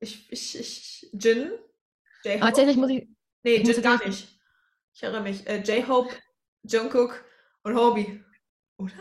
[0.00, 1.52] Ich, ich, ich, Jin.
[2.24, 2.40] J-Hope.
[2.40, 3.08] Tatsächlich muss ich.
[3.42, 4.28] Nee, ich Jin gar nicht.
[4.94, 5.46] Ich erinnere mich.
[5.46, 6.14] Äh, J-Hope,
[6.62, 7.24] Jungkook
[7.62, 8.24] und Hobie.
[8.78, 8.92] Oder?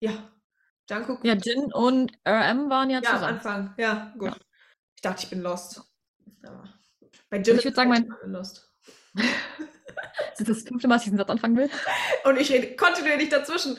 [0.00, 0.32] Ja.
[0.88, 1.24] Jungkook.
[1.24, 3.20] Ja, Jin und RM waren ja, ja zusammen.
[3.22, 3.74] Ja, am Anfang.
[3.78, 4.28] Ja, gut.
[4.28, 4.36] Ja.
[4.94, 5.82] Ich dachte, ich bin lost.
[6.42, 6.64] Aber
[7.30, 8.08] bei Jin ich würde sagen, mein.
[8.24, 8.72] Lost.
[9.14, 11.70] das ist das fünfte Mal, dass ich den Satz anfangen will.
[12.24, 13.76] Und ich rede kontinuierlich dazwischen.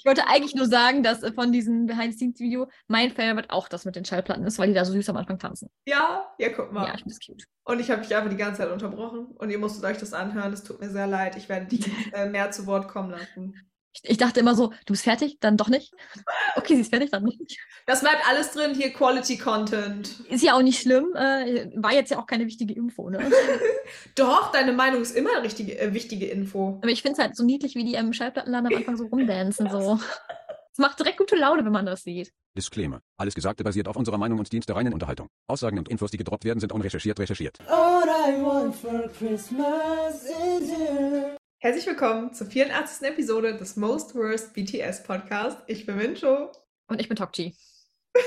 [0.00, 3.96] Ich wollte eigentlich nur sagen, dass äh, von diesem Behind-the-Scenes-Video mein Favorite auch das mit
[3.96, 5.68] den Schallplatten ist, weil die da so süß am Anfang tanzen.
[5.84, 6.86] Ja, ja, guck mal.
[6.86, 7.44] Ja, ich finde das cute.
[7.64, 10.54] Und ich habe mich einfach die ganze Zeit unterbrochen und ihr musstet euch das anhören.
[10.54, 11.36] Es tut mir sehr leid.
[11.36, 13.54] Ich werde dich äh, mehr zu Wort kommen lassen.
[13.92, 15.92] Ich, ich, dachte immer so, du bist fertig, dann doch nicht.
[16.56, 17.58] Okay, sie ist fertig, dann nicht.
[17.86, 20.20] Das bleibt alles drin, hier Quality Content.
[20.28, 21.14] Ist ja auch nicht schlimm.
[21.14, 23.30] Äh, war jetzt ja auch keine wichtige Info, ne?
[24.16, 26.78] doch, deine Meinung ist immer eine richtige, äh, wichtige Info.
[26.82, 29.70] Aber ich finde es halt so niedlich, wie die im Schallplattenladen am Anfang so rumdancen.
[29.70, 29.98] So.
[30.72, 32.32] Es macht direkt gute Laune, wenn man das sieht.
[32.56, 33.00] Disclaimer.
[33.16, 35.28] Alles Gesagte basiert auf unserer Meinung und dient der reinen Unterhaltung.
[35.48, 37.58] Aussagen und Infos, die gedroppt werden, sind unrecherchiert recherchiert.
[37.68, 41.39] All I want for Christmas is you.
[41.62, 43.06] Herzlich willkommen zur 84.
[43.06, 45.58] Episode des Most Worst BTS Podcast.
[45.66, 46.50] Ich bin Mincho.
[46.86, 47.54] Und ich bin Tokchi.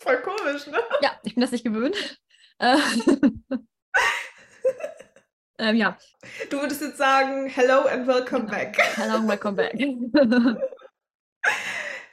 [0.00, 0.78] Voll komisch, ne?
[1.02, 2.18] Ja, ich bin das nicht gewöhnt.
[2.58, 2.78] Äh,
[5.60, 5.96] ähm, ja.
[6.50, 8.50] Du würdest jetzt sagen, hello and welcome genau.
[8.50, 8.76] back.
[8.96, 9.78] Hello and welcome back.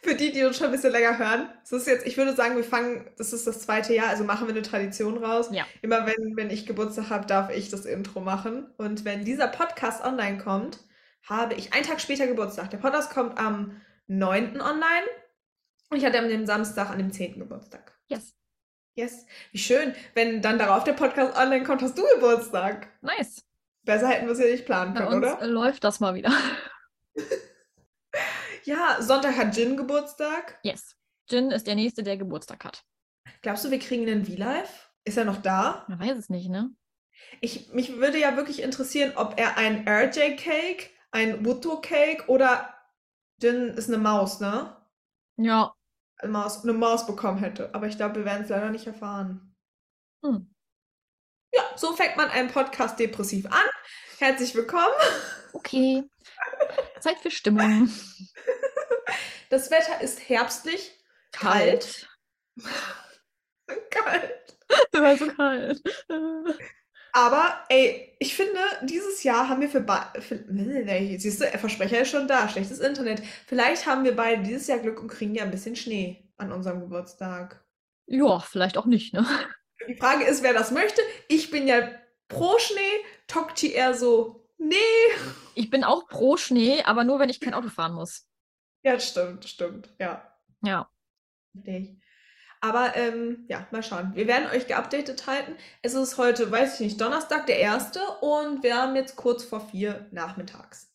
[0.02, 2.55] Für die, die uns schon ein bisschen länger hören, das ist jetzt, ich würde sagen,
[2.55, 5.50] wir fangen, das ist das zweite Jahr, also machen wir eine Tradition raus.
[5.52, 5.66] Ja.
[5.81, 8.67] Immer wenn, wenn ich Geburtstag habe, darf ich das Intro machen.
[8.77, 10.80] Und wenn dieser Podcast online kommt,
[11.27, 12.70] habe ich einen Tag später Geburtstag.
[12.70, 14.61] Der Podcast kommt am 9.
[14.61, 15.05] online
[15.89, 17.38] und ich hatte am dem Samstag an dem 10.
[17.39, 17.94] Geburtstag.
[18.08, 18.33] Yes.
[18.95, 19.25] Yes.
[19.52, 19.94] Wie schön.
[20.14, 22.88] Wenn dann darauf der Podcast online kommt, hast du Geburtstag.
[23.02, 23.45] Nice.
[23.83, 25.47] Besser hätten wir es ja nicht planen können, Bei uns oder?
[25.47, 26.31] läuft das mal wieder.
[28.63, 30.59] Ja, Sonntag hat Jin Geburtstag.
[30.63, 30.95] Yes.
[31.29, 32.83] Jin ist der Nächste, der Geburtstag hat.
[33.41, 34.89] Glaubst du, wir kriegen einen V-Live?
[35.05, 35.85] Ist er noch da?
[35.88, 36.71] Man weiß es nicht, ne?
[37.41, 42.73] Ich, mich würde ja wirklich interessieren, ob er ein RJ-Cake, ein Wuto-Cake oder
[43.42, 44.75] Jin ist eine Maus, ne?
[45.37, 45.73] Ja.
[46.17, 47.73] Eine Maus, eine Maus bekommen hätte.
[47.73, 49.55] Aber ich glaube, wir werden es leider nicht erfahren.
[50.23, 50.53] Hm.
[51.53, 53.69] Ja, so fängt man einen Podcast depressiv an.
[54.19, 54.93] Herzlich willkommen.
[55.53, 56.03] Okay.
[56.99, 57.89] Zeit für Stimmung.
[59.49, 60.91] Das Wetter ist herbstlich,
[61.31, 62.07] kalt.
[62.61, 63.89] Kalt.
[63.89, 64.57] kalt.
[64.91, 65.81] Immer so kalt.
[67.13, 69.83] Aber ey, ich finde, dieses Jahr haben wir für,
[70.19, 70.45] für
[71.17, 73.23] siehst du, Versprecher ist schon da, schlechtes Internet.
[73.47, 76.81] Vielleicht haben wir beide dieses Jahr Glück und kriegen ja ein bisschen Schnee an unserem
[76.81, 77.65] Geburtstag.
[78.05, 79.25] Ja, vielleicht auch nicht, ne?
[79.87, 81.01] Die Frage ist, wer das möchte.
[81.27, 81.89] Ich bin ja
[82.27, 82.80] pro Schnee,
[83.27, 84.75] Tokchi eher so, nee.
[85.55, 88.27] Ich bin auch pro Schnee, aber nur, wenn ich kein Auto fahren muss.
[88.83, 90.31] Ja, stimmt, stimmt, ja.
[90.61, 90.89] Ja.
[92.61, 94.11] Aber ähm, ja, mal schauen.
[94.15, 95.55] Wir werden euch geupdatet halten.
[95.81, 99.61] Es ist heute, weiß ich nicht, Donnerstag, der erste und wir haben jetzt kurz vor
[99.61, 100.93] vier nachmittags.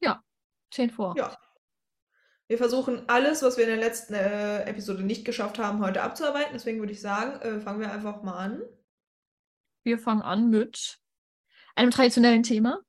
[0.00, 0.22] Ja,
[0.70, 1.16] zehn vor.
[1.16, 1.36] Ja.
[2.46, 6.52] Wir versuchen alles, was wir in der letzten äh, Episode nicht geschafft haben, heute abzuarbeiten.
[6.54, 8.62] Deswegen würde ich sagen, äh, fangen wir einfach mal an.
[9.84, 10.98] Wir fangen an mit
[11.74, 12.80] einem traditionellen Thema.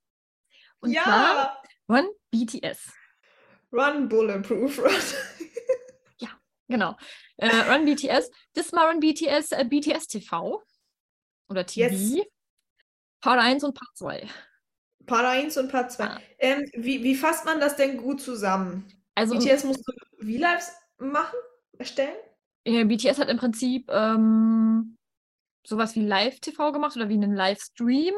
[0.81, 1.03] Und ja.
[1.03, 2.91] zwar Run BTS.
[3.71, 4.91] Run Bulletproof Run.
[6.19, 6.29] ja,
[6.67, 6.95] genau.
[7.37, 8.31] Äh, Run BTS.
[8.53, 10.63] Das Mal Run BTS, äh, BTS TV.
[11.49, 11.93] Oder TV.
[11.93, 12.25] Yes.
[13.21, 14.27] Part 1 und Part 2.
[15.05, 16.03] Part 1 und Part 2.
[16.03, 16.21] Ah.
[16.37, 18.87] Ähm, wie, wie fasst man das denn gut zusammen?
[19.15, 19.91] Also, BTS musst du
[20.25, 21.37] V-Lives machen,
[21.77, 22.15] erstellen?
[22.65, 24.97] Ja, BTS hat im Prinzip ähm,
[25.65, 28.13] sowas wie Live-TV gemacht oder wie einen Livestream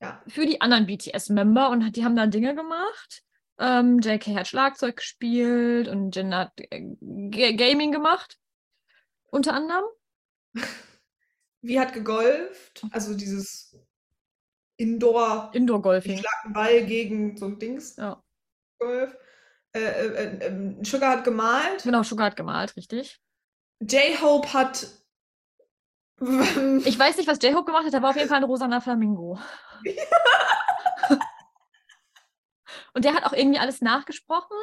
[0.00, 0.22] ja.
[0.26, 3.22] für die anderen BTS-Member und die haben da Dinge gemacht.
[3.58, 8.38] Ähm, JK hat Schlagzeug gespielt und Jin hat äh, Gaming gemacht,
[9.26, 9.84] unter anderem.
[11.62, 12.86] Wie hat gegolft?
[12.90, 13.76] Also dieses
[14.78, 15.50] Indoor.
[15.52, 16.18] Indoor-Golfing.
[16.18, 17.96] Schlag einen Ball gegen so ein Dings.
[17.96, 18.22] Ja.
[18.78, 19.14] Golf.
[19.72, 21.82] Äh, äh, äh, Sugar hat gemalt.
[21.82, 23.20] Genau, Sugar hat gemalt, richtig.
[23.80, 24.88] J-Hope hat.
[26.20, 29.38] Ich weiß nicht, was J-Hope gemacht hat, aber auf jeden Fall ein rosaner Flamingo.
[32.94, 34.56] und der hat auch irgendwie alles nachgesprochen.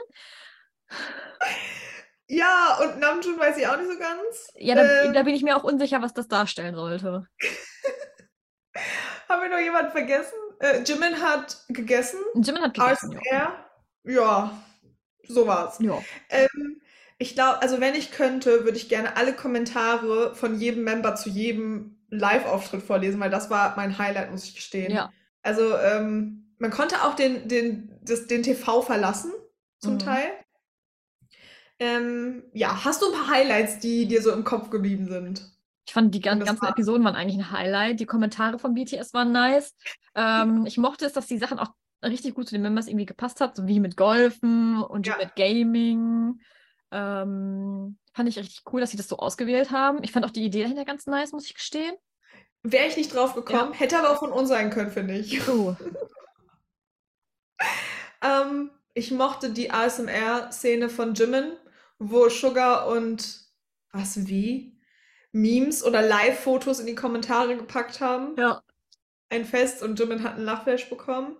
[2.27, 4.51] Ja, und Namjoon weiß ich auch nicht so ganz.
[4.55, 7.27] Ja, da, ähm, da bin ich mir auch unsicher, was das darstellen sollte.
[9.29, 10.37] Haben wir noch jemanden vergessen?
[10.59, 12.19] Äh, Jimin hat gegessen.
[12.35, 13.65] Jimin hat gegessen, ja.
[14.03, 14.63] Ja,
[15.23, 15.79] so war's.
[15.79, 15.99] Ja.
[16.29, 16.81] Ähm,
[17.17, 21.29] ich glaube, also wenn ich könnte, würde ich gerne alle Kommentare von jedem Member zu
[21.29, 24.93] jedem Live-Auftritt vorlesen, weil das war mein Highlight, muss ich gestehen.
[24.93, 25.11] Ja.
[25.41, 29.31] Also ähm, man konnte auch den, den, das, den TV verlassen,
[29.79, 29.99] zum mhm.
[29.99, 30.27] Teil.
[31.79, 35.51] Ähm, ja, hast du ein paar Highlights, die dir so im Kopf geblieben sind?
[35.85, 37.99] Ich fand die ganzen war- Episoden waren eigentlich ein Highlight.
[37.99, 39.75] Die Kommentare von BTS waren nice.
[40.15, 41.69] Ähm, ich mochte es, dass die Sachen auch
[42.03, 45.17] richtig gut zu den Members irgendwie gepasst hat, so wie mit Golfen und Ja.
[45.17, 46.39] mit Gaming.
[46.91, 50.03] Ähm, fand ich richtig cool, dass sie das so ausgewählt haben.
[50.03, 51.95] Ich fand auch die Idee dahinter ganz nice, muss ich gestehen.
[52.63, 55.47] Wäre ich nicht drauf gekommen, hätte aber auch von uns sein können, finde ich.
[55.47, 55.75] Oh,
[58.21, 61.53] Ähm, ich mochte die ASMR-Szene von Jimin,
[61.99, 63.45] wo Sugar und
[63.91, 64.75] was wie?
[65.31, 68.35] Memes oder Live-Fotos in die Kommentare gepackt haben.
[68.37, 68.61] ja.
[69.29, 71.35] Ein Fest und Jimin hat einen Lachflash bekommen.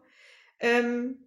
[0.60, 1.27] Ähm,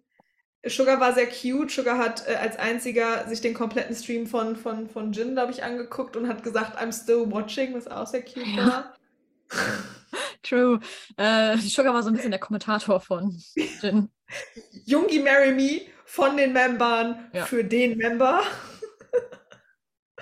[0.65, 1.71] Sugar war sehr cute.
[1.71, 5.63] Sugar hat äh, als einziger sich den kompletten Stream von, von, von Jin, glaube ich,
[5.63, 8.67] angeguckt und hat gesagt, I'm still watching, was auch sehr cute Ja.
[8.67, 8.95] war.
[10.43, 10.79] True.
[11.17, 13.41] Äh, Sugar war so ein bisschen der Kommentator von
[13.81, 14.09] Jin.
[14.85, 17.45] Jungi Marry Me von den Membern Ja.
[17.45, 18.41] für den Member.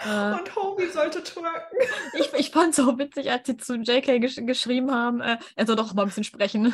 [0.01, 1.77] Äh, Und Homie sollte twerken.
[2.17, 5.67] ich ich fand es so witzig, als sie zu JK gesch geschrieben haben, äh, er
[5.67, 6.73] soll doch mal ein bisschen sprechen.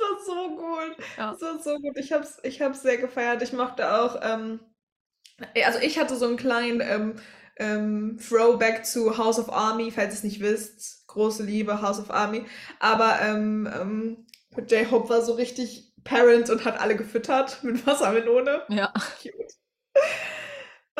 [0.00, 0.96] War so gut.
[1.16, 1.32] Ja.
[1.32, 1.96] Das war so gut.
[1.96, 3.42] Ich hab's, ich hab's sehr gefeiert.
[3.42, 4.60] Ich mochte auch, ähm,
[5.64, 7.16] also ich hatte so einen kleinen ähm,
[7.56, 11.06] ähm, Throwback zu House of Army, falls ihr es nicht wisst.
[11.08, 12.46] Große Liebe, House of Army.
[12.78, 14.26] Aber ähm, ähm,
[14.68, 18.62] J-Hope war so richtig Parent und hat alle gefüttert mit Wassermelone.
[18.68, 18.92] Ja.
[19.20, 19.54] Cute.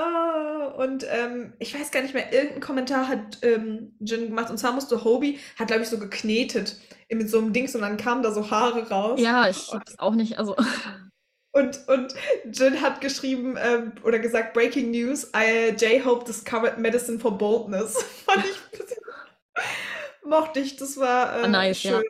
[0.00, 4.50] Ah, und ähm, ich weiß gar nicht mehr, irgendein Kommentar hat ähm, Jin gemacht.
[4.50, 6.76] Und zwar musste Hobie, hat glaube ich so geknetet
[7.11, 9.20] mit so einem Dings und dann kamen da so Haare raus.
[9.20, 10.56] Ja, ich hab's auch nicht, also.
[11.52, 12.14] Und, und
[12.52, 18.00] Jin hat geschrieben ähm, oder gesagt, Breaking News, I, J-Hope discovered medicine for boldness.
[18.25, 19.03] Fand ich ein bisschen,
[20.25, 21.99] mochte ich, das war äh, nice, ja.
[21.99, 22.05] schön.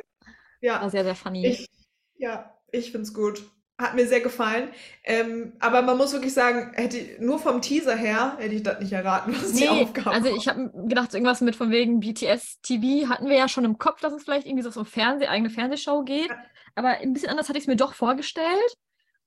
[0.61, 1.47] Ja, War sehr, sehr funny.
[1.47, 1.71] ich,
[2.19, 3.43] ja, ich find's gut.
[3.81, 4.69] Hat mir sehr gefallen.
[5.05, 8.79] Ähm, aber man muss wirklich sagen, hätte ich- nur vom Teaser her hätte ich das
[8.81, 12.01] nicht erraten, was die Nee, Aufgabe also ich habe gedacht, so irgendwas mit von wegen
[12.01, 15.27] BTS TV hatten wir ja schon im Kopf, dass es vielleicht irgendwie so um Fernseh,
[15.29, 16.31] eigene Fernsehshow geht.
[16.75, 18.77] Aber ein bisschen anders hatte ich es mir doch vorgestellt,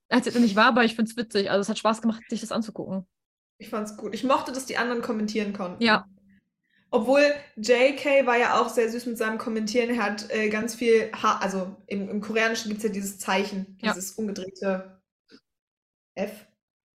[0.10, 1.50] als es nicht war, aber ich finde es witzig.
[1.50, 3.08] Also es hat Spaß gemacht, sich das anzugucken.
[3.58, 4.14] Ich fand's gut.
[4.14, 5.84] Ich mochte, dass die anderen kommentieren konnten.
[5.84, 6.06] Ja.
[6.94, 7.24] Obwohl
[7.56, 9.90] JK war ja auch sehr süß mit seinem Kommentieren.
[9.90, 13.80] Er hat äh, ganz viel, ha also im, im Koreanischen gibt es ja dieses Zeichen,
[13.82, 13.94] Ja.
[13.94, 15.02] dieses umgedrehte
[16.14, 16.46] F.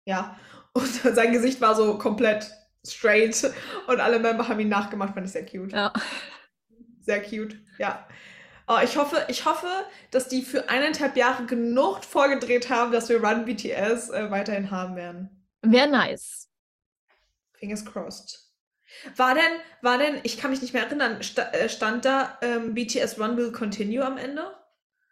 [0.05, 0.39] Ja.
[0.73, 0.85] Und
[1.15, 2.51] sein Gesicht war so komplett
[2.85, 3.51] straight
[3.87, 5.71] und alle Member haben ihn nachgemacht, fand ich sehr cute.
[5.71, 5.91] Ja.
[7.01, 8.07] Sehr cute, ja.
[8.67, 9.67] Oh, ich hoffe, ich hoffe,
[10.11, 14.95] dass die für eineinhalb Jahre genug vorgedreht haben, dass wir Run BTS äh, weiterhin haben
[14.95, 15.47] werden.
[15.63, 16.51] Wäre nice.
[17.55, 18.46] Fingers crossed.
[19.15, 19.43] War denn,
[19.81, 21.19] war denn, ich kann mich nicht mehr erinnern,
[21.51, 24.43] äh, stand da ähm, BTS Run will continue am Ende?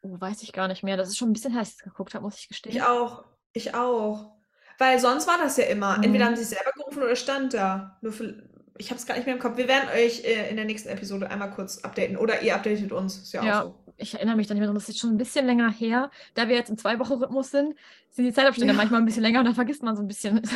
[0.01, 0.97] Oh, weiß ich gar nicht mehr.
[0.97, 2.75] Das ist schon ein bisschen her, als ich es geguckt habe, muss ich gestehen.
[2.75, 3.23] Ich auch.
[3.53, 4.33] Ich auch.
[4.77, 5.97] Weil sonst war das ja immer.
[5.97, 6.03] Mhm.
[6.03, 7.97] Entweder haben sie es selber gerufen oder stand da.
[8.01, 8.43] Nur für,
[8.77, 9.57] ich habe es gar nicht mehr im Kopf.
[9.57, 12.17] Wir werden euch äh, in der nächsten Episode einmal kurz updaten.
[12.17, 13.17] Oder ihr updatet uns.
[13.17, 13.61] Ist ja, Ja.
[13.61, 13.79] auch so.
[13.97, 16.11] Ich erinnere mich da nicht mehr dran, das ist schon ein bisschen länger her.
[16.33, 17.75] Da wir jetzt in zwei Wochen Rhythmus sind,
[18.11, 18.77] sind die Zeitabstände Ja.
[18.77, 20.49] manchmal ein bisschen länger und dann vergisst man so ein bisschen ein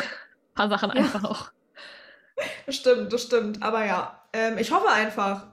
[0.56, 0.96] paar Sachen Ja.
[0.98, 1.52] einfach auch.
[2.66, 3.62] Das stimmt, das stimmt.
[3.64, 5.48] Aber ja, ähm, ich hoffe einfach,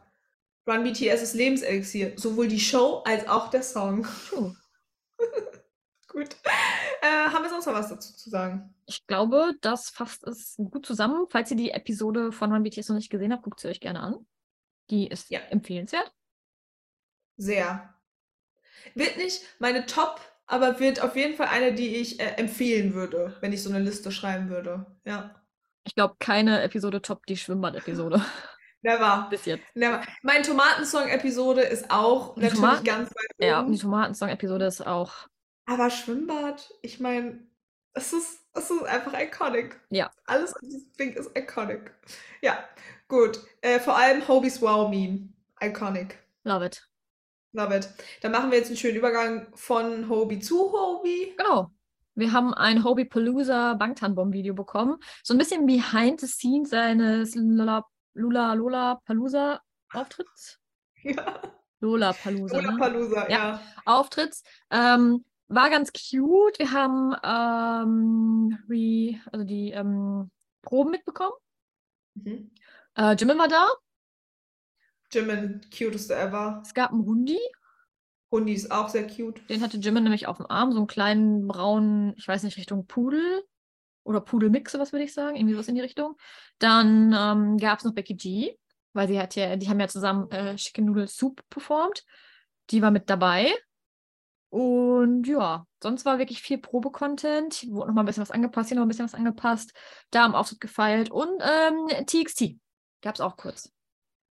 [0.68, 2.14] Run BTS ist Lebenselixier.
[2.16, 4.06] Sowohl die Show als auch der Song.
[4.30, 4.52] Puh.
[6.08, 6.36] Gut.
[7.02, 8.74] Äh, haben wir sonst noch was dazu zu sagen?
[8.86, 11.26] Ich glaube, das fasst es gut zusammen.
[11.28, 14.00] Falls ihr die Episode von Run BTS noch nicht gesehen habt, guckt sie euch gerne
[14.00, 14.26] an.
[14.90, 15.40] Die ist Ja.
[15.50, 16.12] empfehlenswert.
[17.36, 17.92] Sehr.
[18.94, 23.36] Wird nicht meine Top, aber wird auf jeden Fall eine, die ich äh, empfehlen würde,
[23.40, 24.86] wenn ich so eine Liste schreiben würde.
[25.04, 25.34] Ja.
[25.86, 28.20] Ich glaube, keine Episode toppt die Schwimmbad-Episode
[28.82, 29.26] Never.
[29.30, 29.64] bis jetzt.
[29.74, 30.02] Never.
[30.22, 33.72] Mein Tomatensong-Episode ist auch Die natürlich Tomaten- ganz weit Ja, und oben.
[33.74, 35.12] die Tomatensong-Episode ist auch.
[35.66, 37.40] Aber Schwimmbad, ich meine,
[37.94, 39.80] es ist, es ist einfach iconic.
[39.90, 40.10] Ja.
[40.26, 41.92] Alles an diesem Ding ist iconic.
[42.42, 42.58] Ja,
[43.08, 43.40] gut.
[43.62, 45.28] Äh, vor allem Hobie's Wow-Meme.
[45.62, 46.18] Iconic.
[46.44, 46.88] Love it.
[47.52, 47.88] Love it.
[48.20, 51.34] Dann machen wir jetzt einen schönen Übergang von Hobie zu Hobie.
[51.38, 51.70] Genau.
[52.16, 54.96] Wir haben ein Hobie Palooza Bangtan-Bomb-Video bekommen.
[55.22, 59.60] So ein bisschen behind the scenes seines Lula Lula Lola Palooza
[59.92, 60.58] Auftritts.
[61.02, 61.40] Ja.
[61.78, 62.56] Lola Palooza.
[62.56, 62.62] Ne?
[62.68, 63.38] Lollapalooza, Ja.
[63.38, 63.60] ja.
[63.84, 64.42] Auftritts.
[64.70, 66.58] Ähm, war ganz cute.
[66.58, 70.30] Wir haben ähm, re, also die ähm,
[70.62, 71.34] Proben mitbekommen.
[72.14, 72.50] Mhm.
[72.96, 73.68] Äh, Jimin war da.
[75.12, 76.60] Jimin, cutest ever.
[76.64, 77.38] Es gab einen Hundi.
[78.36, 79.40] Hundi ist auch sehr cute.
[79.48, 80.72] Den hatte Jimin nämlich auf dem Arm.
[80.72, 83.44] So einen kleinen braunen, ich weiß nicht, Richtung Pudel.
[84.04, 85.36] Oder Pudelmix, was würde ich sagen.
[85.36, 86.16] Irgendwie was in die Richtung.
[86.58, 88.56] Dann ähm, gab es noch Becky G.
[88.92, 92.04] Weil sie hat ja, die haben ja zusammen äh, Chicken Noodle Soup performt.
[92.70, 93.52] Die war mit dabei.
[94.48, 97.66] Und ja, sonst war wirklich viel Probe-Content.
[97.68, 99.72] Wurde noch mal ein bisschen was angepasst, hier noch ein bisschen was angepasst.
[100.10, 101.10] Da am Auftritt gefeilt.
[101.10, 102.58] Und ähm, TXT
[103.02, 103.75] gab es auch kurz.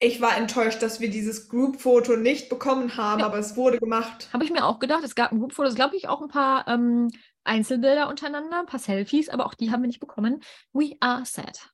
[0.02, 3.26] Ich war enttäuscht, dass wir dieses Group-Foto nicht bekommen haben, Ja.
[3.26, 4.30] aber es wurde gemacht.
[4.32, 5.04] Habe ich mir auch gedacht.
[5.04, 7.10] Es gab ein Group-Foto, glaube ich, auch ein paar ähm,
[7.44, 10.40] Einzelbilder untereinander, ein paar Selfies, aber auch die haben wir nicht bekommen.
[10.72, 11.68] We are sad.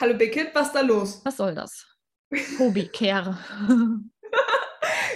[0.00, 1.20] Hallo Bickett, was ist da los?
[1.24, 1.86] Was soll das?
[2.58, 3.38] Hobie, Kehre.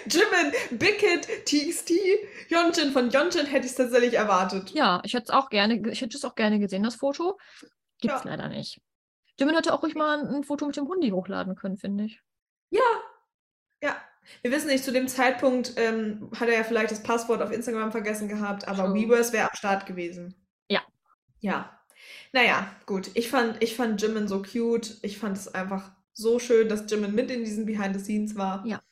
[0.06, 1.92] Jimin, Bickett, TXT,
[2.48, 2.92] Yonjin.
[2.92, 4.70] Von Yonjin hätte ich es tatsächlich erwartet.
[4.70, 7.38] ja, ich hätte es auch gerne, ge- ich hätte es auch gerne gesehen, das Foto.
[8.00, 8.30] Gibt es Ja.
[8.30, 8.80] leider nicht.
[9.38, 12.22] Jimin hätte auch ruhig mal ein, Foto mit dem Hundi hochladen können, finde ich.
[12.70, 12.80] Ja.
[13.82, 13.96] Ja.
[14.42, 17.92] Wir wissen nicht, zu dem Zeitpunkt ähm, hat er ja vielleicht das Passwort auf Instagram
[17.92, 18.94] vergessen gehabt, aber True.
[18.94, 20.34] Weverse wäre am Start gewesen.
[20.68, 20.82] Ja.
[21.40, 21.80] Ja.
[22.32, 23.10] Naja, gut.
[23.14, 24.98] Ich fand, ich fand Jimin so cute.
[25.02, 28.66] Ich fand es einfach so schön, dass Jimin mit in diesen Behind the Scenes war.
[28.66, 28.82] Ja.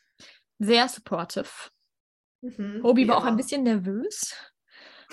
[0.58, 1.48] Sehr supportive.
[2.40, 4.34] Mhm, wie war auch ein bisschen nervös.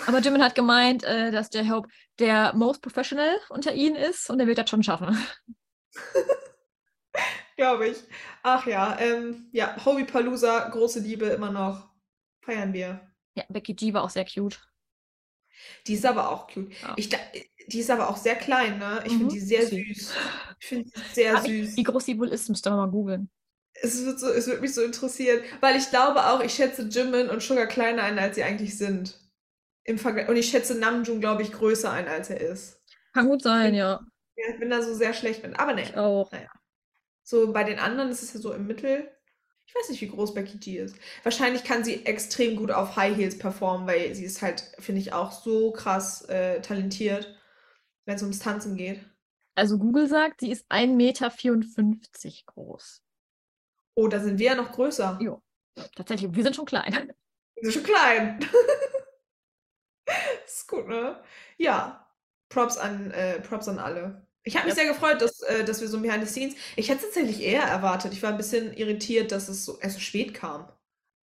[0.06, 4.40] Aber Jimin hat gemeint, äh, dass der Hope der most professional unter ihnen ist und
[4.40, 5.18] er wird das schon schaffen.
[7.58, 7.98] Glaube ich.
[8.44, 11.90] Ach ja, ähm, ja, Hobie Palooza, große Liebe immer noch.
[12.42, 13.02] Feiern wir.
[13.36, 14.60] Ja, Becky G war auch sehr cute.
[15.88, 16.72] Die ist aber auch cute.
[16.82, 16.96] Ja.
[16.96, 17.10] Ich,
[17.68, 19.04] die ist aber auch sehr klein, ne?
[19.06, 20.14] Ich Mhm, finde die sehr süß.
[20.60, 21.76] Ich finde die sehr wie, süß.
[21.76, 23.30] wie groß sie wohl ist, müsst ihr mal googeln.
[23.84, 27.30] Es wird, so, es wird mich so interessieren, weil ich glaube auch, ich schätze Jimin
[27.30, 29.20] und Sugar kleiner ein, als sie eigentlich sind.
[29.86, 30.30] Im Vergleich.
[30.30, 32.82] Und ich schätze Namjoon, glaube ich, größer ein, als er ist.
[33.14, 34.00] Kann gut sein, ja.
[34.36, 35.60] Ja, ich bin da so sehr schlecht mit.
[35.60, 36.32] Aber ne, Ich auch.
[37.24, 39.10] so bei den anderen ist es ja so im Mittel.
[39.66, 40.96] Ich weiß nicht, wie groß Becky G ist.
[41.24, 45.14] Wahrscheinlich kann sie extrem gut auf High Heels performen, weil sie ist halt, finde ich,
[45.14, 47.40] auch so krass äh, talentiert,
[48.06, 49.00] wenn es ums Tanzen geht.
[49.56, 51.32] Also Google sagt, sie ist 1,54 Meter
[52.48, 53.02] groß.
[53.96, 55.20] Oh, da sind wir ja noch größer.
[55.22, 55.42] Jo.
[55.96, 57.14] Tatsächlich, wir sind schon klein.
[57.56, 58.40] Wir sind schon klein.
[60.46, 61.22] Ist gut, ne?
[61.58, 62.08] Ja.
[62.50, 64.28] Props an, äh, Props an alle.
[64.44, 64.84] Ich habe mich Ja.
[64.84, 66.56] sehr gefreut, dass, äh, dass wir so ein Behind the Scenes.
[66.76, 68.14] Ich hätte es tatsächlich eher erwartet.
[68.14, 70.70] Ich war ein bisschen irritiert, dass es so erst so spät kam.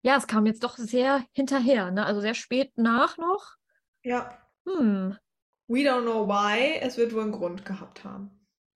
[0.02, 2.06] Ja, es kam jetzt doch sehr hinterher, ne?
[2.06, 3.56] Also sehr spät nach noch.
[4.04, 4.38] Ja.
[4.66, 5.18] Hm,
[5.68, 6.78] We don't know why.
[6.80, 8.32] Es wird wohl einen Grund gehabt haben.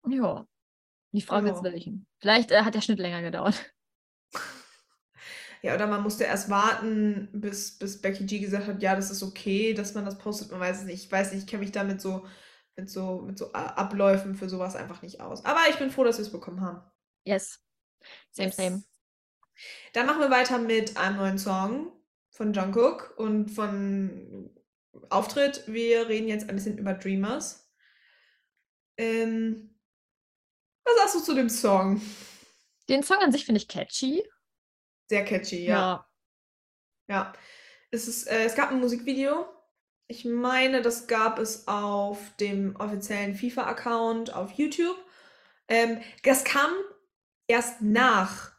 [0.07, 0.45] ja.
[1.15, 1.63] Die Frage ist Ja.
[1.71, 2.07] welchen.
[2.19, 3.71] Vielleicht äh, hat der Schnitt länger gedauert.
[5.63, 9.23] Ja, oder man musste erst warten, bis, bis Becky G gesagt hat, ja, das ist
[9.23, 10.51] okay, dass man das postet.
[10.51, 11.05] Man weiß es nicht.
[11.05, 12.27] Ich weiß nicht, ich kenne mich da mit so,
[12.75, 15.45] mit so, mit so Abläufen für sowas einfach nicht aus.
[15.45, 16.81] Aber ich bin froh, dass wir es bekommen haben.
[17.23, 17.59] Yes.
[18.31, 18.57] Same, Yes.
[18.57, 18.83] same.
[19.93, 21.93] Dann machen wir weiter mit einem neuen Song
[22.31, 24.49] von Jungkook und von
[25.09, 25.63] Auftritt.
[25.67, 27.71] Wir reden jetzt ein bisschen über Dreamers.
[28.97, 29.79] Ähm,
[30.83, 32.01] was sagst du zu dem Song?
[32.89, 34.23] Den Song an sich finde ich catchy.
[35.13, 35.77] Sehr catchy, ja.
[35.77, 36.07] Ja.
[37.07, 37.33] Ja.
[37.91, 39.45] Es ist, äh, es gab ein Musikvideo.
[40.07, 44.97] Ich meine, das gab es auf dem offiziellen FIFA-Account auf YouTube.
[45.67, 46.71] Ähm, das kam
[47.47, 48.53] erst nach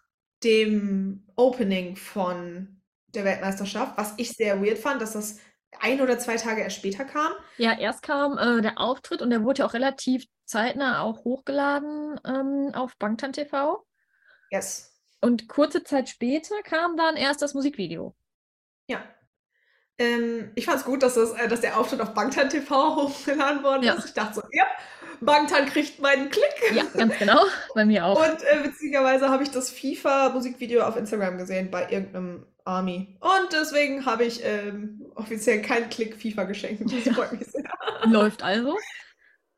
[0.44, 5.40] dem Opening von der Weltmeisterschaft, was ich sehr weird fand, dass das
[5.80, 7.32] ein oder zwei Tage erst später kam.
[7.56, 12.20] Ja, erst kam äh, der Auftritt und der wurde ja auch relativ zeitnah auch hochgeladen
[12.24, 13.84] ähm, auf Bangtan TV.
[14.52, 14.93] Yes.
[15.24, 18.14] Und kurze Zeit später kam dann erst das Musikvideo.
[18.88, 19.02] Ja.
[19.96, 23.62] Ähm, ich fand es gut, dass, das, äh, dass der Auftritt auf Bangtan TV hochgeladen
[23.62, 23.94] worden Ja.
[23.94, 24.04] ist.
[24.04, 24.66] Ich dachte so, ja,
[25.22, 26.74] Bangtan kriegt meinen Klick.
[26.74, 27.40] Ja, ganz genau.
[27.74, 28.18] Bei mir auch.
[28.20, 33.16] Und äh, witzigerweise habe ich das FIFA-Musikvideo auf Instagram gesehen bei irgendeinem Army.
[33.20, 36.82] Und deswegen habe ich ähm, offiziell keinen Klick FIFA geschenkt.
[36.84, 37.64] Das freut mich sehr.
[38.04, 38.76] Läuft also.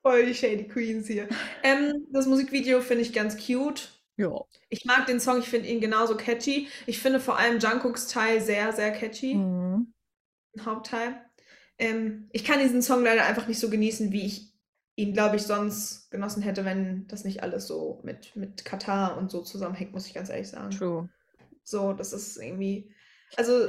[0.03, 1.27] Voll die Shady Queens hier.
[1.65, 3.96] Ähm, das Musikvideo finde ich ganz cute.
[4.17, 4.33] Ja.
[4.69, 6.69] Ich mag den Song, ich finde ihn genauso catchy.
[6.87, 9.35] Ich finde vor allem Jungkooks Teil sehr, sehr catchy.
[9.35, 9.93] Mhm.
[10.65, 11.21] Hauptteil.
[11.79, 14.53] Ähm, ich kann diesen Song leider einfach nicht so genießen, wie ich
[14.97, 19.31] ihn, glaube ich, sonst genossen hätte, wenn das nicht alles so mit, mit Katar und
[19.31, 20.71] so zusammenhängt, muss ich ganz ehrlich sagen.
[20.71, 21.09] True.
[21.63, 22.91] So, das ist irgendwie.
[23.37, 23.69] Also,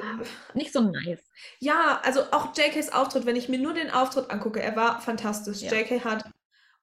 [0.53, 1.19] Nicht so nice.
[1.59, 5.61] ja, also auch JKs Auftritt, wenn ich mir nur den Auftritt angucke, er war fantastisch.
[5.61, 5.73] Ja.
[5.73, 6.23] JK hat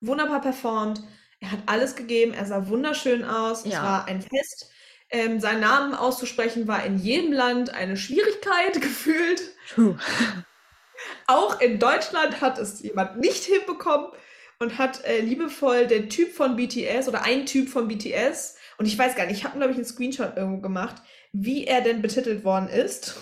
[0.00, 1.02] wunderbar performt,
[1.41, 3.83] er hat alles gegeben, er sah wunderschön aus, es Ja.
[3.83, 4.71] war ein Fest.
[5.11, 9.43] Ähm, seinen Namen auszusprechen war in jedem Land eine Schwierigkeit gefühlt.
[11.26, 14.09] Auch in Deutschland hat es jemand nicht hinbekommen
[14.59, 18.99] und hat äh, liebevoll den Typ von BTS oder ein Typ von BTS, und ich
[18.99, 20.97] weiß gar nicht, ich habe, glaube ich, einen Screenshot irgendwo gemacht,
[21.33, 23.17] wie er denn betitelt worden ist.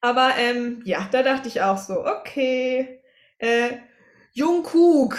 [0.00, 3.00] Aber ähm, ja, da dachte ich auch so, okay,
[3.38, 3.70] äh,
[4.32, 5.16] Jungkook.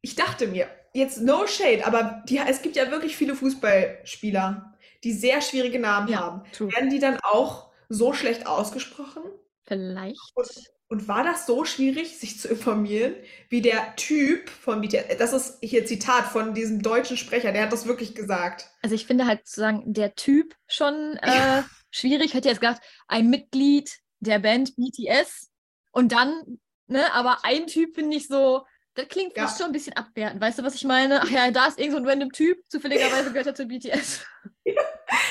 [0.00, 4.74] Ich dachte mir, jetzt no shade, aber die, es gibt ja wirklich viele Fußballspieler,
[5.04, 6.72] die sehr schwierige Namen Ja, haben, true.
[6.72, 9.22] werden die dann auch so schlecht ausgesprochen?
[9.66, 10.20] Vielleicht.
[10.34, 10.48] Und,
[10.88, 13.14] und war das so schwierig, sich zu informieren,
[13.48, 17.72] wie der Typ von BTS, das ist hier Zitat von diesem deutschen Sprecher, der hat
[17.72, 18.70] das wirklich gesagt.
[18.82, 22.34] Also ich finde halt sozusagen der Typ schon äh, schwierig.
[22.34, 23.90] Hätte jetzt gedacht, ein Mitglied
[24.20, 25.50] der Band BTS
[25.92, 28.64] und dann, ne, aber ein Typ finde ich so,
[28.98, 29.44] das klingt Ja.
[29.44, 30.40] fast schon ein bisschen abwertend.
[30.40, 31.20] Weißt du, was ich meine?
[31.22, 34.20] Ach ja, da ist irgend so ein random Typ, zufälligerweise gehört er zu BTS.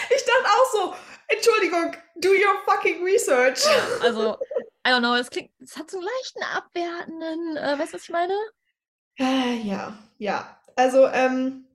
[0.10, 0.96] Ich dachte auch so,
[1.28, 3.64] Entschuldigung, do your fucking research.
[4.02, 4.36] Also,
[4.86, 8.04] I don't know, es klingt, es hat so einen leichten abwertenden, äh, weißt du, was
[8.04, 8.34] ich meine?
[9.20, 10.60] Äh, ja, ja.
[10.76, 11.66] Also, ähm,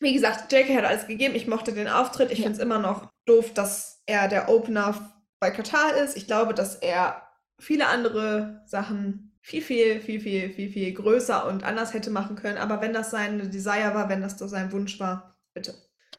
[0.00, 1.34] wie gesagt, JK hat alles gegeben.
[1.36, 2.32] Ich mochte den Auftritt.
[2.32, 2.44] Ich Ja.
[2.44, 6.16] finde es immer noch doof, dass er der Opener bei Katar ist.
[6.16, 7.22] Ich glaube, dass er
[7.60, 12.56] viele andere Sachen viel, viel, viel, viel, viel, viel größer und anders hätte machen können.
[12.56, 15.74] Aber wenn das sein Desire war, wenn das so sein Wunsch war, bitte.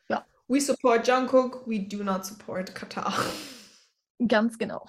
[0.09, 0.27] Ja.
[0.47, 3.11] We support Jungkook, we do not support Katar.
[4.27, 4.87] Ganz genau.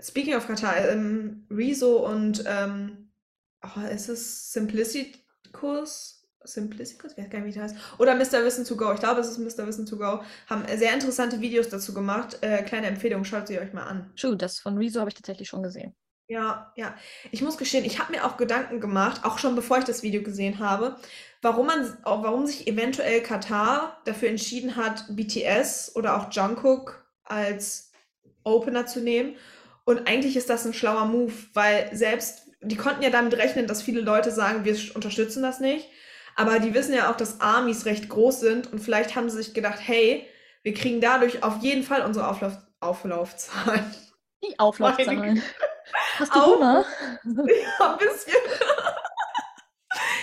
[0.00, 3.12] Speaking of Katar, ähm, Rezo und ähm,
[3.62, 6.28] oh, ist es Simplicity-Kurs?
[6.42, 7.12] Simplicity-Kurs?
[7.12, 8.00] Ich weiß gar nicht, wie das heißt.
[8.00, 8.44] Oder Mr.
[8.44, 8.92] Wissen to Go.
[8.92, 9.68] Ich glaube, es ist Mr.
[9.68, 10.20] Wissen to Go.
[10.48, 12.38] Haben sehr interessante Videos dazu gemacht.
[12.40, 14.12] Äh, kleine Empfehlung, schaut sie euch mal an.
[14.16, 15.94] True, das von Rezo habe ich tatsächlich schon gesehen.
[16.26, 16.94] Ja, ja.
[17.32, 20.22] Ich muss gestehen, ich habe mir auch Gedanken gemacht, auch schon bevor ich das Video
[20.22, 20.96] gesehen habe,
[21.42, 27.92] warum man, auch warum sich eventuell Katar dafür entschieden hat, BTS oder auch Jungkook als
[28.42, 29.36] Opener zu nehmen.
[29.84, 33.82] Und eigentlich ist das ein schlauer Move, weil selbst, die konnten ja damit rechnen, dass
[33.82, 35.88] viele Leute sagen, wir unterstützen das nicht.
[36.36, 39.54] Aber die wissen ja auch, dass Armies recht groß sind und vielleicht haben sie sich
[39.54, 40.26] gedacht, hey,
[40.62, 43.94] wir kriegen dadurch auf jeden Fall unsere Auflauf Auflaufzahlen.
[44.42, 45.42] Die Auflaufzahlen.
[46.18, 46.84] Hast du Auf- Hunger?
[47.24, 48.34] Ja, ein bisschen.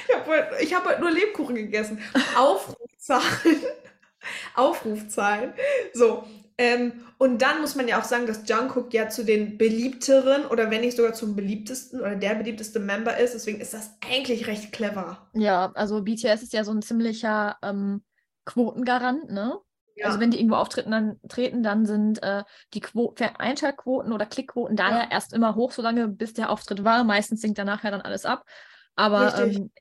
[0.07, 1.99] Ich habe heute, hab heute nur Lebkuchen gegessen.
[2.37, 3.61] Aufrufzahlen.
[4.55, 5.53] Aufrufzahlen.
[5.93, 6.23] So.
[6.57, 10.69] Ähm, und dann muss man ja auch sagen, dass Jungkook ja zu den beliebteren oder
[10.69, 13.33] wenn nicht sogar zum beliebtesten oder der beliebteste Member ist.
[13.33, 15.29] Deswegen ist das eigentlich recht clever.
[15.33, 18.03] Ja, also BTS ist ja so ein ziemlicher ähm,
[18.45, 19.57] Quotengarant, ne?
[20.01, 20.07] Ja.
[20.07, 24.25] Also wenn die irgendwo auftreten, dann treten, dann sind äh, die Quo Ver- Einschaltquoten oder
[24.25, 25.11] Klickquoten daher Ja.
[25.11, 27.03] erst immer hoch, solange bis der Auftritt war.
[27.03, 28.43] Meistens sinkt danach ja dann alles ab.
[28.95, 29.71] Aber ähm,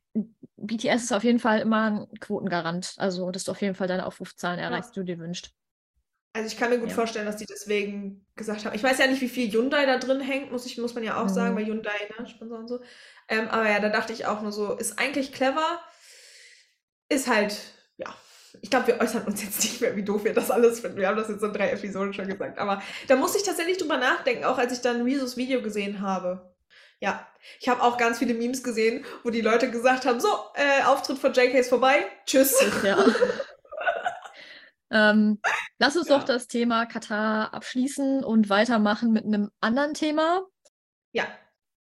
[0.56, 2.94] BTS ist auf jeden Fall immer ein Quotengarant.
[2.98, 5.50] Also, dass du auf jeden Fall deine Aufrufzahlen erreichst, die du dir wünschst.
[6.32, 6.94] Also ich kann mir gut Ja.
[6.94, 8.74] vorstellen, dass die deswegen gesagt haben.
[8.76, 11.20] Ich weiß ja nicht, wie viel Hyundai da drin hängt, muss, ich, muss man ja
[11.20, 11.58] auch sagen, Mhm.
[11.58, 12.80] weil Hyundai, ne, Sponsor und so.
[13.28, 15.80] Ähm, aber ja, da dachte ich auch nur so, ist eigentlich clever,
[17.08, 17.56] ist halt,
[17.96, 18.14] ja.
[18.62, 20.98] Ich glaube, wir äußern uns jetzt nicht mehr, wie doof wir das alles finden.
[20.98, 22.58] Wir haben das jetzt in drei Episoden schon gesagt.
[22.58, 26.54] Aber da musste ich tatsächlich drüber nachdenken, auch als ich dann Rezos Video gesehen habe.
[27.00, 27.26] Ja,
[27.58, 31.18] ich habe auch ganz viele Memes gesehen, wo die Leute gesagt haben, so, äh, Auftritt
[31.18, 32.54] von JK ist vorbei, tschüss.
[32.84, 33.02] Ja.
[34.90, 35.40] ähm,
[35.78, 36.18] lass uns Ja.
[36.18, 40.42] doch das Thema Katar abschließen und weitermachen mit einem anderen Thema.
[41.12, 41.24] Ja,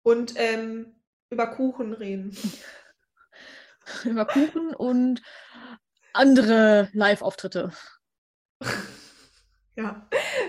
[0.02, 0.94] und ähm,
[1.31, 2.37] über Kuchen reden.
[4.04, 5.22] über Kuchen und
[6.12, 7.73] andere Live-Auftritte.
[9.77, 10.09] Ja,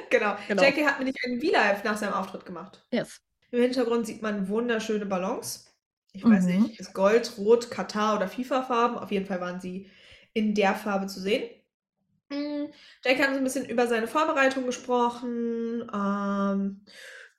[0.09, 0.35] genau.
[0.47, 0.63] Genau.
[0.63, 2.83] JK hat nämlich einen V-Live nach seinem Auftritt gemacht.
[2.91, 3.21] Yes.
[3.51, 5.71] Im Hintergrund sieht man wunderschöne Ballons.
[6.13, 6.63] Ich weiß Mhm.
[6.63, 8.97] nicht, ist Gold, Rot, Katar oder FIFA-Farben.
[8.97, 9.87] Auf jeden Fall waren sie
[10.33, 11.47] in der Farbe zu sehen.
[12.29, 12.65] Mm,
[13.05, 16.83] JK hat so ein bisschen über seine Vorbereitung gesprochen, ähm,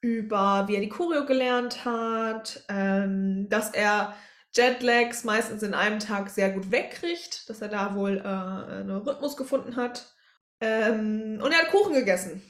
[0.01, 4.15] über wie er die Choreo gelernt hat, ähm, dass er
[4.55, 9.37] Jetlags meistens in einem Tag sehr gut wegkriegt, dass er da wohl äh, einen Rhythmus
[9.37, 10.15] gefunden hat.
[10.61, 12.43] Ähm, und er hat Kuchen gegessen.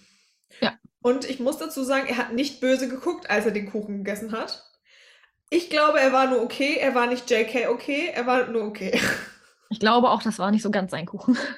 [0.61, 0.75] Ja.
[1.03, 4.33] Und ich muss dazu sagen, er hat nicht böse geguckt, als er den Kuchen gegessen
[4.33, 4.65] hat.
[5.51, 6.77] Ich glaube, er war nur okay.
[6.77, 8.99] Er war nicht JK okay, er war nur okay.
[9.73, 11.39] Ich glaube auch, das war nicht so ganz sein Kuchen.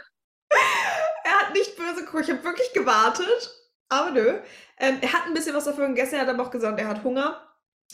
[1.24, 2.24] Er hat nicht böse geguckt.
[2.24, 3.50] Ich habe wirklich gewartet.
[3.88, 4.40] Aber nö.
[4.78, 6.16] Ähm, er hat ein bisschen was davon gegessen.
[6.16, 7.40] Er hat aber auch gesagt, er hat Hunger.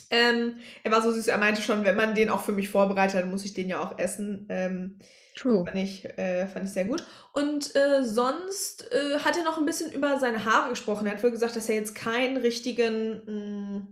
[0.09, 1.27] Ähm, er war so süß.
[1.27, 3.79] Er meinte schon, wenn man den auch für mich vorbereitet, dann muss ich den ja
[3.79, 4.47] auch essen.
[4.49, 4.99] Ähm,
[5.39, 5.63] True.
[5.63, 7.03] Fand ich, äh, fand ich sehr gut.
[7.33, 11.07] Und äh, sonst äh, hat er noch ein bisschen über seine Haare gesprochen.
[11.07, 13.87] Er hat wohl gesagt, dass er jetzt keinen richtigen, mh,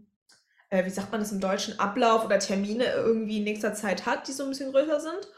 [0.69, 4.27] äh, wie sagt man das im Deutschen, Ablauf oder Termine irgendwie in nächster Zeit hat,
[4.27, 5.29] die so ein bisschen größer sind.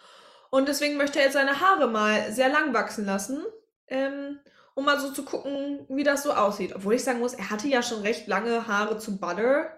[0.49, 3.43] Und deswegen möchte er jetzt seine Haare mal sehr lang wachsen lassen,
[3.87, 4.39] ähm,
[4.73, 6.73] um mal so zu gucken, wie das so aussieht.
[6.75, 9.69] Obwohl ich sagen muss, er hatte ja schon recht lange Haare zu Butter,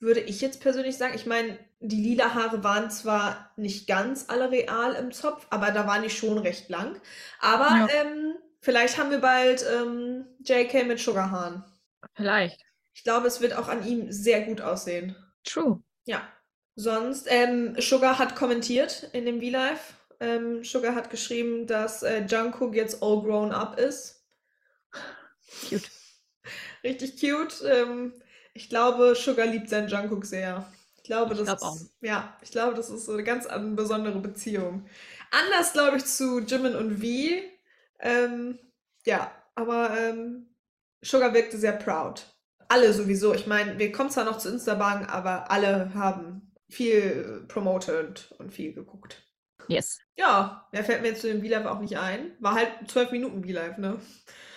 [0.00, 1.14] würde ich jetzt persönlich sagen.
[1.14, 5.86] Ich meine, die lila Haare waren zwar nicht ganz alle real im Zopf, aber da
[5.86, 7.00] waren die schon recht lang.
[7.40, 7.88] Aber Ja.
[7.94, 11.64] ähm, vielleicht haben wir bald ähm, JK mit Sugarhaaren.
[12.14, 12.60] Vielleicht.
[12.94, 15.16] Ich glaube, es wird auch an ihm sehr gut aussehen.
[15.44, 15.82] True.
[16.06, 16.26] Ja.
[16.76, 19.94] Sonst, ähm, Sugar hat kommentiert in dem V-Live.
[20.20, 24.24] ähm, Sugar hat geschrieben, dass äh, Jungkook jetzt all grown up ist.
[25.68, 25.90] Cute.
[26.84, 27.62] Richtig cute.
[27.66, 28.14] Ähm,
[28.54, 30.66] ich glaube, Sugar liebt seinen Jungkook sehr.
[30.96, 31.76] Ich glaube, Ich das glaub auch.
[31.76, 34.86] ist, ja, ich glaube, das ist so eine ganz an- besondere Beziehung.
[35.30, 37.06] Anders, glaube ich, zu Jimin und V.
[38.00, 38.58] Ähm,
[39.06, 40.54] ja, aber ähm,
[41.02, 42.26] Sugar wirkte sehr proud.
[42.68, 43.34] Alle sowieso.
[43.34, 48.72] Ich meine, wir kommen zwar noch zu Instabang, aber alle haben viel promoted und viel
[48.72, 49.22] geguckt.
[49.68, 49.98] Yes.
[50.16, 52.32] Ja, mehr fällt mir jetzt zu dem V-Live auch nicht ein.
[52.40, 54.00] War halt 12 Minuten V-Live, ne?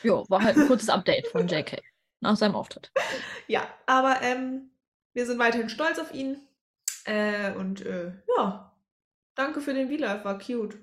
[0.03, 1.81] Jo, war halt ein kurzes Update von JK
[2.23, 2.91] nach seinem Auftritt.
[3.47, 4.71] Ja, aber ähm,
[5.13, 6.37] wir sind weiterhin stolz auf ihn.
[7.05, 8.73] Äh, und äh, ja,
[9.35, 10.77] danke für den V-Live, war cute.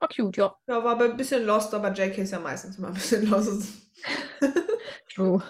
[0.00, 0.56] War cute, ja.
[0.66, 3.72] Ja, war aber ein bisschen lost, aber JK ist ja meistens immer ein bisschen lost.
[5.14, 5.42] True.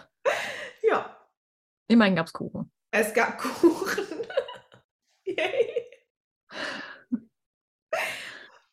[0.82, 1.16] ja,
[1.88, 2.70] Immerhin gab's Kuchen.
[2.90, 4.04] es gab Kuchen.
[5.24, 5.84] Yay.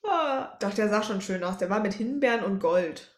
[0.04, 1.58] Ah, doch, der sah schon schön aus.
[1.58, 3.16] Der war mit Himbeeren und Gold.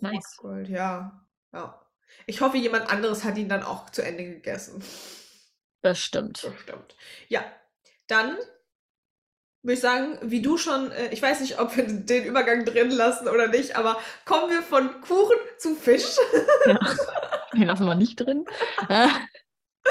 [0.00, 0.36] Nice.
[0.36, 1.26] Gold, ja.
[1.52, 1.80] Ja.
[2.26, 4.82] Ich hoffe, jemand anderes hat ihn dann auch zu Ende gegessen.
[5.82, 6.42] Bestimmt.
[6.42, 6.96] Bestimmt.
[7.28, 7.44] Ja,
[8.06, 8.36] dann
[9.62, 12.90] würde ich sagen, wie du schon, äh, ich weiß nicht, ob wir den Übergang drin
[12.90, 16.16] lassen oder nicht, aber kommen wir von Kuchen zu Fisch.
[16.66, 16.78] Ja.
[17.52, 18.44] Den lassen wir nicht drin.
[18.88, 19.08] Äh,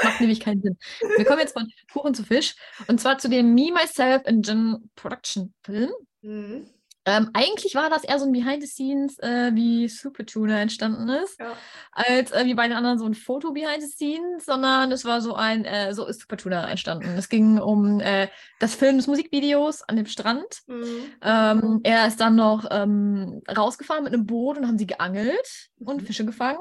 [0.02, 0.78] macht nämlich keinen Sinn.
[1.16, 2.56] Wir kommen jetzt von Kuchen zu Fisch.
[2.86, 5.92] Und zwar zu dem Me, Myself and Jen Production Film.
[6.22, 6.70] Mhm.
[7.10, 11.08] Ähm, eigentlich war das eher so ein Behind the Scenes, äh, wie Super Tuna entstanden
[11.08, 11.52] ist, Ja.
[11.92, 15.20] als äh, wie bei den anderen so ein Foto Behind the Scenes, sondern es war
[15.20, 17.08] so ein, äh, so ist Super Tuna entstanden.
[17.18, 18.28] Es ging um äh,
[18.60, 20.60] das Film des Musikvideos an dem Strand.
[20.66, 21.12] Mhm.
[21.22, 26.02] Ähm, er ist dann noch ähm, rausgefahren mit einem Boot und haben sie geangelt und
[26.02, 26.06] Mhm.
[26.06, 26.60] Fische gefangen.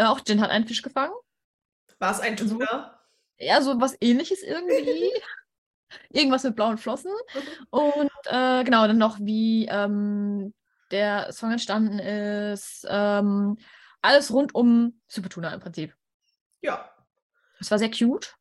[0.00, 1.14] Auch Jin hat einen Fisch gefangen.
[1.98, 2.46] War es ein So.
[2.58, 2.98] Tuna?
[3.38, 5.10] Ja, so was ähnliches irgendwie.
[6.10, 7.12] Irgendwas mit blauen Flossen.
[7.70, 10.54] Und äh, genau, dann noch, wie ähm,
[10.90, 12.86] der Song entstanden ist.
[12.88, 13.58] Ähm,
[14.02, 15.94] alles rund um Super Tuna im Prinzip.
[16.60, 16.90] Ja.
[17.60, 18.34] Es war sehr cute.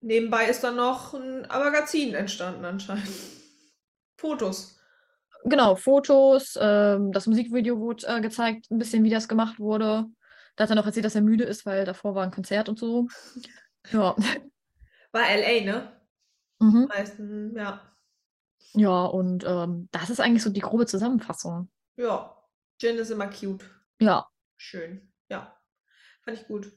[0.00, 3.08] Nebenbei ist dann noch ein Magazin entstanden anscheinend.
[4.18, 4.78] Fotos.
[5.44, 10.06] Genau, Fotos, ähm, das Musikvideo wurde äh, gezeigt, ein bisschen, wie das gemacht wurde.
[10.56, 12.78] Da hat er noch erzählt, dass er müde ist, weil davor war ein Konzert und
[12.78, 13.08] so.
[13.92, 14.16] Ja.
[15.12, 15.92] War LA, ne?
[16.64, 16.86] Mhm.
[16.88, 17.80] Meisten, ja.
[18.72, 21.68] Ja, und ähm, das ist eigentlich so die grobe Zusammenfassung.
[21.96, 22.36] Ja.
[22.80, 23.64] Jin ist immer cute.
[24.00, 25.12] Ja, Schön.
[25.28, 25.54] Ja.
[26.24, 26.72] Fand ich gut.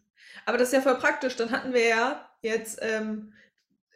[0.45, 1.35] Aber das ist ja voll praktisch.
[1.35, 3.33] Dann hatten wir ja jetzt, ähm,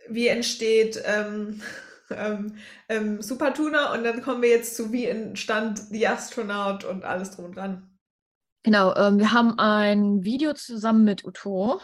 [0.08, 1.62] wie entsteht ähm,
[2.10, 2.58] ähm,
[2.89, 7.32] ähm, Super Tuna und dann kommen wir jetzt zu, wie entstand The Astronaut und alles
[7.32, 7.89] drum und dran.
[8.63, 8.95] genau.
[8.95, 11.82] Ähm, wir haben ein Video zusammen mit Uto.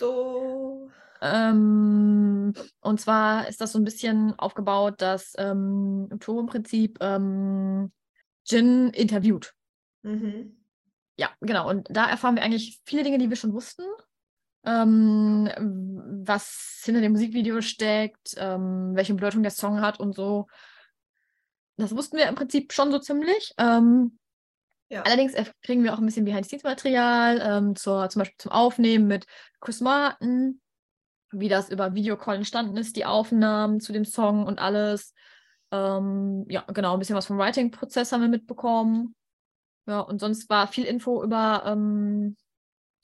[0.00, 0.90] So.
[1.20, 7.92] Ähm, und zwar ist das so ein bisschen aufgebaut, dass ähm, im Prinzip ähm,
[8.46, 9.54] Jin interviewt.
[10.02, 10.56] Mhm.
[11.16, 11.68] Ja, genau.
[11.68, 13.82] Und da erfahren wir eigentlich viele Dinge, die wir schon wussten.
[14.64, 15.48] Ähm,
[16.24, 20.46] was hinter dem Musikvideo steckt, ähm, welche Bedeutung der Song hat und so.
[21.76, 23.54] Das wussten wir im Prinzip schon so ziemlich.
[23.56, 24.18] Ähm,
[24.90, 25.02] Ja.
[25.02, 29.26] allerdings kriegen wir auch ein bisschen Behind-the-Scenes-Material ähm, zur, zum Beispiel zum Aufnehmen mit
[29.60, 30.60] Chris Martin,
[31.30, 35.14] wie das über Videocall entstanden ist, die Aufnahmen zu dem Song und alles.
[35.70, 39.14] Ähm, ja, genau, ein bisschen was vom Writing-Prozess haben wir mitbekommen.
[39.86, 42.36] Ja, und sonst war viel Info über ähm,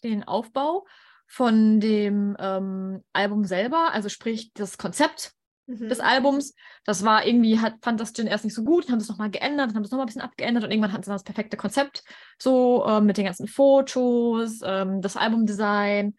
[0.02, 0.86] den Aufbau
[1.26, 5.36] von dem ähm, Album selber, also sprich das Konzept
[5.66, 5.88] Mhm.
[5.88, 6.54] des Albums.
[6.84, 9.74] Das war irgendwie, hat, fand das Jin erst nicht so gut, haben das nochmal geändert,
[9.74, 12.04] haben das nochmal ein bisschen abgeändert und irgendwann hatten sie dann das perfekte Konzept,
[12.38, 16.14] so ähm, mit den ganzen Fotos, ähm, das Albumdesign.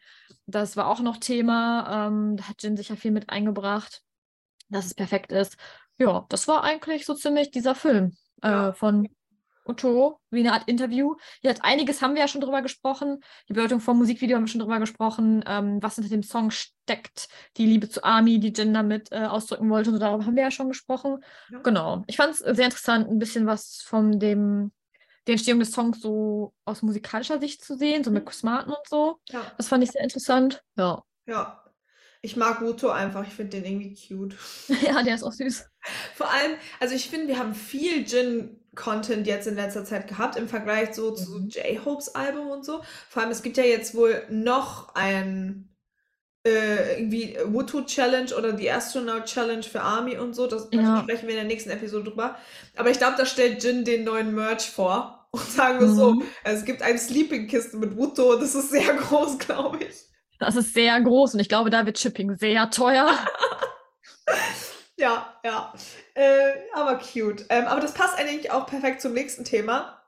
[0.47, 2.07] Das war auch noch Thema.
[2.07, 4.01] Ähm, da hat Jin sicher viel mit eingebracht,
[4.69, 5.57] dass es perfekt ist.
[5.99, 8.73] Ja, das war eigentlich so ziemlich dieser Film äh, Ja.
[8.73, 9.07] von
[9.65, 11.15] Otto, wie eine Art Interview.
[11.41, 13.19] Jetzt einiges haben wir ja schon drüber gesprochen.
[13.49, 15.43] Die Bedeutung vom Musikvideo haben wir schon drüber gesprochen.
[15.45, 19.69] Ähm, was hinter dem Song steckt, die Liebe zu Army, die Jin damit äh, ausdrücken
[19.69, 19.89] wollte.
[19.89, 21.17] Und so, darüber haben wir ja schon gesprochen.
[21.51, 21.59] Ja.
[21.59, 22.03] Genau.
[22.07, 24.71] Ich fand es sehr interessant, ein bisschen was von dem,
[25.27, 28.31] der Entstehung des Songs so aus musikalischer Sicht zu sehen, so mit Mhm.
[28.43, 29.19] Martin und so.
[29.29, 29.51] Ja.
[29.57, 30.63] Das fand ich sehr interessant.
[30.77, 31.03] Ja.
[31.27, 31.63] Ja.
[32.23, 33.25] Ich mag Wuto einfach.
[33.27, 34.35] Ich finde den irgendwie cute.
[34.81, 35.65] ja, der ist auch süß.
[36.15, 40.47] Vor allem, also ich finde, wir haben viel Jin-Content jetzt in letzter Zeit gehabt im
[40.47, 41.49] Vergleich so zu Mhm.
[41.49, 42.81] J-Hopes Album und so.
[43.09, 45.69] Vor allem, es gibt ja jetzt wohl noch ein
[46.45, 50.47] äh, irgendwie Wutu Challenge oder die Astronaut Challenge für Army und so.
[50.47, 51.01] Das, da Ja.
[51.03, 52.37] sprechen wir in der nächsten Episode drüber.
[52.77, 55.16] Aber ich glaube, da stellt Jin den neuen Merch vor.
[55.31, 56.23] Und sagen wir so, Mhm.
[56.43, 58.35] es gibt eine Sleeping-Kiste mit Wuto.
[58.37, 59.95] Das ist sehr groß, glaube ich.
[60.39, 63.09] Das ist sehr groß und ich glaube, da wird Shipping sehr teuer.
[64.99, 65.73] Ja, ja.
[66.15, 67.45] Äh, aber cute.
[67.49, 70.01] Ähm, aber das passt eigentlich auch perfekt zum nächsten Thema.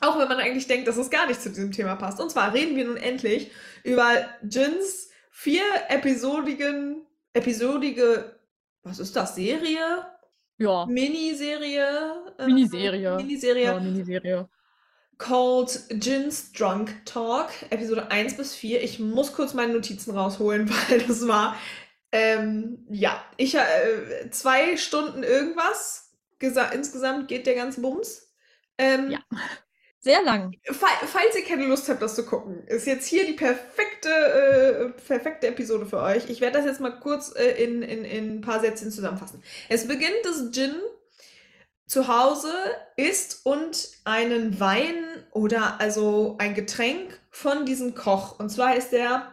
[0.00, 2.20] Auch wenn man eigentlich denkt, dass es gar nicht zu diesem Thema passt.
[2.20, 3.50] Und zwar reden wir nun endlich
[3.84, 4.10] über
[4.42, 8.34] Jins vier episodigen, episodige,
[8.82, 10.06] was ist das, Serie?
[10.56, 12.32] Ja, Miniserie?
[12.38, 13.16] äh, Miniserie.
[13.16, 13.64] Miniserie.
[13.64, 14.48] ja, Miniserie.
[15.20, 18.82] Called Jin's Drunk Talk, Episode 1 bis 4.
[18.82, 21.56] Ich muss kurz meine Notizen rausholen, weil das war,
[22.10, 26.10] ähm, ja, ich, äh, zwei Stunden irgendwas.
[26.40, 28.32] Gesa insgesamt geht der ganze Bums.
[28.78, 29.20] Ähm, Ja.
[30.02, 30.54] Sehr lang.
[30.64, 34.88] fa falls ihr keine Lust habt, das zu gucken, ist jetzt hier die perfekte, äh,
[35.02, 36.30] perfekte Episode für euch.
[36.30, 39.42] Ich werde das jetzt mal kurz äh, in, in, in ein paar Sätzen zusammenfassen.
[39.68, 40.74] Es beginnt, dass Jin
[41.90, 42.52] zu Hause
[42.94, 44.94] isst und einen Wein
[45.32, 48.38] oder also ein Getränk von diesem Koch.
[48.38, 49.32] Und zwar ist der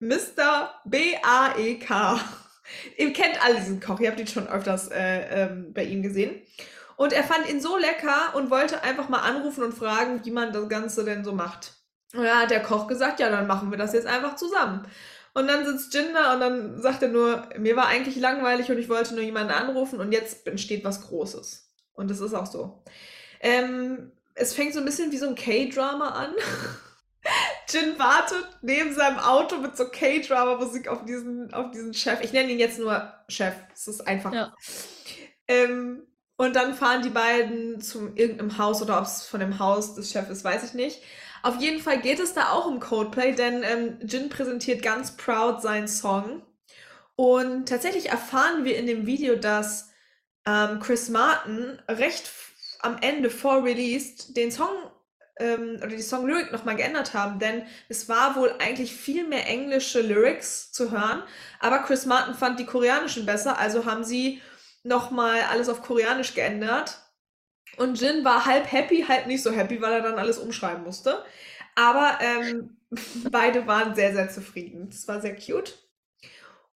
[0.00, 0.70] Mr.
[0.84, 2.20] B-A-E-K.
[2.98, 6.42] Ihr kennt alle diesen Koch, ihr habt ihn schon öfters äh, ähm, bei ihm gesehen.
[6.96, 10.52] Und er fand ihn so lecker und wollte einfach mal anrufen und fragen, wie man
[10.52, 11.72] das Ganze denn so macht.
[12.12, 14.86] Und da hat der Koch gesagt, ja, dann machen wir das jetzt einfach zusammen.
[15.34, 18.78] Und dann sitzt Jin da und dann sagt er nur, mir war eigentlich langweilig und
[18.78, 21.70] ich wollte nur jemanden anrufen und jetzt entsteht was Großes.
[21.94, 22.82] Und das ist auch so.
[23.40, 26.34] Ähm, es fängt so ein bisschen wie so ein K-Drama an.
[27.68, 32.20] Jin wartet neben seinem Auto mit so K-Drama-Musik auf diesen, auf diesen Chef.
[32.22, 33.54] Ich nenne ihn jetzt nur Chef.
[33.72, 34.32] Es ist einfach.
[34.32, 34.54] Ja.
[35.48, 39.94] Ähm, und dann fahren die beiden zu irgendeinem Haus oder ob es von dem Haus
[39.94, 41.02] des Chefs ist, weiß ich nicht.
[41.42, 45.60] Auf jeden Fall geht es da auch um Codeplay, denn ähm, Jin präsentiert ganz proud
[45.60, 46.42] seinen Song.
[47.16, 49.90] Und tatsächlich erfahren wir in dem Video, dass
[50.46, 52.30] ähm, Chris Martin recht
[52.80, 54.70] am Ende vor Released den Song
[55.38, 60.00] ähm, oder die Song-Lyric nochmal geändert haben, denn es war wohl eigentlich viel mehr englische
[60.00, 61.22] Lyrics zu hören,
[61.60, 64.40] aber Chris Martin fand die koreanischen besser, also haben sie
[64.82, 66.98] nochmal alles auf Koreanisch geändert.
[67.76, 71.24] Und Jin war halb happy, halb nicht so happy, weil er dann alles umschreiben musste.
[71.74, 72.76] Aber ähm,
[73.30, 74.90] beide waren sehr, sehr zufrieden.
[74.90, 75.78] Das war sehr cute.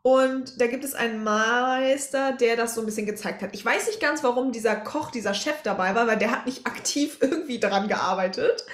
[0.03, 3.51] Und da gibt es einen Meister, der das so ein bisschen gezeigt hat.
[3.55, 6.67] Ich weiß nicht ganz, warum dieser Koch, dieser Chef dabei war, weil der hat nicht
[6.69, 8.65] aktiv irgendwie daran gearbeitet.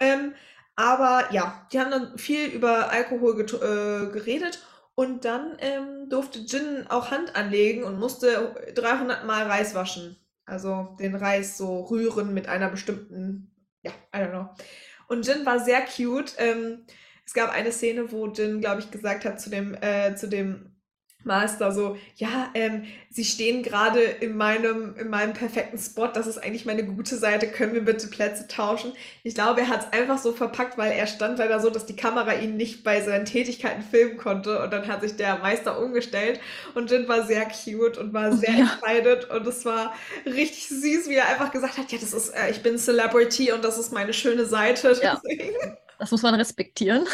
[0.00, 0.34] Ähm,
[0.74, 4.60] aber ja, die haben dann viel über Alkohol äh, geredet
[4.96, 10.16] und dann ähm, durfte Jin auch Hand anlegen und musste 300 Mal Reis waschen.
[10.46, 13.50] Also den Reis so rühren mit einer bestimmten,
[13.82, 14.48] ja, I don't know.
[15.08, 16.34] Und Jin war sehr cute.
[16.38, 16.84] Ähm,
[17.24, 20.75] es gab eine Szene, wo Jin, glaube ich, gesagt hat zu dem, äh, zu dem
[21.26, 26.36] Master so, ja, ähm, Sie stehen gerade in meinem, in meinem perfekten Spot, das ist
[26.38, 28.92] eigentlich meine gute Seite, können wir bitte Plätze tauschen?
[29.22, 31.96] Ich glaube, er hat es einfach so verpackt, weil er stand leider so, dass die
[31.96, 36.40] Kamera ihn nicht bei seinen Tätigkeiten filmen konnte und dann hat sich der Meister umgestellt
[36.74, 38.64] und Jin war sehr cute und war sehr Ja.
[38.84, 39.94] excited und es war
[40.26, 43.64] richtig süß, wie er einfach gesagt hat, ja, das ist, äh, ich bin Celebrity und
[43.64, 44.98] das ist meine schöne Seite.
[45.02, 45.20] Ja.
[45.98, 47.06] Das muss man respektieren.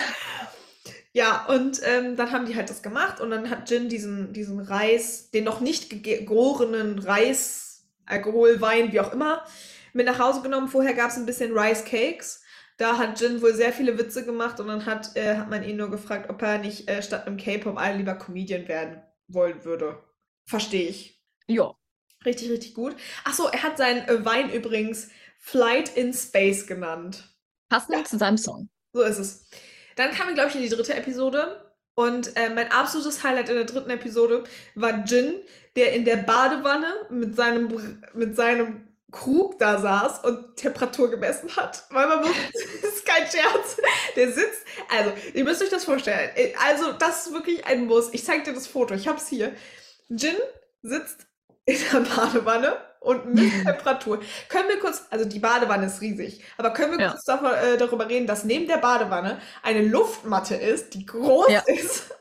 [1.15, 4.61] Ja, und ähm, dann haben die halt das gemacht und dann hat Jin diesen, diesen
[4.61, 9.45] Reis, den noch nicht gegorenen Reis, Alkoholwein, wie auch immer,
[9.93, 10.69] mit nach Hause genommen.
[10.69, 12.43] Vorher gab es ein bisschen Rice Cakes.
[12.79, 15.77] Da hat Jin wohl sehr viele Witze gemacht und dann hat, äh, hat man ihn
[15.77, 20.03] nur gefragt, ob er nicht äh, statt einem K-Pop ein lieber Comedian werden wollen würde.
[20.47, 21.23] Verstehe ich.
[21.47, 21.75] Ja.
[22.25, 22.97] Richtig, richtig gut.
[23.25, 27.29] Ach so, er hat seinen äh, Wein übrigens Flight in Space genannt.
[27.69, 28.05] Passend Ja.
[28.05, 28.69] zu seinem Song.
[28.93, 29.49] So ist es.
[29.97, 31.73] Dann wir, glaube ich, in die dritte Episode.
[31.95, 35.35] Und äh, mein absolutes Highlight in der dritten Episode war Jin,
[35.77, 41.85] der in der Badewanne mit seinem, mit seinem Krug da saß und Temperatur gemessen hat.
[41.91, 42.31] Weil man muss,
[42.83, 43.77] das ist kein Scherz.
[44.17, 46.31] Der sitzt, also, ihr müsst euch das vorstellen.
[46.35, 48.09] Äh, Also, das ist wirklich ein Muss.
[48.13, 49.55] Ich zeige dir das Foto, ich hab's hier.
[50.09, 50.37] Jin
[50.81, 51.27] sitzt
[51.67, 54.21] in der Badewanne und Temperatur.
[54.49, 57.11] Können wir kurz, also die Badewanne ist riesig, aber können wir Ja.
[57.11, 61.63] kurz davon, äh, darüber reden, dass neben der Badewanne eine Luftmatte ist, die groß Ja.
[61.67, 62.15] ist.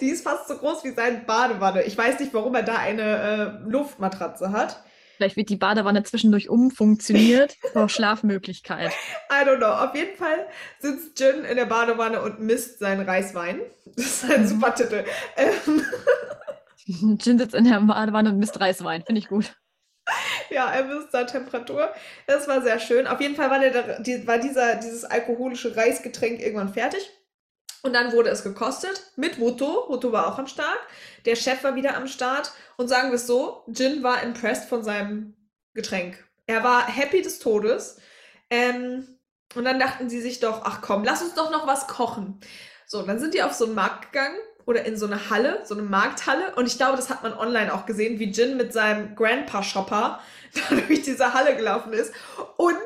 [0.00, 1.84] Die ist fast so groß wie seine Badewanne.
[1.84, 4.82] Ich weiß nicht, warum er da eine äh, Luftmatratze hat.
[5.16, 8.90] Vielleicht wird die Badewanne zwischendurch umfunktioniert zur Schlafmöglichkeit.
[9.30, 9.68] I don't know.
[9.68, 10.48] Auf jeden Fall
[10.80, 13.60] sitzt Jin in der Badewanne und misst seinen Reiswein.
[13.94, 14.46] Das ist ein Mhm.
[14.48, 15.04] super Titel.
[15.36, 15.84] Ähm,
[17.20, 19.04] Jin sitzt in der Badewanne und misst Reiswein.
[19.04, 19.54] Finde ich gut.
[20.54, 21.92] Ja, ermisster Temperatur.
[22.26, 23.06] Das war sehr schön.
[23.06, 27.10] Auf jeden Fall war, der, die, war dieser, dieses alkoholische Reisgetränk irgendwann fertig.
[27.82, 29.88] Und dann wurde es gekostet mit Woto.
[29.88, 30.78] Woto war auch am Start.
[31.24, 32.52] Der Chef war wieder am Start.
[32.76, 35.36] Und sagen wir es so, Jin war impressed von seinem
[35.72, 36.22] Getränk.
[36.46, 37.98] Er war happy des Todes.
[38.50, 39.18] Ähm,
[39.54, 42.40] und dann dachten sie sich doch, ach komm, lass uns doch noch was kochen.
[42.86, 44.38] So, dann sind die auf so einen Markt gegangen
[44.70, 46.54] oder in so eine Halle, so eine Markthalle.
[46.54, 50.20] Und ich glaube, das hat man online auch gesehen, wie Jin mit seinem Grandpa-Shopper
[50.54, 52.14] da durch diese Halle gelaufen ist.
[52.56, 52.76] Und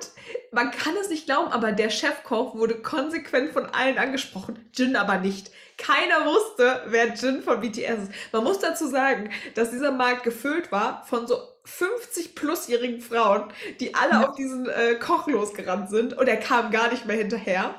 [0.50, 5.18] man kann es nicht glauben, aber der Chefkoch wurde konsequent von allen angesprochen, Jin aber
[5.18, 5.50] nicht.
[5.76, 8.12] Keiner wusste, wer Jin von BTS ist.
[8.32, 14.12] Man muss dazu sagen, dass dieser Markt gefüllt war von so 50-plusjährigen Frauen, die alle
[14.12, 14.28] ja.
[14.28, 17.74] auf diesen äh, Koch losgerannt sind und er kam gar nicht mehr hinterher.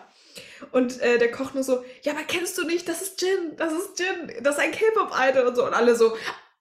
[0.72, 3.74] Und äh, der Koch nur so, ja, aber kennst du nicht, das ist Jin, das
[3.74, 5.66] ist Jin, das ist ein K-Pop-Idol und so.
[5.66, 6.16] Und alle so,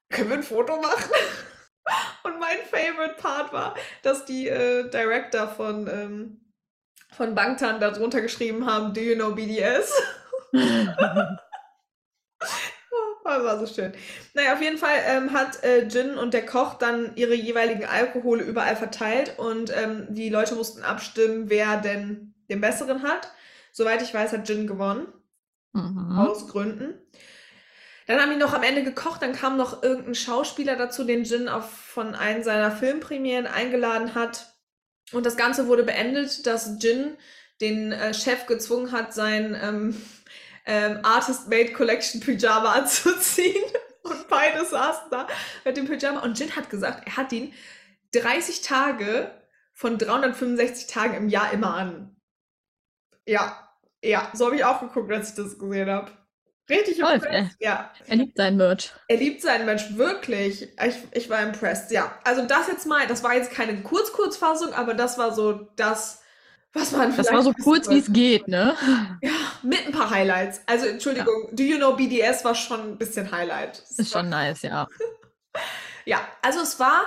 [0.09, 1.11] können wir ein Foto machen?
[2.23, 6.41] Und mein Favorite Part war, dass die äh, Director von, ähm,
[7.11, 9.93] von Bangtan darunter geschrieben haben, Do you know BDS?
[10.51, 10.63] Das
[13.23, 13.93] war so schön.
[14.33, 18.43] Naja, auf jeden Fall ähm, hat äh, Jin und der Koch dann ihre jeweiligen Alkohole
[18.43, 23.31] überall verteilt und ähm, die Leute mussten abstimmen, wer denn den besseren hat.
[23.75, 25.05] Soweit ich weiß, hat Jin gewonnen.
[25.73, 26.17] Mhm.
[26.17, 26.93] Aus Gründen.
[28.07, 31.49] Dann haben die noch am Ende gekocht, dann kam noch irgendein Schauspieler dazu, den Jin
[31.49, 34.55] auf, von einem seiner Filmpremieren eingeladen hat.
[35.11, 37.17] Und das Ganze wurde beendet, dass Jin
[37.59, 40.01] den äh, Chef gezwungen hat, sein ähm,
[40.65, 43.65] ähm, Artist-Made Collection Pyjama anzuziehen.
[44.03, 45.27] Und beide saßen da
[45.65, 46.21] mit dem Pyjama.
[46.21, 47.53] Und Jin hat gesagt, er hat ihn
[48.13, 49.31] 30 Tage
[49.73, 52.15] von 365 Tagen im Jahr immer an.
[53.25, 53.64] Ja,
[54.03, 56.11] ja, so habe ich auch geguckt, als ich das gesehen habe.
[56.69, 57.57] Richtig Toll, impressed.
[57.59, 57.91] Ja.
[58.07, 58.91] Er liebt seinen Merch.
[59.07, 60.67] Er liebt seinen Merch, wirklich.
[60.83, 62.17] Ich, ich war impressed, ja.
[62.23, 66.23] Also das jetzt mal, das war jetzt keine Kurz-Kurzfassung, aber das war so das,
[66.73, 68.75] was man Das war so kurz, wie es geht, ne?
[69.21, 69.31] Ja,
[69.61, 70.61] mit ein paar Highlights.
[70.65, 71.55] Also Entschuldigung, ja.
[71.55, 73.81] Do You Know BDS war schon ein bisschen Highlight.
[73.81, 74.87] Das ist schon nice, ja.
[76.05, 77.03] ja, also es war,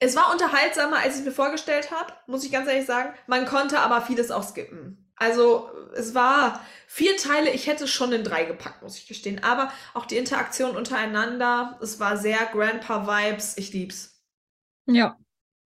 [0.00, 3.14] es war unterhaltsamer, als ich mir vorgestellt habe, muss ich ganz ehrlich sagen.
[3.28, 5.05] Man konnte aber vieles auch skippen.
[5.16, 9.42] Also es war vier Teile, ich hätte schon in drei gepackt, muss ich gestehen.
[9.42, 13.56] Aber auch die Interaktion untereinander, es war sehr Grandpa-Vibes.
[13.56, 14.22] Ich lieb's.
[14.86, 15.18] Ja.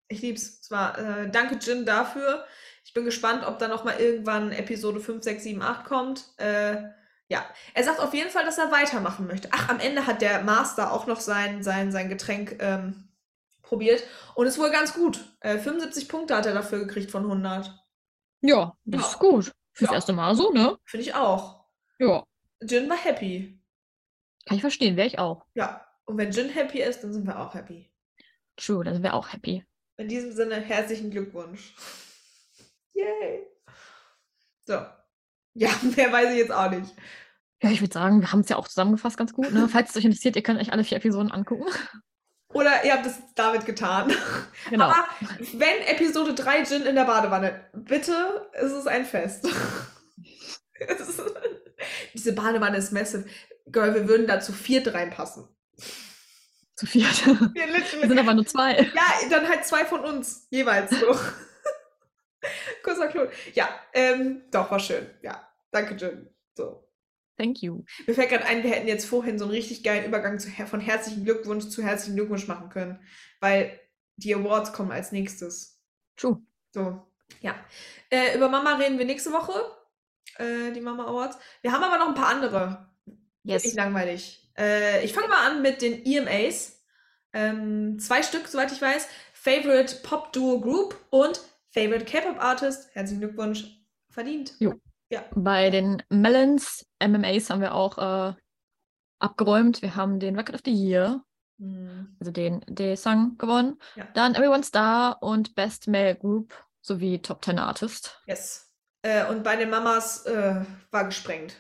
[0.08, 0.60] Ich lieb's.
[0.62, 2.46] Es war, äh, danke Jin dafür.
[2.86, 6.26] Ich bin gespannt, ob da nochmal irgendwann Episode 5, 6, 7, 8 kommt.
[6.38, 6.84] Äh,
[7.28, 9.50] ja, er sagt auf jeden Fall, dass er weitermachen möchte.
[9.52, 13.10] Ach, am Ende hat der Master auch noch sein, sein, sein Getränk ähm,
[13.62, 15.24] probiert und ist wohl ganz gut.
[15.42, 17.72] Äh, 75 Punkte hat er dafür gekriegt von 100.
[18.42, 19.08] Ja, das ja.
[19.08, 19.54] ist gut.
[19.74, 19.96] Fürs ja.
[19.96, 20.78] erste Mal so, ne?
[20.86, 21.66] Finde ich auch.
[22.00, 22.24] Ja.
[22.62, 23.62] Jin war happy.
[24.46, 25.46] Kann ich verstehen, wäre ich auch.
[25.54, 25.86] Ja.
[26.06, 27.90] Und wenn Jin happy ist, dann sind wir auch happy.
[28.58, 29.64] True, dann sind wir auch happy.
[29.98, 31.76] In diesem Sinne, herzlichen Glückwunsch.
[32.94, 33.46] Yay.
[34.66, 34.86] So.
[35.54, 36.94] Ja, mehr weiß ich jetzt auch nicht.
[37.62, 39.52] Ja, ich würde sagen, wir haben es ja auch zusammengefasst ganz gut.
[39.52, 39.68] Ne?
[39.68, 41.66] Falls es euch interessiert, ihr könnt euch alle vier Episoden angucken.
[42.52, 44.14] Oder ihr habt es damit getan.
[44.70, 44.86] Genau.
[44.86, 45.06] Aber
[45.54, 49.48] wenn Episode 3 Gin in der Badewanne, bitte, es ist ein Fest.
[52.14, 53.26] Diese Badewanne ist massive.
[53.68, 55.48] Girl, wir würden da zu viert reinpassen.
[56.76, 57.26] Zu viert?
[57.26, 58.74] Wir, wir sind aber nur zwei.
[58.94, 61.18] Ja, dann halt zwei von uns jeweils so.
[62.84, 63.30] Kurzer Klon.
[63.54, 65.10] Ja, ähm, doch, war schön.
[65.22, 66.30] Ja, danke, Jin.
[66.56, 66.89] So.
[67.40, 67.86] Thank you.
[68.06, 70.82] Mir fällt gerade ein, wir hätten jetzt vorhin so einen richtig geilen Übergang zu, von
[70.82, 73.00] herzlichen Glückwunsch zu herzlichen Glückwunsch machen können,
[73.40, 73.80] weil
[74.18, 75.82] die Awards kommen als nächstes.
[76.18, 76.42] True.
[76.72, 77.02] So,
[77.40, 77.56] ja.
[78.10, 79.54] Äh, über Mama reden wir nächste Woche.
[80.38, 81.38] Äh, die Mama Awards.
[81.62, 82.90] Wir haben aber noch ein paar andere.
[83.44, 83.64] Yes.
[83.64, 84.52] Nicht langweilig.
[84.58, 86.84] Äh, ich fange mal an mit den EMAs.
[87.32, 89.08] Ähm, zwei Stück, soweit ich weiß.
[89.32, 92.90] Favorite Pop Duo Group und Favorite K-Pop Artist.
[92.92, 93.64] Herzlichen Glückwunsch.
[94.10, 94.56] Verdient.
[94.60, 94.74] Jo.
[95.10, 95.24] Ja.
[95.36, 98.34] Bei den Melons MMAs haben wir auch äh,
[99.20, 99.82] abgeräumt.
[99.82, 101.24] Wir haben den Record of the Year,
[101.58, 102.16] mhm.
[102.20, 103.80] also den D-Song gewonnen.
[103.96, 104.08] Ja.
[104.14, 108.22] Dann Everyone Star und Best Male Group sowie Top 10 Artist.
[108.28, 108.72] Yes.
[109.02, 111.56] Äh, und bei den Mamas äh, war gesprengt.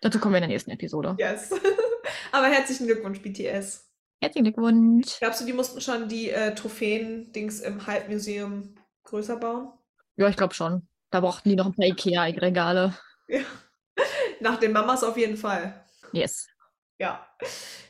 [0.00, 1.16] Dazu kommen wir in der nächsten Episode.
[1.18, 1.50] Yes.
[2.32, 3.88] Aber herzlichen Glückwunsch, BTS.
[4.20, 5.18] Herzlichen Glückwunsch.
[5.18, 8.74] Glaubst du, die mussten schon die äh, Trophäen-Dings im Hype Museum
[9.04, 9.72] größer bauen?
[10.16, 10.88] Ja, ich glaube schon.
[11.10, 12.94] Da brauchten die noch ein paar Ikea-Regale.
[13.28, 13.40] Ja.
[14.40, 15.84] Nach den Mamas auf jeden Fall.
[16.12, 16.46] Yes.
[16.98, 17.26] Ja.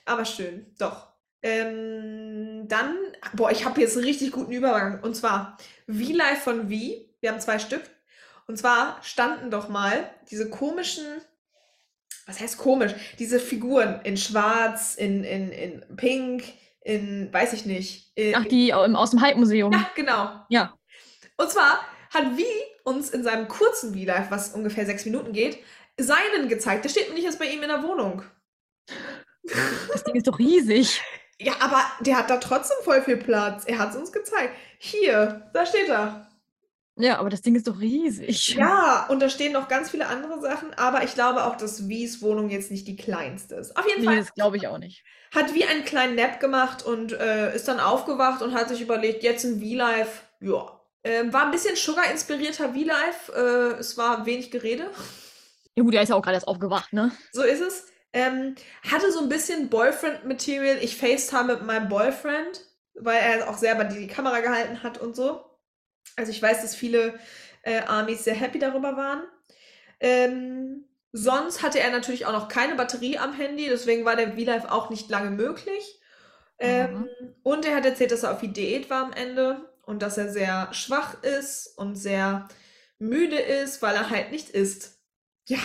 [0.04, 0.74] Aber schön.
[0.78, 1.08] Doch.
[1.42, 2.96] Ähm, dann,
[3.34, 5.02] boah, ich habe jetzt einen richtig guten Übergang.
[5.02, 5.56] Und zwar
[5.86, 6.70] V-Live von V.
[7.20, 7.82] Wir haben zwei Stück.
[8.46, 11.04] Und zwar standen doch mal diese komischen,
[12.26, 12.94] was heißt komisch?
[13.18, 16.44] Diese Figuren in schwarz, in, in, in pink,
[16.80, 18.12] in, weiß ich nicht.
[18.16, 19.72] In, Ach, die im- aus dem Hype-Museum.
[19.72, 20.40] ja, genau.
[20.48, 20.74] Ja.
[21.36, 21.80] Und zwar
[22.10, 22.46] hat Vi
[22.84, 25.58] uns in seinem kurzen V-Live, was ungefähr sechs Minuten geht,
[25.98, 26.84] seinen gezeigt.
[26.84, 28.22] Der steht nicht erst bei ihm in der Wohnung.
[29.92, 31.02] Das Ding ist doch riesig.
[31.40, 33.64] Ja, aber der hat da trotzdem voll viel Platz.
[33.64, 34.54] Er hat es uns gezeigt.
[34.78, 36.28] Hier, da steht er.
[36.96, 38.56] Ja, aber das Ding ist doch riesig.
[38.56, 42.22] Ja, und da stehen noch ganz viele andere Sachen, aber ich glaube auch, dass Wies
[42.22, 43.76] Wohnung jetzt nicht die kleinste ist.
[43.76, 45.04] Auf jeden Nee, Fall das glaube ich auch nicht.
[45.34, 49.22] hat Wie einen kleinen Nap gemacht und äh, ist dann aufgewacht und hat sich überlegt,
[49.22, 50.24] jetzt ein V-Live.
[50.40, 50.77] Ja.
[51.04, 53.30] Ähm, war ein bisschen Sugar-inspirierter V-Live.
[53.34, 54.90] Äh, es war wenig Gerede.
[55.76, 57.12] Ja gut, der ist ja auch gerade erst aufgewacht, ne?
[57.32, 57.86] So ist es.
[58.12, 58.56] Ähm,
[58.90, 60.78] hatte so ein bisschen Boyfriend-Material.
[60.80, 65.44] Ich FaceTime mit meinem Boyfriend, weil er auch selber die Kamera gehalten hat und so.
[66.16, 67.18] Also ich weiß, dass viele
[67.62, 69.22] äh, Armies sehr happy darüber waren.
[70.00, 74.64] Ähm, sonst hatte er natürlich auch noch keine Batterie am Handy, deswegen war der V-Live
[74.66, 76.00] auch nicht lange möglich.
[76.58, 77.08] Ähm,
[77.44, 80.30] Und er hat erzählt, dass er auf die Diät war am Ende und dass er
[80.30, 82.46] sehr schwach ist und sehr
[82.98, 85.00] müde ist, weil er halt nicht isst.
[85.48, 85.58] Ja,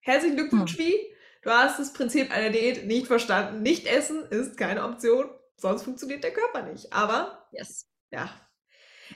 [0.00, 0.94] herzlichen Glückwunsch, Wie.
[1.42, 3.62] Du hast das Prinzip einer Diät nicht verstanden.
[3.62, 6.92] Nicht essen ist keine Option, sonst funktioniert der Körper nicht.
[6.92, 7.86] Aber Yes.
[8.10, 8.30] ja.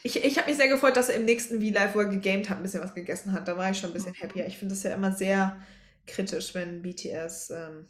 [0.03, 2.59] Ich, ich habe mich sehr gefreut, dass er im nächsten V-Live, wo er gegamed hat,
[2.59, 3.47] ein bisschen was gegessen hat.
[3.49, 4.47] Da war ich schon ein bisschen happier.
[4.47, 5.61] Ich finde das ja immer sehr
[6.07, 7.89] kritisch, wenn BTS ähm,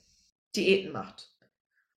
[0.54, 1.32] Diäten macht.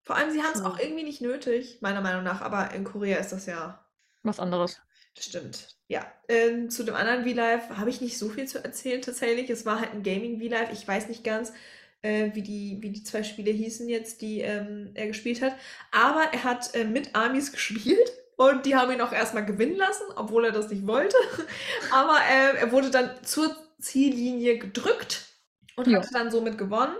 [0.03, 2.41] Vor allem, sie haben es auch irgendwie nicht nötig, meiner Meinung nach.
[2.41, 3.85] Aber in Korea ist das ja,
[4.23, 4.81] Was anderes.
[5.15, 5.75] das stimmt.
[5.87, 6.05] Ja.
[6.27, 9.49] Ähm, zu dem anderen V-Live habe ich nicht so viel zu erzählen tatsächlich.
[9.49, 10.71] Es war halt ein Gaming-V-Live.
[10.71, 11.51] Ich weiß nicht ganz,
[12.01, 15.55] äh, wie, die, wie die zwei Spiele hießen jetzt, die ähm, er gespielt hat.
[15.91, 20.03] Aber er hat äh, mit Armies gespielt und die haben ihn auch erstmal gewinnen lassen,
[20.15, 21.17] obwohl er das nicht wollte.
[21.91, 25.25] Aber äh, er wurde dann zur Ziellinie gedrückt
[25.75, 25.99] und Ja.
[25.99, 26.95] hatte dann somit gewonnen.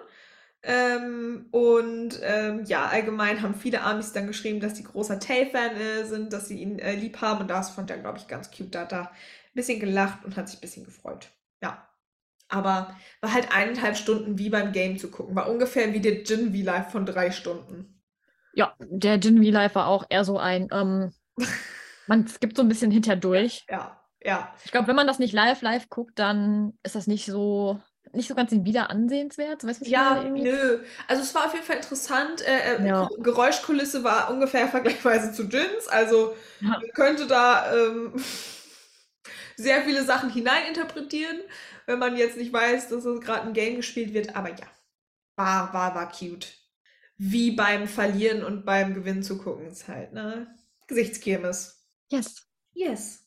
[0.62, 6.05] Ähm, und ähm, ja, allgemein haben viele Amis dann geschrieben, dass sie großer Tay-Fan äh,
[6.05, 7.41] sind, dass sie ihn äh, lieb haben.
[7.41, 8.76] Und das fand er, glaube ich, ganz cute.
[8.76, 11.30] Da hat er ein bisschen gelacht und hat sich ein bisschen gefreut.
[11.62, 11.88] Ja.
[12.49, 15.36] Aber war halt eineinhalb Stunden wie beim Game zu gucken.
[15.36, 18.01] War ungefähr wie der Jin V-Live von drei Stunden.
[18.53, 21.14] Ja, der Jin V-Live war auch eher so ein, ähm,
[22.07, 23.66] man skippt so ein bisschen hinterdurch.
[23.70, 24.53] Ja, ja.
[24.66, 27.80] Ich glaube, wenn man das nicht live live guckt, dann ist das nicht so,
[28.14, 29.64] nicht so ganz wieder ansehenswert.
[29.66, 30.84] Weißt du, Ja, nö.
[31.07, 32.41] Also es war auf jeden Fall interessant.
[32.41, 33.07] Äh, äh, Ja.
[33.07, 35.88] Ge- Geräuschkulisse war ungefähr vergleichsweise zu Jins.
[35.88, 36.70] Also Ja.
[36.70, 38.14] man könnte da ähm,
[39.57, 41.39] sehr viele Sachen hineininterpretieren,
[41.86, 44.36] wenn man jetzt nicht weiß, dass es gerade ein Game gespielt wird.
[44.36, 44.68] Aber ja,
[45.36, 46.47] war, war, war cute.
[47.18, 50.47] Wie beim Verlieren und beim Gewinnen zu gucken ist halt, ne?
[50.88, 51.86] Gesichtskirmes.
[52.10, 52.45] Yes.
[52.74, 53.26] Yes.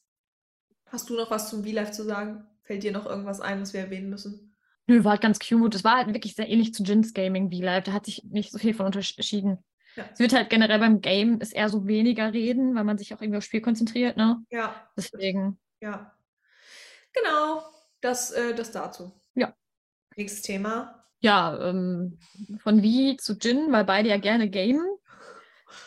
[0.87, 2.47] Hast du noch was zum V-Live zu sagen?
[2.63, 4.52] Fällt dir noch irgendwas ein, was wir erwähnen müssen?
[4.87, 5.75] Nö, war halt ganz cute.
[5.75, 7.85] Es war halt wirklich sehr ähnlich zu Jins Gaming V-Live.
[7.85, 9.59] Da hat sich nicht so viel von unterschieden.
[9.97, 10.05] Ja.
[10.13, 13.21] Es wird halt generell beim Game ist eher so weniger reden, weil man sich auch
[13.21, 14.43] irgendwie aufs Spiel konzentriert, ne?
[14.51, 15.59] Ja, Deswegen.
[15.81, 16.15] Ja.
[17.13, 17.63] Genau,
[18.01, 19.13] das, äh, das dazu.
[19.35, 19.55] Ja.
[20.17, 21.05] Nächstes Thema.
[21.21, 22.19] Ja, ähm,
[22.59, 24.87] von Vi zu Jin, weil beide ja gerne gamen.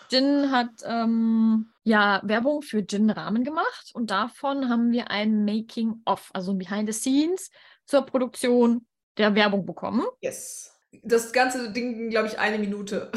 [0.10, 6.32] Jin hat ähm, ja Werbung für Jin Ramen gemacht und davon haben wir ein Making-of,
[6.34, 7.50] also ein Behind the Scenes
[7.86, 8.86] zur Produktion
[9.18, 10.06] der Werbung bekommen.
[10.22, 10.72] Yes.
[11.04, 13.12] Das ganze Ding ging, glaube ich, eine Minute.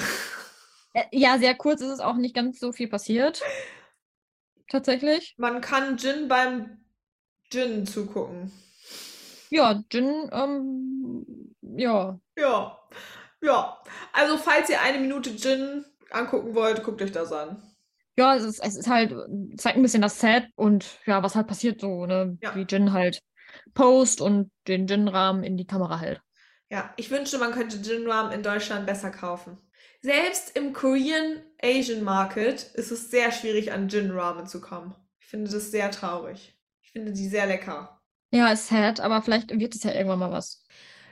[0.95, 3.43] Äh, ja, sehr kurz ist es auch nicht ganz so viel passiert.
[4.71, 5.35] Tatsächlich.
[5.39, 6.79] Man kann Jin beim
[7.53, 8.53] Jin zugucken.
[9.51, 12.19] Ja, Jin, ähm, ja.
[12.37, 12.79] Ja.
[13.41, 13.83] Ja.
[14.13, 17.63] Also, falls ihr eine Minute Jin angucken wollt, guckt euch das an.
[18.17, 19.15] Ja, es ist, es ist halt,
[19.57, 22.37] zeigt ein bisschen das Set und ja, was halt passiert so, ne?
[22.43, 22.55] Ja.
[22.57, 23.21] Wie Jin halt
[23.75, 26.21] post und den Jin-Rahmen in die Kamera hält.
[26.71, 29.57] Ja, ich wünschte, man könnte Jin Ram in Deutschland besser kaufen.
[30.03, 34.95] Selbst im Korean Asian Market ist es sehr schwierig, an Jin Ramen zu kommen.
[35.19, 36.57] Ich finde das sehr traurig.
[36.83, 38.01] Ich finde die sehr lecker.
[38.31, 40.65] Ja, ist sad, aber vielleicht wird es ja irgendwann mal was.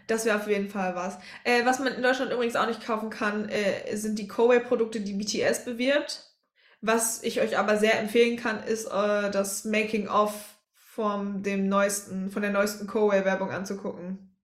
[0.06, 1.18] Das wäre auf jeden Fall was.
[1.42, 5.14] Äh, was man in Deutschland übrigens auch nicht kaufen kann, äh, sind die Koei-Produkte, die
[5.14, 6.34] BTS bewirbt.
[6.80, 10.55] Was ich euch aber sehr empfehlen kann, ist äh, das Making-of
[10.96, 14.34] von dem neuesten, von der neuesten Koei-Werbung anzugucken.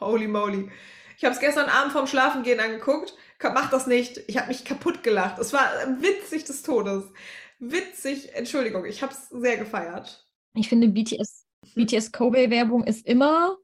[0.00, 0.70] Holy moly.
[1.18, 3.14] Ich habe es gestern Abend vorm Schlafengehen angeguckt.
[3.42, 4.16] Mach das nicht.
[4.26, 5.38] Ich habe mich kaputt gelacht.
[5.38, 7.04] Es war äh, witzig des Todes.
[7.58, 10.26] Witzig, Entschuldigung, ich habe es sehr gefeiert.
[10.54, 11.44] Ich finde, BTS,
[11.74, 13.58] BTS Kobe-Werbung ist immer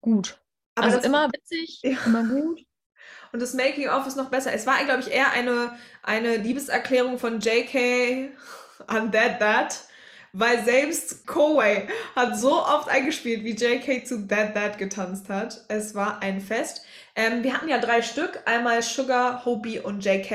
[0.00, 0.40] gut.
[0.76, 1.98] Aber also das- immer witzig, Ja.
[2.06, 2.60] immer gut.
[3.32, 4.52] Und das Making-of ist noch besser.
[4.52, 8.30] Es war, glaube ich, eher eine, eine Liebeserklärung von JK
[8.86, 9.88] an That That,
[10.32, 15.64] weil selbst Koei hat so oft eingespielt, wie JK zu That That getanzt hat.
[15.68, 16.84] Es war ein Fest.
[17.14, 20.32] Ähm, wir hatten ja drei Stück, einmal Sugar, Hobie und JK.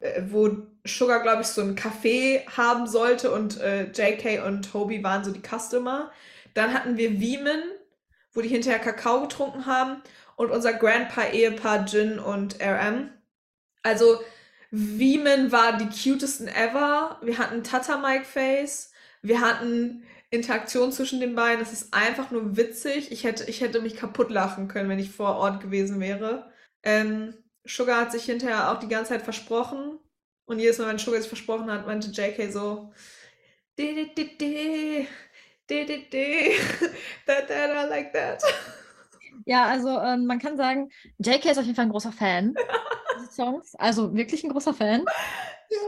[0.00, 0.50] äh, wo
[0.84, 5.30] Sugar, glaube ich, so ein Café haben sollte und äh, JK und Hobie waren so
[5.32, 6.10] die Customer.
[6.54, 7.62] Dann hatten wir Wiemen,
[8.32, 10.02] wo die hinterher Kakao getrunken haben
[10.36, 13.10] und unser Grandpa-Ehepaar Jin und RM.
[13.82, 14.20] Also
[14.70, 17.18] Wiemen war die cutesten ever.
[17.22, 18.91] Wir hatten Tata Mike Face.
[19.22, 21.60] Wir hatten Interaktion zwischen den beiden.
[21.60, 23.12] Das ist einfach nur witzig.
[23.12, 26.50] Ich hätte, ich hätte mich kaputt lachen können, wenn ich vor Ort gewesen wäre.
[26.82, 29.98] Ähm, Sugar hat sich hinterher auch die ganze Zeit versprochen.
[30.44, 32.92] Und jedes Mal, wenn Sugar sich versprochen hat, meinte JK so,
[37.26, 38.42] that, that, I like that.
[39.46, 42.54] Ja, also ähm, man kann sagen, JK ist auf jeden Fall ein großer Fan
[43.30, 43.74] Songs.
[43.76, 45.04] Also wirklich ein großer Fan.
[45.70, 45.78] Ja,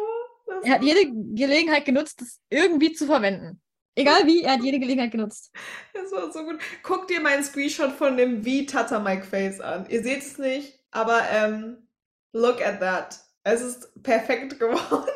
[0.63, 3.61] Er hat jede Gelegenheit genutzt, das irgendwie zu verwenden.
[3.97, 5.53] Egal wie, er hat jede Gelegenheit genutzt.
[5.93, 6.59] Das war so gut.
[6.83, 9.87] Guck dir meinen Screenshot von dem V Tata Mike Face an.
[9.89, 11.89] Ihr seht es nicht, aber ähm,
[12.33, 13.21] look at that.
[13.45, 15.09] Es ist perfekt geworden.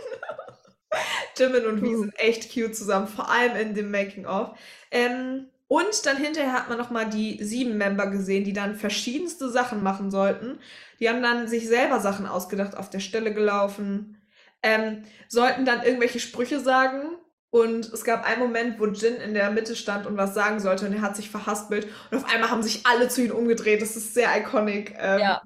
[1.37, 1.99] Jimin und Cool.
[1.99, 4.57] sind echt cute zusammen, vor allem in dem Making of.
[4.91, 9.51] Ähm, und dann hinterher hat man noch mal die sieben Member gesehen, die dann verschiedenste
[9.51, 10.59] Sachen machen sollten.
[10.99, 14.18] Die haben dann sich selber Sachen ausgedacht, auf der Stelle gelaufen,
[14.63, 17.03] ähm, sollten dann irgendwelche Sprüche sagen.
[17.51, 20.87] Und es gab einen Moment, wo Jin in der Mitte stand und was sagen sollte
[20.87, 21.87] und er hat sich verhaspelt.
[22.11, 23.81] Und auf einmal haben sich alle zu ihm umgedreht.
[23.81, 24.95] Das ist sehr iconic.
[24.99, 25.43] Ähm, Ja.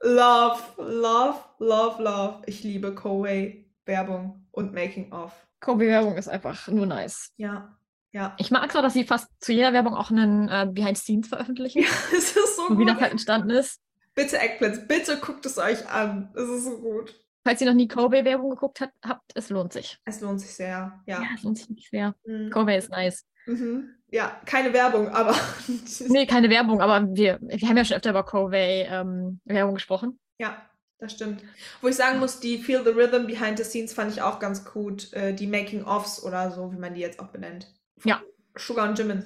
[0.00, 2.42] Love, love, love, love.
[2.46, 5.32] Ich liebe Koei Werbung und Making of.
[5.60, 7.30] Kobe-Werbung ist einfach nur nice.
[7.36, 7.76] Ja,
[8.12, 8.34] ja.
[8.38, 11.82] Ich mag zwar, dass sie fast zu jeder Werbung auch einen äh, Behind Scenes veröffentlichen,
[11.82, 12.88] Ja, es ist so wie gut.
[12.88, 13.80] das halt entstanden ist.
[14.14, 16.32] Bitte Eggplants, bitte guckt es euch an.
[16.34, 17.14] Es ist so gut.
[17.44, 19.98] Falls ihr noch nie Kobe-Werbung geguckt habt, habt, es lohnt sich.
[20.04, 21.00] Es lohnt sich sehr.
[21.06, 21.22] Ja.
[21.22, 22.14] Ja, es lohnt sich sehr.
[22.24, 22.50] Mhm.
[22.50, 23.26] Kobe ist nice.
[23.46, 23.94] Mhm.
[24.10, 25.34] Ja, keine Werbung, aber
[26.08, 30.18] Nee, keine Werbung, aber wir, wir haben ja schon öfter über Kobe-Werbung gesprochen.
[30.38, 30.68] ja,
[30.98, 31.42] das stimmt.
[31.80, 34.64] Wo ich sagen muss, die Feel the Rhythm Behind the Scenes fand ich auch ganz
[34.64, 35.12] gut.
[35.14, 37.66] Äh, die Making-ofs oder so, wie man die jetzt auch benennt.
[38.04, 38.22] Ja.
[38.56, 39.24] Sugar und Jimin.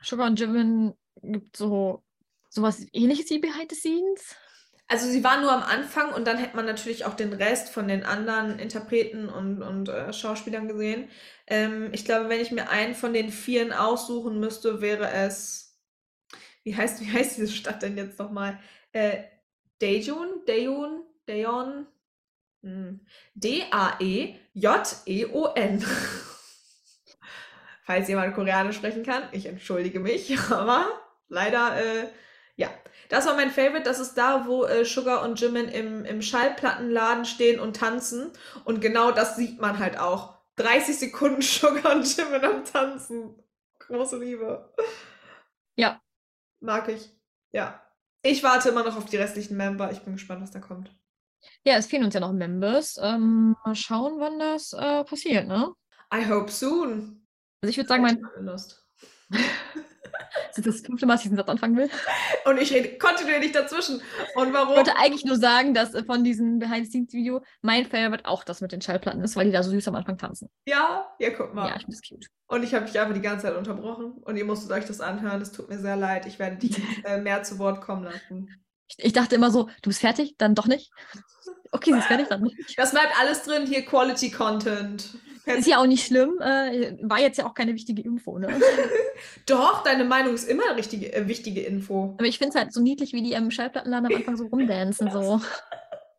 [0.00, 2.02] Sugar und Jimin gibt so
[2.48, 4.36] sowas ähnliches wie Behind the Scenes.
[4.90, 7.88] Also sie waren nur am Anfang und dann hätte man natürlich auch den Rest von
[7.88, 11.10] den anderen Interpreten und, und äh, Schauspielern gesehen.
[11.46, 15.78] Ähm, ich glaube, wenn ich mir einen von den vieren aussuchen müsste, wäre es.
[16.62, 18.58] Wie heißt, wie heißt diese Stadt denn jetzt nochmal?
[18.92, 19.24] Äh,
[19.78, 20.42] Daejeon?
[20.46, 21.04] Daejeon?
[21.26, 21.86] Daejeon?
[22.62, 23.00] Hm.
[23.34, 24.34] D-A-E-J-E-O-N.
[27.84, 30.86] Falls jemand Koreanisch sprechen kann, ich entschuldige mich, aber
[31.28, 32.08] leider, äh,
[32.58, 32.68] ja.
[33.08, 33.84] Das war mein Favorite.
[33.84, 38.30] Das ist da, wo äh, Sugar und Jimin im, im Schallplattenladen stehen und tanzen.
[38.64, 40.36] Und genau das sieht man halt auch.
[40.56, 43.42] 30 Sekunden Sugar und Jimin am Tanzen.
[43.78, 44.74] Große Liebe.
[45.76, 46.02] Ja.
[46.60, 47.10] Mag ich.
[47.52, 47.82] Ja.
[48.22, 49.90] Ich warte immer noch auf die restlichen Member.
[49.92, 50.90] Ich bin gespannt, was da kommt.
[51.64, 52.98] Ja, es fehlen uns ja noch Members.
[53.00, 55.72] Ähm, mal schauen, wann das äh, passiert, ne?
[56.12, 57.26] I hope soon.
[57.62, 58.84] Also ich würde sagen, mein, Lust.
[60.48, 61.90] das ist das fünfte Mal, dass ich diesen Satz anfangen will.
[62.44, 64.00] Und ich rede kontinuierlich dazwischen.
[64.34, 64.70] Und warum?
[64.70, 68.72] Ich wollte eigentlich nur sagen, dass äh, von diesem Behind-the-Scenes-Video mein Favorite auch das mit
[68.72, 70.48] den Schallplatten ist, weil die da so süß am Anfang tanzen.
[70.66, 71.68] Ja, ja, guck mal.
[71.68, 72.26] Ja, ich finde das cute.
[72.46, 74.12] Und ich habe mich einfach die ganze Zeit unterbrochen.
[74.12, 75.40] Und ihr musstet euch das anhören.
[75.40, 76.26] Es tut mir sehr leid.
[76.26, 78.48] Ich werde dich äh, mehr zu Wort kommen lassen.
[78.88, 80.90] Ich, ich dachte immer so, du bist fertig, dann doch nicht.
[81.70, 82.78] Okay, sie ist fertig, dann nicht.
[82.78, 83.66] Das bleibt alles drin.
[83.66, 85.18] Hier Quality Content.
[85.56, 86.38] Ist ja auch nicht schlimm.
[86.40, 88.48] Äh, war jetzt ja auch keine wichtige Info, ne?
[89.46, 92.14] Doch, deine Meinung ist immer eine richtige, äh, wichtige Info.
[92.18, 95.10] Aber ich finde es halt so niedlich, wie die im Schallplattenladen am Anfang so rumdancen.
[95.10, 95.40] So.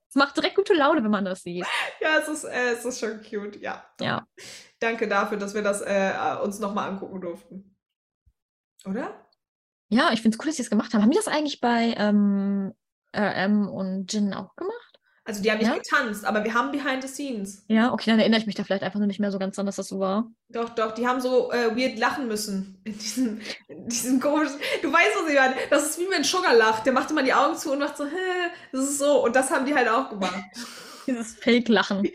[0.10, 1.66] Es macht direkt gute Laune, wenn man das sieht.
[2.02, 3.62] Ja, es ist, äh, es ist schon cute.
[3.62, 3.86] Ja.
[4.02, 4.26] Ja.
[4.80, 6.12] Danke dafür, dass wir das äh,
[6.44, 7.76] uns nochmal angucken durften.
[8.86, 9.28] Oder?
[9.90, 11.04] Ja, ich finde es cool, dass sie es gemacht haben.
[11.04, 12.74] Haben die das eigentlich bei ähm,
[13.16, 14.89] RM und Jin auch gemacht?
[15.30, 15.76] Also die haben nicht Ja?
[15.76, 17.64] getanzt, aber wir haben Behind the Scenes.
[17.68, 19.68] Ja, okay, dann erinnere ich mich da vielleicht einfach nur nicht mehr so ganz dran,
[19.68, 20.32] dass das so war.
[20.50, 22.82] Doch, doch, die haben so äh, weird lachen müssen.
[22.84, 24.58] In diesem, in diesem komischen.
[24.82, 25.54] Du weißt, was ich meine.
[25.70, 26.84] Das ist wie wenn Sugar lacht.
[26.88, 29.24] Der macht immer die Augen zu und macht so, hä, das ist so.
[29.24, 30.34] Und das haben die halt auch gemacht.
[31.06, 32.10] Dieses Fake-Lachen.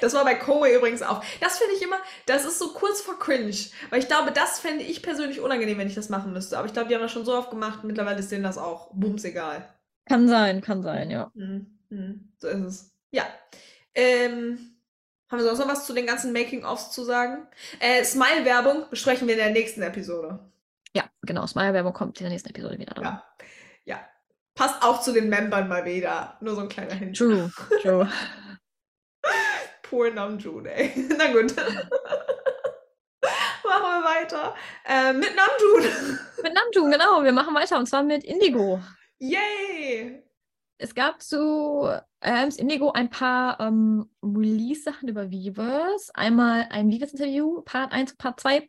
[0.00, 1.20] Das war bei Koei übrigens auch.
[1.40, 1.96] Das finde ich immer,
[2.26, 3.56] das ist so kurz vor cringe.
[3.90, 6.56] Weil ich glaube, das fände ich persönlich unangenehm, wenn ich das machen müsste.
[6.58, 7.82] Aber ich glaube, die haben das schon so oft gemacht.
[7.82, 9.68] Mittlerweile ist denen das auch bums egal.
[10.06, 11.32] Kann sein, kann sein, ja.
[11.34, 12.92] Hm, hm, so ist es.
[13.10, 13.24] Ja.
[13.94, 14.74] Ähm,
[15.30, 17.46] haben wir sonst noch was zu den ganzen Making-ofs zu sagen?
[17.80, 20.38] Äh, Smile-Werbung besprechen wir in der nächsten Episode.
[20.94, 21.46] Ja, genau.
[21.46, 23.04] Smile-Werbung kommt in der nächsten Episode wieder dran.
[23.04, 23.24] Ja.
[23.84, 24.08] Ja.
[24.54, 26.36] Passt auch zu den Membern mal wieder.
[26.40, 27.16] Nur so ein kleiner Hint.
[27.16, 27.50] True,
[27.82, 28.08] true.
[29.82, 30.92] Poor Namjoon, ey.
[31.18, 31.56] Na gut.
[33.64, 34.54] Machen wir weiter.
[34.84, 36.18] Äh, mit Namjoon.
[36.42, 37.24] mit Namjoon, genau.
[37.24, 38.80] Wir machen weiter und zwar mit Indigo.
[39.18, 40.22] Yay!
[40.76, 41.88] Es gab zu
[42.20, 46.10] Adams Indigo ein paar ähm, Release-Sachen über Weavers.
[46.14, 48.66] Einmal ein Weavers-Interview, Part 1 und Part 2,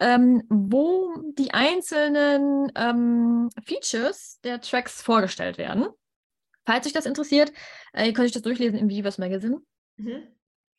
[0.00, 5.86] ähm, wo die einzelnen ähm, Features der Tracks vorgestellt werden.
[6.66, 7.52] Falls euch das interessiert,
[7.92, 9.60] äh, ihr könnt euch das durchlesen im Weavers Magazine.
[9.96, 10.26] Mhm.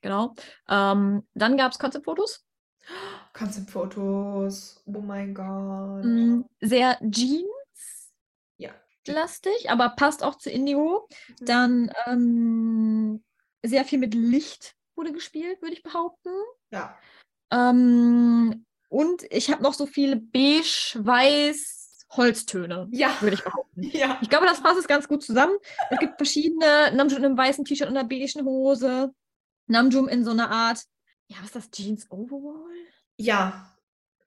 [0.01, 0.35] Genau.
[0.67, 2.45] Ähm, dann gab es Konzeptfotos.
[3.33, 4.83] Konzeptfotos.
[4.85, 6.03] Oh mein Gott.
[6.03, 7.45] Mm, Sehr Jeans
[9.07, 9.13] Ja.
[9.15, 11.07] lastig, aber passt auch zu Indigo.
[11.39, 11.45] Mhm.
[11.45, 13.23] Dann ähm,
[13.65, 16.29] sehr viel mit Licht wurde gespielt, würde ich behaupten.
[16.71, 16.97] Ja.
[17.51, 23.15] Ähm, und ich habe noch so viele beige, weiß, Holztöne, Ja.
[23.21, 23.65] würde ich behaupten.
[23.91, 24.17] Ja.
[24.21, 25.57] Ich glaube, das passt es ganz gut zusammen.
[25.89, 29.13] Es gibt verschiedene Namjoon in einem weißen T-Shirt und einer beigen Hose.
[29.67, 30.83] Namjoon in so einer Art,
[31.27, 32.69] ja, was ist das, Jeans Overall?
[33.17, 33.75] Ja.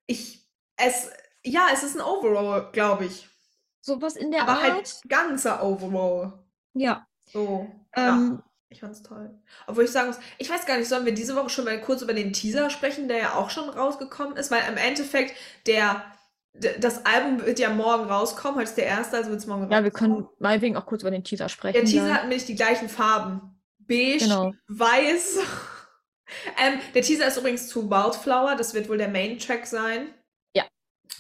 [0.07, 0.45] Ich.
[0.76, 1.11] Es.
[1.45, 3.29] Ja, es ist ein Overall, glaube ich.
[3.81, 4.62] Sowas in der Aber Art.
[4.62, 6.33] halt ganzer Overall.
[6.74, 7.07] ja.
[7.31, 7.68] So.
[7.95, 8.43] Ähm, ja.
[8.70, 9.31] Ich fand's toll.
[9.66, 12.01] Obwohl ich sagen muss, ich weiß gar nicht, sollen wir diese Woche schon mal kurz
[12.03, 14.51] über den Teaser sprechen, der ja auch schon rausgekommen ist?
[14.51, 15.35] Weil im Endeffekt,
[15.66, 16.05] der,
[16.81, 18.57] das Album wird ja morgen rauskommen.
[18.57, 20.37] Heute ist der erste, also wird es morgen Ja, wir können rauskommen.
[20.39, 21.74] meinetwegen auch kurz über den Teaser sprechen.
[21.74, 23.59] Der Teaser hat nämlich die gleichen Farben.
[23.79, 24.53] Beige, Genau.
[24.68, 25.39] weiß.
[26.62, 28.55] ähm, der Teaser ist übrigens zu Wildflower.
[28.57, 30.09] Das wird wohl der Main-Track sein.
[30.55, 30.64] Ja.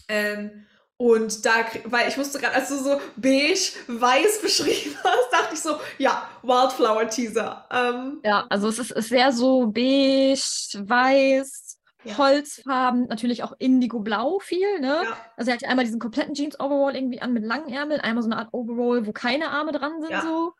[0.08, 0.66] Ähm,
[0.98, 1.52] und da,
[1.84, 6.28] weil ich musste gerade, als du so beige, weiß beschrieben hast, dachte ich so, ja,
[6.42, 7.66] Wildflower-Teaser.
[7.70, 10.40] Ähm, Ja, also es ist, ist sehr so beige,
[10.76, 12.18] weiß, Ja.
[12.18, 15.02] Holzfarben, natürlich auch Indigo-Blau viel, ne?
[15.04, 18.22] ja, Also er hat ja einmal diesen kompletten Jeans-Overall irgendwie an mit langen Ärmeln, einmal
[18.22, 20.22] so eine Art Overall, wo keine Arme dran sind, Ja.
[20.22, 20.52] so.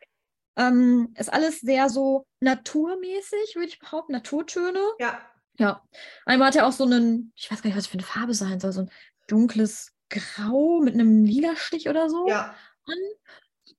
[0.57, 4.81] Ähm, ist alles sehr so naturmäßig, würde ich behaupten, Naturtöne.
[4.99, 5.19] ja,
[5.59, 5.83] Ja.
[6.27, 8.59] Einmal hat er auch so einen, ich weiß gar nicht, was für eine Farbe sein
[8.61, 8.91] soll, so ein
[9.29, 12.29] dunkles Grau mit einem lila Stich oder so.
[12.29, 12.55] ja.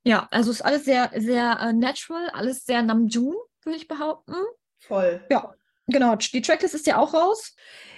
[0.03, 4.33] Ja, also ist alles sehr, sehr äh, natural, alles sehr Namjoon, würde ich behaupten.
[4.79, 5.21] Voll.
[5.29, 5.53] Ja,
[5.87, 6.15] genau.
[6.15, 7.55] Die Tracklist ist ja auch raus.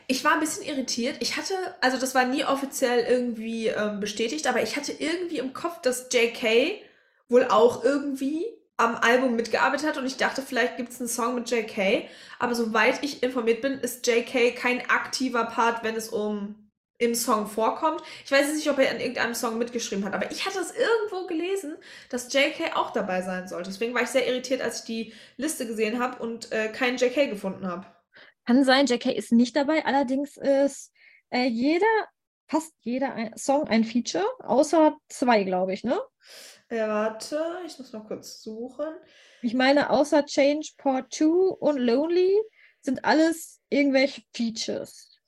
[0.07, 1.17] Ich war ein bisschen irritiert.
[1.19, 5.53] Ich hatte, also das war nie offiziell irgendwie ähm, bestätigt, aber ich hatte irgendwie im
[5.53, 6.81] Kopf, dass JK
[7.29, 8.45] wohl auch irgendwie
[8.77, 12.09] am Album mitgearbeitet hat und ich dachte, vielleicht gibt es einen Song mit JK.
[12.39, 16.60] Aber soweit ich informiert bin, ist JK kein aktiver Part, wenn es um
[17.01, 18.01] im Song vorkommt.
[18.23, 20.71] Ich weiß jetzt nicht, ob er an irgendeinem Song mitgeschrieben hat, aber ich hatte es
[20.71, 21.75] irgendwo gelesen,
[22.09, 23.69] dass JK auch dabei sein sollte.
[23.69, 27.29] Deswegen war ich sehr irritiert, als ich die Liste gesehen habe und äh, keinen JK
[27.29, 27.87] gefunden habe.
[28.45, 29.83] Kann sein, JK ist nicht dabei.
[29.85, 30.91] Allerdings ist
[31.31, 31.85] äh, jeder,
[32.47, 35.99] fast jeder ein Song ein Feature, außer zwei, glaube ich, ne?
[36.69, 38.93] Äh, warte, ich muss mal kurz suchen.
[39.41, 42.39] Ich meine, außer Change Part 2 und Lonely
[42.81, 45.19] sind alles irgendwelche Features.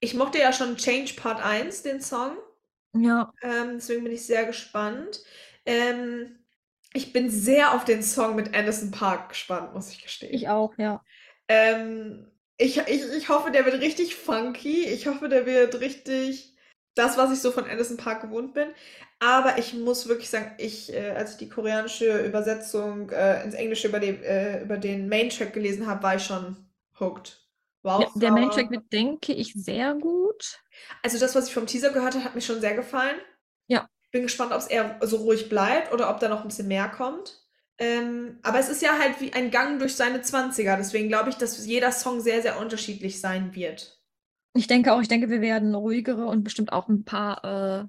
[0.00, 2.36] Ich mochte ja schon Change Part 1, den Song.
[2.94, 5.22] Ja, Ähm, deswegen bin ich sehr gespannt.
[5.64, 6.38] Ähm,
[6.92, 10.34] ich bin sehr auf den Song mit Anderson Park gespannt, muss ich gestehen.
[10.34, 11.04] ich auch, ja.
[11.48, 12.26] Ähm,
[12.56, 14.84] ich, ich, ich hoffe, der wird richtig funky.
[14.84, 16.56] Ich hoffe, der wird richtig
[16.94, 18.68] das, was ich so von Anderson Park gewohnt bin.
[19.20, 23.88] Aber ich muss wirklich sagen, ich, äh, als ich die koreanische Übersetzung äh, ins Englische
[23.88, 26.56] über, den äh, über den Main-Track gelesen habe, war ich schon
[26.98, 27.38] hooked.
[27.82, 28.02] Wow.
[28.02, 30.60] ja der Main-Track wird, denke ich, sehr gut.
[31.02, 33.16] Also das, was ich vom Teaser gehört habe, hat mir schon sehr gefallen.
[33.68, 33.88] Ja.
[34.12, 36.88] Bin gespannt, ob es eher so ruhig bleibt oder ob da noch ein bisschen mehr
[36.88, 37.40] kommt.
[37.78, 40.76] Ähm, aber es ist ja halt wie ein Gang durch seine 20er.
[40.76, 43.98] Deswegen glaube ich, dass jeder Song sehr, sehr unterschiedlich sein wird.
[44.52, 47.88] Ich denke auch, ich denke, wir werden ruhigere und bestimmt auch ein paar äh,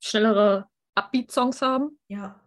[0.00, 1.98] schnellere Upbeat-Songs haben.
[2.08, 2.40] Ja.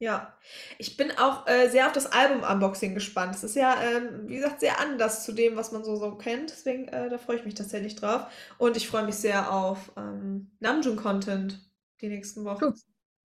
[0.00, 0.38] Ja.
[0.78, 3.34] Ich bin auch äh, sehr auf das Album-Unboxing gespannt.
[3.34, 6.50] Es ist ja, ähm, wie gesagt, sehr anders zu dem, was man so, so kennt.
[6.50, 8.26] Deswegen, äh, da freue ich mich tatsächlich drauf.
[8.58, 11.68] Und ich freue mich sehr auf ähm, Namjoon-Content
[12.00, 12.64] die nächsten Wochen.
[12.64, 12.74] Cool.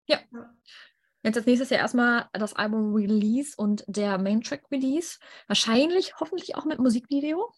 [0.08, 0.20] Ja.
[1.24, 5.20] Jetzt als nächstes ja erstmal das Album Release und der Main-Track Release.
[5.48, 7.54] Wahrscheinlich, hoffentlich auch mit Musikvideo.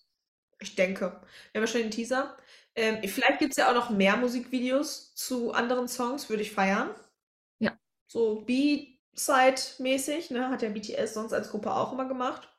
[0.60, 1.22] Ich denke.
[1.52, 2.36] Wir haben ja schon den Teaser.
[2.76, 6.90] Ähm, vielleicht gibt es ja auch noch mehr Musikvideos zu anderen Songs, würde ich feiern.
[7.60, 7.78] Ja.
[8.08, 8.48] So
[9.16, 10.50] B-Side-mäßig, ne?
[10.50, 12.50] Hat ja BTS sonst als Gruppe auch immer gemacht.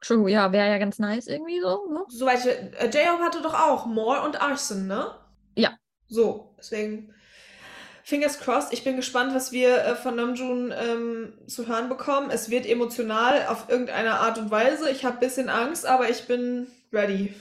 [0.00, 1.86] True, ja, wäre ja ganz nice irgendwie so.
[1.92, 2.04] Ne?
[2.08, 5.14] Soweit äh, J-Hope hatte doch auch More und Arson, ne?
[5.54, 5.76] Ja.
[6.08, 7.14] So, deswegen
[8.02, 8.72] Fingers crossed.
[8.72, 12.30] Ich bin gespannt, was wir äh, von Namjoon ähm, zu hören bekommen.
[12.30, 14.90] Es wird emotional auf irgendeine Art und Weise.
[14.90, 17.34] Ich habe ein bisschen Angst, aber ich bin ready.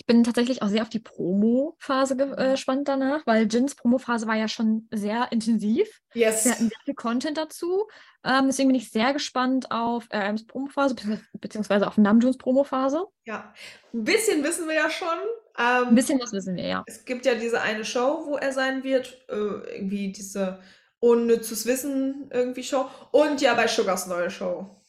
[0.00, 4.34] Ich bin tatsächlich auch sehr auf die Promo-Phase äh, gespannt danach, weil Jins Promo-Phase war
[4.34, 6.00] ja schon sehr intensiv.
[6.14, 6.46] Yes.
[6.46, 7.86] Wir hatten sehr viel Content dazu.
[8.24, 13.04] Ähm, deswegen bin ich sehr gespannt auf RMs Promo-Phase, beziehungs- beziehungsweise auf Namjoons Promo-Phase.
[13.26, 13.52] Ja.
[13.92, 15.18] Ein bisschen wissen wir ja schon.
[15.58, 16.82] Ähm, Ein bisschen was wissen wir, ja.
[16.86, 19.18] Es gibt ja diese eine Show, wo er sein wird.
[19.28, 19.34] Äh,
[19.76, 20.60] irgendwie diese
[21.00, 22.88] unnützes Wissen irgendwie Show.
[23.10, 24.79] Und ja, bei Sugars neue Show.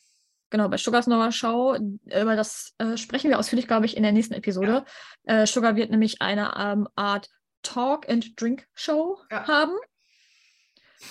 [0.51, 1.75] Genau, bei Sugars neuer Show,
[2.05, 4.83] über das äh, sprechen wir ausführlich, glaube ich, in der nächsten Episode.
[5.23, 7.29] Äh, Sugar wird nämlich eine ähm, Art
[7.63, 9.47] Talk and Drink Show Ja.
[9.47, 9.77] haben.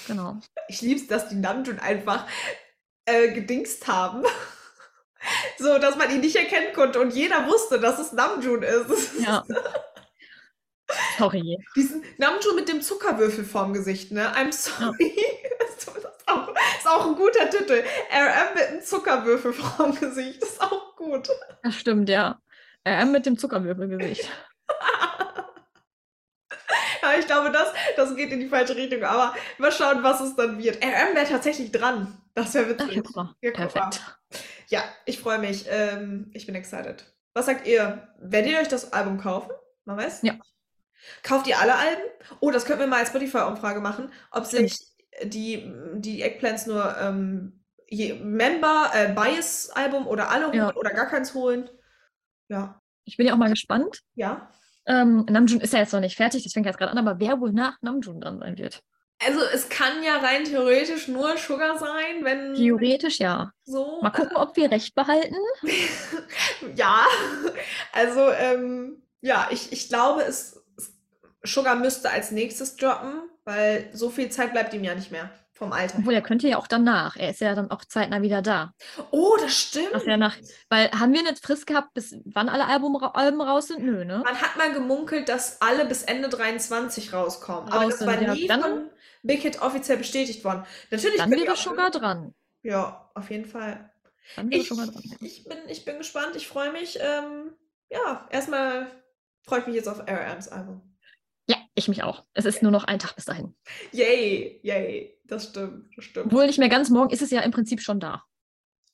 [0.07, 0.39] Genau.
[0.69, 2.27] Ich lieb's, dass die Namjoon einfach
[3.07, 4.25] äh, gedingst haben.
[5.59, 9.21] so, dass man ihn nicht erkennen konnte und jeder wusste, dass es Namjoon ist.
[9.21, 9.45] Ja.
[11.19, 11.59] Sorry.
[11.77, 14.33] Diesen Namjoon mit dem Zuckerwürfel vorm Gesicht, ne?
[14.35, 15.15] I'm sorry.
[15.61, 17.83] Das ist auch, ist auch ein guter Titel.
[18.13, 20.43] RM mit einem Zuckerwürfel vorm Gesicht.
[20.43, 21.29] ist auch gut.
[21.63, 22.41] Das stimmt, ja.
[22.87, 24.29] RM mit dem Zuckerwürfelgesicht.
[27.03, 29.03] Ja, ich glaube, das, das geht in die falsche Richtung.
[29.05, 30.77] Aber mal schauen, was es dann wird.
[30.85, 32.21] RM wäre tatsächlich dran.
[32.35, 33.17] Das wäre Ach, witzig.
[33.17, 33.35] mal.
[33.41, 33.51] Ja.
[33.53, 34.01] Perfekt.
[34.69, 35.65] Ja, ich freue mich.
[35.69, 37.05] Ähm, ich bin excited.
[37.33, 38.09] Was sagt ihr?
[38.21, 39.51] Werdet ihr euch das Album kaufen?
[39.87, 40.21] Man weiß?
[40.23, 40.35] Ja.
[41.23, 42.03] Kauft ihr alle Alben?
[42.41, 44.79] Oh, das könnten wir mal als Spotify-Umfrage machen, ob sich
[45.25, 50.75] die, die Eggplants nur ähm, Member, äh, Bias-Album oder alle holen Ja.
[50.77, 51.69] oder gar keins holen.
[52.49, 52.81] Ja.
[53.05, 54.01] Ich bin ja auch mal gespannt.
[54.15, 54.51] Ja.
[54.87, 57.41] Ähm, Namjoon ist ja jetzt noch nicht fertig, das fängt jetzt gerade an, aber wer
[57.41, 58.83] wohl nach Namjoon dran sein wird?
[59.23, 63.53] Also es kann ja rein theoretisch nur Sugar sein, wenn Theoretisch ja.
[63.65, 64.01] so.
[64.01, 65.37] Mal gucken, ob wir recht behalten.
[66.77, 67.05] Ja,
[67.93, 70.60] also ähm, ja, ich, ich glaube, es
[71.43, 75.73] Sugar müsste als nächstes droppen, weil so viel Zeit bleibt ihm ja nicht mehr vom
[75.73, 75.99] Alter.
[75.99, 77.17] Obwohl, er könnte ja auch danach.
[77.17, 78.73] Er ist ja dann auch zeitnah wieder da.
[79.11, 79.89] Oh, das stimmt.
[79.93, 80.37] Das ja nach,
[80.71, 83.85] weil haben wir eine Frist gehabt, bis wann alle Album, Alben raus sind?
[83.85, 84.23] Nö, ne?
[84.25, 88.23] Man hat mal gemunkelt, dass alle bis Ende 23 rauskommen, aber Raus das sind, war
[88.23, 88.33] ja.
[88.35, 88.91] nie Dann- von
[89.23, 90.65] Big Hit offiziell bestätigt worden.
[90.91, 92.35] Natürlich Dann wäre Sugar dran.
[92.63, 93.91] Ja, auf jeden Fall.
[94.37, 95.03] Dann wäre Ich, Sugar dran.
[95.21, 96.99] ich, bin, ich bin gespannt, ich freue mich.
[97.03, 97.53] Ähm,
[97.91, 98.87] ja, erstmal
[99.43, 100.81] freue ich mich jetzt auf RMs Album.
[101.75, 102.25] Ich mich auch.
[102.35, 103.55] Es ist nur noch ein Tag bis dahin.
[103.93, 106.27] Yay, yay, das stimmt, das stimmt.
[106.27, 108.25] Obwohl nicht mehr ganz morgen ist es ja im Prinzip schon da.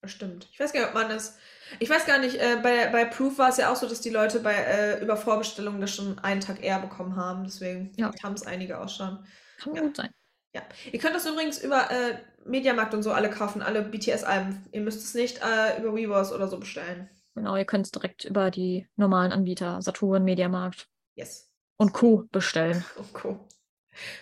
[0.02, 0.48] Das stimmt.
[0.52, 1.38] Ich weiß gar nicht, ob man das.
[1.80, 4.10] Ich weiß gar nicht, äh, bei, bei Proof war es ja auch so, dass die
[4.10, 7.44] Leute bei äh, über Vorbestellungen das schon einen Tag eher bekommen haben.
[7.44, 8.12] Deswegen Ja.
[8.22, 9.24] haben es einige auch schon.
[9.58, 9.82] Kann Ja.
[9.82, 10.10] gut sein.
[10.54, 10.62] Ja.
[10.92, 14.64] Ihr könnt das übrigens über äh, Mediamarkt und so alle kaufen, alle BTS-Alben.
[14.70, 17.10] Ihr müsst es nicht äh, über Weavers oder so bestellen.
[17.34, 21.45] Genau, ihr könnt es direkt über die normalen Anbieter, Saturn, Mediamarkt Yes.
[21.76, 22.24] Und Co.
[22.32, 22.84] bestellen.
[22.96, 23.36] Okay.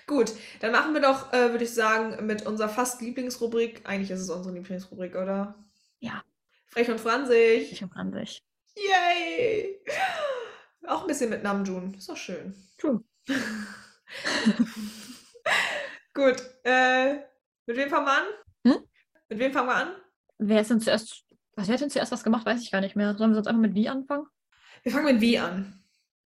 [0.06, 3.82] Gut, dann machen wir doch, äh, würde ich sagen, mit unserer fast Lieblingsrubrik.
[3.84, 5.54] Eigentlich ist es unsere Lieblingsrubrik, oder?
[5.98, 6.22] Ja.
[6.66, 7.72] Frech und Franzig.
[7.72, 8.42] Ich an sich.
[8.76, 9.80] Yay!
[10.86, 11.94] Auch ein bisschen mit Namjoon.
[11.94, 12.54] Ist doch schön.
[12.78, 13.02] True.
[16.14, 16.36] Gut.
[16.64, 17.14] Äh,
[17.66, 18.24] mit wem fangen wir an?
[18.66, 18.84] Hm?
[19.28, 19.94] Mit wem fangen wir an?
[20.38, 21.24] Wer ist denn zuerst,
[21.56, 23.16] was, wer hat denn zuerst was gemacht, weiß ich gar nicht mehr.
[23.16, 24.26] Sollen wir sonst einfach mit wie anfangen?
[24.82, 25.83] Wir fangen mit Wie an.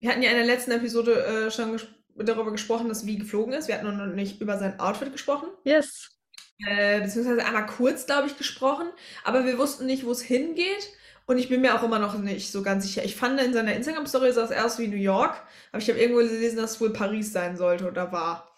[0.04, 3.54] Wir hatten ja in der letzten Episode äh, schon ges darüber gesprochen, dass Wie geflogen
[3.54, 3.68] ist.
[3.68, 5.48] Wir hatten noch nicht über sein Outfit gesprochen.
[5.64, 6.10] Yes.
[6.58, 8.86] Äh, beziehungsweise einmal kurz, glaube ich, gesprochen.
[9.24, 10.92] Aber wir wussten nicht, wo es hingeht.
[11.24, 13.02] Und ich bin mir auch immer noch nicht so ganz sicher.
[13.02, 15.42] Ich fand in seiner Instagram-Story sah es erst wie New York.
[15.72, 18.50] Aber ich habe irgendwo gelesen, dass es wohl Paris sein sollte oder war.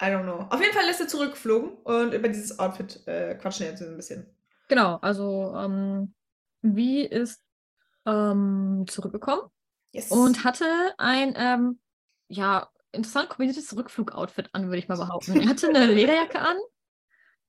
[0.00, 0.48] I don't know.
[0.50, 1.74] Auf jeden Fall ist er zurückgeflogen.
[1.84, 4.26] Und über dieses Outfit äh, quatschen wir jetzt ein bisschen.
[4.66, 6.12] Genau, also ähm,
[6.60, 7.40] wie ist
[8.04, 9.51] ähm, zurückgekommen
[9.92, 10.10] Yes.
[10.10, 10.64] und hatte
[10.98, 11.80] ein, ähm,
[12.28, 15.40] ja, interessant kombiniertes Rückflug-Outfit an, würde ich mal behaupten.
[15.40, 16.56] Er hatte eine Lederjacke an,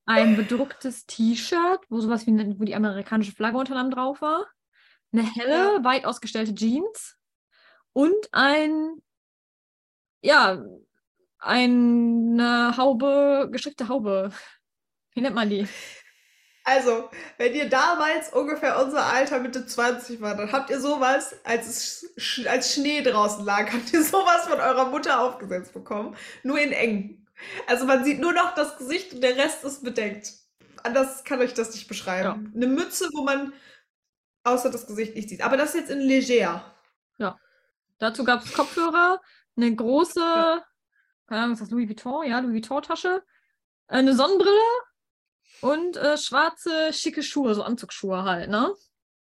[0.05, 4.45] ein bedrucktes T-Shirt, wo sowas wie eine, wo die amerikanische Flagge unter anderem drauf war,
[5.11, 5.83] eine helle, Ja.
[5.83, 7.17] weit ausgestellte Jeans
[7.93, 9.01] und ein,
[10.21, 10.63] ja,
[11.39, 14.31] eine Haube, gestrickte Haube.
[15.13, 15.67] Wie nennt man die?
[16.63, 21.67] Also, wenn ihr damals ungefähr unser Alter Mitte 20 war, dann habt ihr sowas, als
[21.67, 26.15] es als Schnee draußen lag, habt ihr sowas von eurer Mutter aufgesetzt bekommen.
[26.43, 27.27] Nur in eng.
[27.67, 30.31] Also man sieht nur noch das Gesicht und der Rest ist bedeckt.
[30.83, 32.51] Anders kann ich das nicht beschreiben.
[32.55, 33.53] Eine Mütze, wo man
[34.43, 35.43] außer das Gesicht nicht sieht.
[35.43, 36.73] Aber das ist jetzt in leger.
[38.03, 39.21] Dazu gab es Kopfhörer,
[39.55, 40.19] eine große,
[41.27, 42.27] keine Ahnung, ist das Louis Vuitton?
[42.27, 43.23] Ja, Louis Vuitton-Tasche,
[43.87, 44.59] eine Sonnenbrille
[45.63, 48.73] und äh, schwarze, schicke Schuhe, so Anzugsschuhe halt, ne?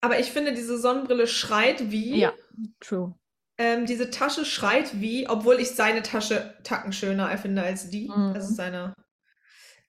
[0.01, 2.19] Aber ich finde, diese Sonnenbrille schreit wie.
[2.19, 2.33] Ja,
[2.79, 3.15] true.
[3.57, 8.07] Ähm, diese Tasche schreit wie, obwohl ich seine Tasche tacken schöner finde als die.
[8.07, 8.31] Mhm.
[8.33, 8.93] Also seine.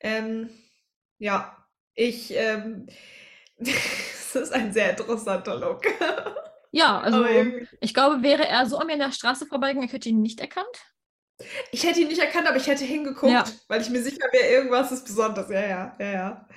[0.00, 0.50] Ähm,
[1.18, 1.56] ja,
[1.94, 2.34] ich.
[2.34, 2.88] Ähm,
[3.56, 5.82] es ist ein sehr interessanter Look.
[6.72, 7.26] Ja, also
[7.80, 10.40] ich glaube, wäre er so an mir in der Straße vorbeigegangen, ich hätte ihn nicht
[10.40, 10.66] erkannt.
[11.72, 13.44] Ich hätte ihn nicht erkannt, aber ich hätte hingeguckt, Ja.
[13.68, 15.48] weil ich mir sicher wäre, irgendwas ist besonders.
[15.50, 16.48] Ja, ja, ja, ja.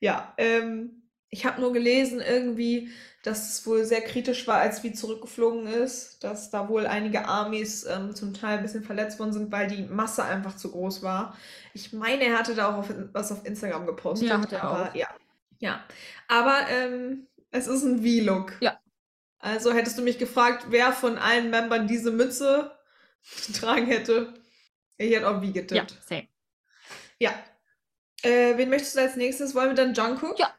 [0.00, 0.96] Ja, ähm,
[1.32, 2.90] Ich habe nur gelesen irgendwie,
[3.22, 7.84] dass es wohl sehr kritisch war, als wie zurückgeflogen ist, dass da wohl einige Armies
[7.84, 11.36] ähm, zum Teil ein bisschen verletzt worden sind, weil die Masse einfach zu groß war.
[11.72, 14.28] Ich meine, er hatte da auch auf, was auf Instagram gepostet.
[14.28, 14.94] Ja, hat er aber auch.
[14.96, 15.06] ja.
[15.60, 15.84] Ja.
[16.26, 18.54] Aber ähm, es ist ein V-Look.
[18.60, 18.80] Ja.
[19.38, 22.72] Also hättest du mich gefragt, wer von allen Membern diese Mütze
[23.46, 24.34] getragen hätte,
[24.98, 25.98] ich hätte V Ja, getippt.
[26.06, 26.28] same.
[27.18, 27.32] Ja.
[28.22, 29.54] Äh, wen möchtest du als nächstes?
[29.54, 30.38] Wollen wir dann Jungkook?
[30.38, 30.54] Ja.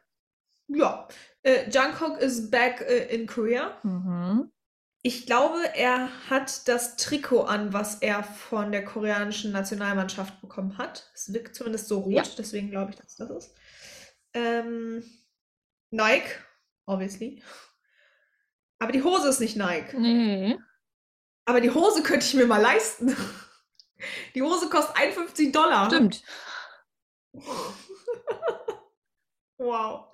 [0.67, 1.07] Ja.
[1.43, 3.77] Äh, Jungkook is back äh, in Korea.
[3.83, 4.51] Mhm.
[5.03, 11.09] Ich glaube, er hat das Trikot an, was er von der koreanischen Nationalmannschaft bekommen hat.
[11.15, 12.23] Es wirkt zumindest so rot, Ja.
[12.37, 13.55] deswegen glaube ich, dass das ist.
[14.35, 15.03] Ähm,
[15.89, 16.29] Nike,
[16.85, 17.43] obviously.
[18.79, 19.97] Aber die Hose ist nicht Nike.
[19.97, 20.57] Nee.
[21.45, 23.15] Aber die Hose könnte ich mir mal leisten.
[24.33, 25.87] Die Hose kostet 51 Dollar.
[25.87, 26.23] Stimmt.
[29.63, 30.07] Wow.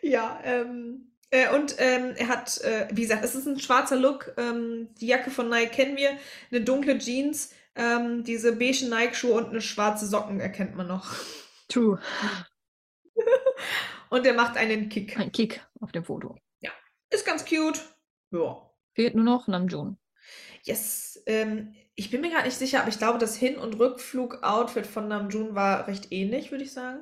[0.00, 4.32] Ja, ähm, äh, und ähm, er hat, äh, wie gesagt, es ist ein schwarzer Look.
[4.38, 6.16] Ähm, die Jacke von Nike kennen wir,
[6.50, 11.14] eine dunkle Jeans, ähm, diese beige Nike-Schuhe und eine schwarze Socken erkennt man noch.
[11.68, 12.00] True.
[14.08, 15.18] Und er macht einen Kick.
[15.18, 16.38] Ein Kick auf dem Foto.
[17.12, 17.78] Ist ganz cute.
[18.30, 18.70] Ja.
[18.94, 19.98] Fehlt nur noch Namjoon.
[20.64, 21.22] Yes.
[21.26, 25.08] Ähm, ich bin mir gerade nicht sicher, aber ich glaube, das Hin- und Rückflug-Outfit von
[25.08, 27.00] Namjoon war recht ähnlich, würde ich sagen.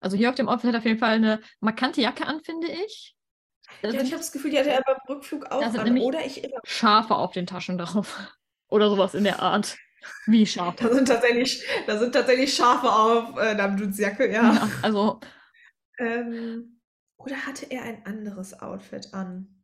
[0.00, 2.68] Also hier auf dem Outfit hat er auf jeden Fall eine markante Jacke an, finde
[2.68, 3.14] ich.
[3.82, 5.98] Ja, ich habe das Gefühl, die hatte er beim Rückflug auch an.
[6.00, 6.60] Oder ich irre.
[6.64, 8.18] Schafe auf den Taschen drauf.
[8.68, 9.76] Oder sowas in der Art.
[10.26, 10.84] Wie Schafe.
[10.84, 14.54] Da sind tatsächlich, da sind tatsächlich Schafe auf äh, Namjoons Jacke, ja.
[14.54, 15.20] Ja, also
[15.98, 16.80] Ähm,
[17.18, 19.59] oder hatte er ein anderes Outfit an?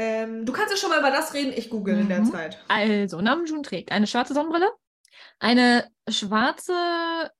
[0.00, 2.32] Ähm, du kannst ja schon mal über das reden, ich google in der Mhm.
[2.32, 2.58] Zeit.
[2.68, 4.70] Also, Namjoon trägt eine schwarze Sonnenbrille,
[5.38, 7.30] eine schwarze,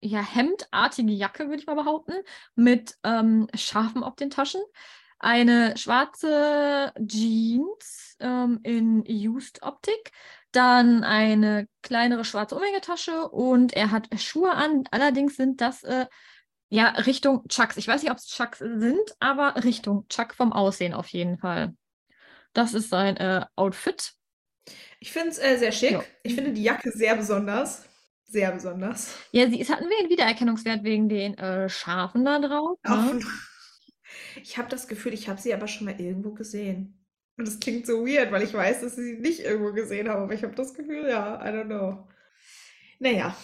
[0.00, 2.14] ja, hemdartige Jacke, würde ich mal behaupten,
[2.54, 4.62] mit ähm, Schafen auf den Taschen,
[5.18, 10.10] eine schwarze Jeans ähm, in Used Optik,
[10.50, 14.84] dann eine kleinere schwarze Umhängetasche und er hat Schuhe an.
[14.90, 16.06] Allerdings sind das äh,
[16.68, 17.76] ja Richtung Chucks.
[17.76, 21.74] Ich weiß nicht, ob es Chucks sind, aber Richtung Chuck vom Aussehen auf jeden Fall.
[22.52, 24.12] Das ist sein äh, Outfit.
[25.00, 25.92] Ich finde es äh, sehr schick.
[25.92, 26.04] Ja.
[26.22, 27.84] Ich finde die Jacke sehr besonders.
[28.24, 29.14] Sehr besonders.
[29.32, 32.78] Ja, sie ist, hat einen Wiedererkennungswert wegen den äh, Schafen da drauf.
[32.88, 33.20] Ne?
[34.42, 36.98] Ich habe das Gefühl, ich habe sie aber schon mal irgendwo gesehen.
[37.36, 40.22] Und das klingt so weird, weil ich weiß, dass ich sie nicht irgendwo gesehen habe,
[40.22, 42.06] aber ich habe das Gefühl, ja, I don't know.
[42.98, 43.36] Naja,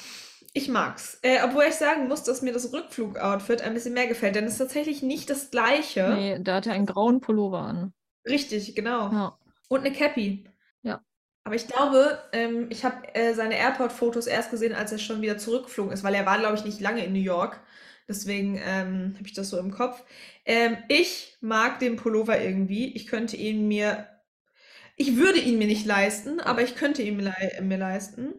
[0.53, 1.19] ich mag's.
[1.23, 4.53] Äh, obwohl ich sagen muss, dass mir das Rückflug-Outfit ein bisschen mehr gefällt, denn es
[4.53, 6.15] ist tatsächlich nicht das gleiche.
[6.15, 7.93] Nee, da hat er einen grauen Pullover an.
[8.27, 9.11] Richtig, genau.
[9.13, 9.39] Ja.
[9.69, 10.45] Und eine Cappy.
[10.83, 11.03] Ja.
[11.45, 15.39] Aber ich glaube, ähm, ich habe äh, seine Airport-Fotos erst gesehen, als er schon wieder
[15.39, 17.61] zurückgeflogen ist, weil er war, glaube ich, nicht lange in New York.
[18.07, 20.03] Deswegen ähm, habe ich das so im Kopf.
[20.45, 22.95] Ähm, ich mag den Pullover irgendwie.
[22.95, 24.09] Ich könnte ihn mir.
[24.97, 28.35] Ich würde ihn mir nicht leisten, aber ich könnte ihn mir, lei- mir leisten.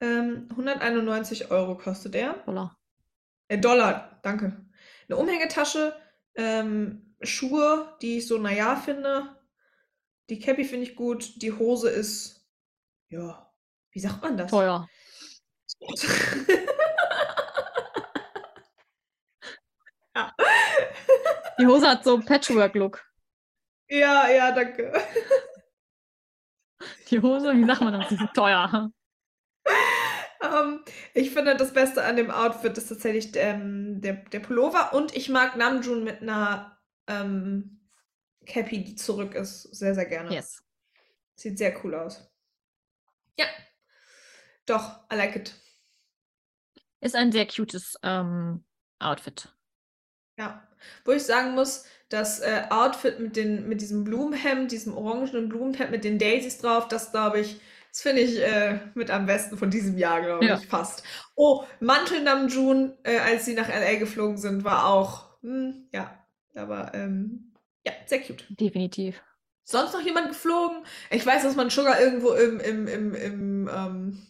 [0.00, 2.34] Ähm, 191 Euro kostet er.
[2.44, 2.76] Voller.
[3.48, 4.56] Äh, Dollar, danke.
[5.08, 5.94] Eine Umhängetasche,
[6.34, 9.36] ähm, Schuhe, die ich so naja finde.
[10.28, 11.42] Die Cappy finde ich gut.
[11.42, 12.46] Die Hose ist,
[13.08, 13.50] ja,
[13.92, 14.50] wie sagt man das?
[14.50, 14.88] Teuer.
[20.16, 20.32] Ja.
[21.58, 23.04] Die Hose hat so Patchwork-Look.
[23.88, 24.92] Ja, ja, danke.
[27.10, 28.08] Die Hose, wie sagt man das?
[28.08, 28.90] Die ist teuer.
[30.42, 35.16] Ähm, ich finde, das Beste an dem Outfit ist tatsächlich ähm, der, der Pullover und
[35.16, 36.75] ich mag Namjoon mit einer
[37.06, 37.80] ähm,
[38.46, 40.32] Cappy, die zurück ist, sehr, sehr gerne.
[40.32, 40.62] Yes.
[41.34, 42.30] Sieht sehr cool aus.
[43.38, 43.46] Ja.
[44.66, 45.54] Doch, I like it.
[47.00, 48.64] Ist ein sehr cutes ähm,
[48.98, 49.54] Outfit.
[50.38, 50.62] Ja.
[51.04, 55.90] Wo ich sagen muss, das äh, Outfit mit, den, mit diesem Blumenhemd, diesem orangenen Blumenhemd
[55.90, 59.70] mit den Daisies drauf, das glaube ich, das finde ich äh, mit am besten von
[59.70, 60.58] diesem Jahr, glaube Ja.
[60.58, 61.02] ich, fast.
[61.34, 66.15] Oh, Mantel Namjoon, äh, als sie nach LA geflogen sind, war auch, hm, ja,
[66.56, 67.52] aber ähm,
[67.86, 68.44] ja, sehr cute.
[68.48, 69.22] Definitiv.
[69.64, 70.84] Sonst noch jemand geflogen?
[71.10, 74.26] Ich weiß, dass man Sugar irgendwo im, im, im, im, ähm,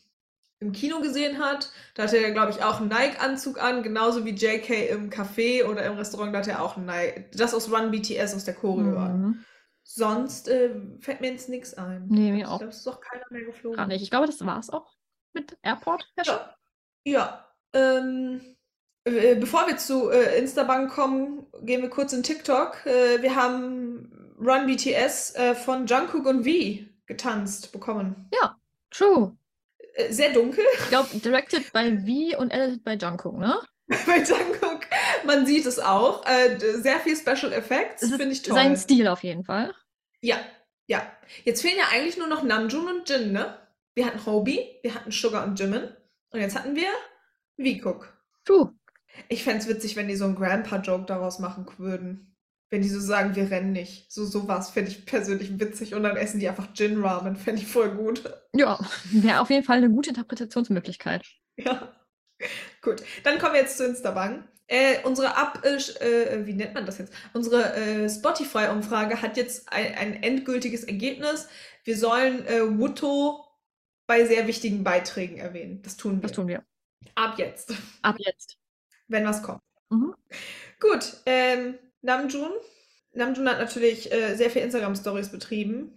[0.61, 1.71] im Kino gesehen hat.
[1.95, 5.85] Da hatte er, glaube ich, auch einen Nike-Anzug an, genauso wie JK im Café oder
[5.85, 7.27] im Restaurant, da hatte er auch einen Nike.
[7.35, 9.21] Das aus Run BTS aus der Choreo an.
[9.21, 9.45] Mhm.
[9.83, 12.07] Sonst äh, fällt mir jetzt nichts ein.
[12.09, 13.77] Nee, mir ich auch glaube, es ist auch keiner mehr geflogen.
[13.77, 14.03] gar nicht.
[14.03, 14.97] Ich glaube, das war es auch
[15.33, 16.11] mit Airport.
[16.25, 16.57] Ja.
[17.05, 17.55] Ja.
[17.73, 18.56] Ähm, äh,
[19.37, 22.85] bevor wir zu äh, Instabank kommen, gehen wir kurz in TikTok.
[22.87, 28.29] Äh, wir haben Run BTS äh, von Jungkook und V getanzt bekommen.
[28.91, 29.37] True.
[29.95, 33.59] Äh, sehr dunkel Ich glaube, directed by V und edited by Jungkook, ne?
[34.07, 34.87] bei Jungkook.
[35.25, 36.27] Man sieht es auch.
[36.27, 38.09] Äh, sehr viel Special Effects.
[38.09, 38.55] Finde ich toll.
[38.55, 39.73] Sein Stil auf jeden Fall.
[40.21, 40.39] Ja,
[40.87, 41.01] ja.
[41.45, 43.59] Jetzt fehlen ja eigentlich nur noch Namjoon und Jin, ne?
[43.95, 45.95] Wir hatten Hobie, wir hatten Sugar und Jimin.
[46.31, 46.89] Und jetzt hatten wir
[47.59, 48.13] V-Cook.
[48.45, 48.76] Puh.
[49.29, 52.37] Ich fände es witzig, wenn die so einen Grandpa-Joke daraus machen würden.
[52.71, 54.11] Wenn die so sagen, wir rennen nicht.
[54.13, 55.95] So sowas fände ich persönlich witzig.
[55.95, 57.37] Und dann essen die einfach Gin-Ramen.
[57.37, 58.23] Fände ich voll gut.
[58.55, 58.79] Ja,
[59.13, 61.25] wäre auf jeden Fall eine gute Interpretationsmöglichkeit.
[61.59, 61.93] Ja.
[62.83, 64.47] Gut, dann kommen wir jetzt zu Instabang.
[64.69, 67.13] Äh, unsere Ab, äh, äh, wie nennt man das jetzt?
[67.33, 71.49] Unsere äh, Spotify-Umfrage hat jetzt ein, ein endgültiges Ergebnis.
[71.85, 73.45] Wir sollen äh, Wuto
[74.09, 75.83] bei sehr wichtigen Beiträgen erwähnen.
[75.83, 76.23] Das tun wir.
[76.23, 76.65] Das tun wir.
[77.15, 78.59] Ab jetzt, Ab jetzt.
[79.09, 79.61] Wenn was kommt.
[79.91, 80.15] Mhm.
[80.81, 82.51] Gut, ähm, Namjoon.
[83.13, 85.93] Namjoon hat natürlich äh, sehr viel Instagram-Stories betrieben.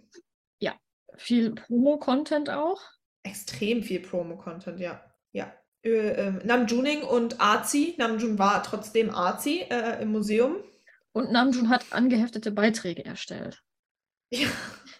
[1.16, 2.80] Viel Promo-Content auch.
[3.24, 5.04] Extrem viel Promo-Content, ja.
[5.32, 5.52] Ja.
[5.82, 7.94] Äh, ähm, Namjooning und Arzi.
[7.98, 10.56] Namjoon war trotzdem Arzi äh, im Museum.
[11.12, 13.62] Und Namjoon hat angeheftete Beiträge erstellt.
[14.30, 14.48] Ja.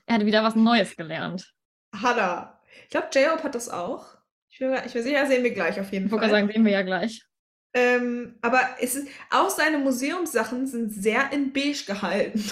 [0.04, 1.54] Er hat wieder was Neues gelernt.
[1.96, 2.60] Hat er.
[2.84, 4.18] Ich glaube, J-Hope hat das auch.
[4.50, 6.32] Ich bin, mir- ich bin sicher, sehen wir gleich auf jeden Ich wollte Fall.
[6.32, 7.24] gerade sagen, sehen wir ja gleich.
[7.72, 12.44] Ähm, aber es ist, auch seine Museumssachen sind sehr in beige gehalten.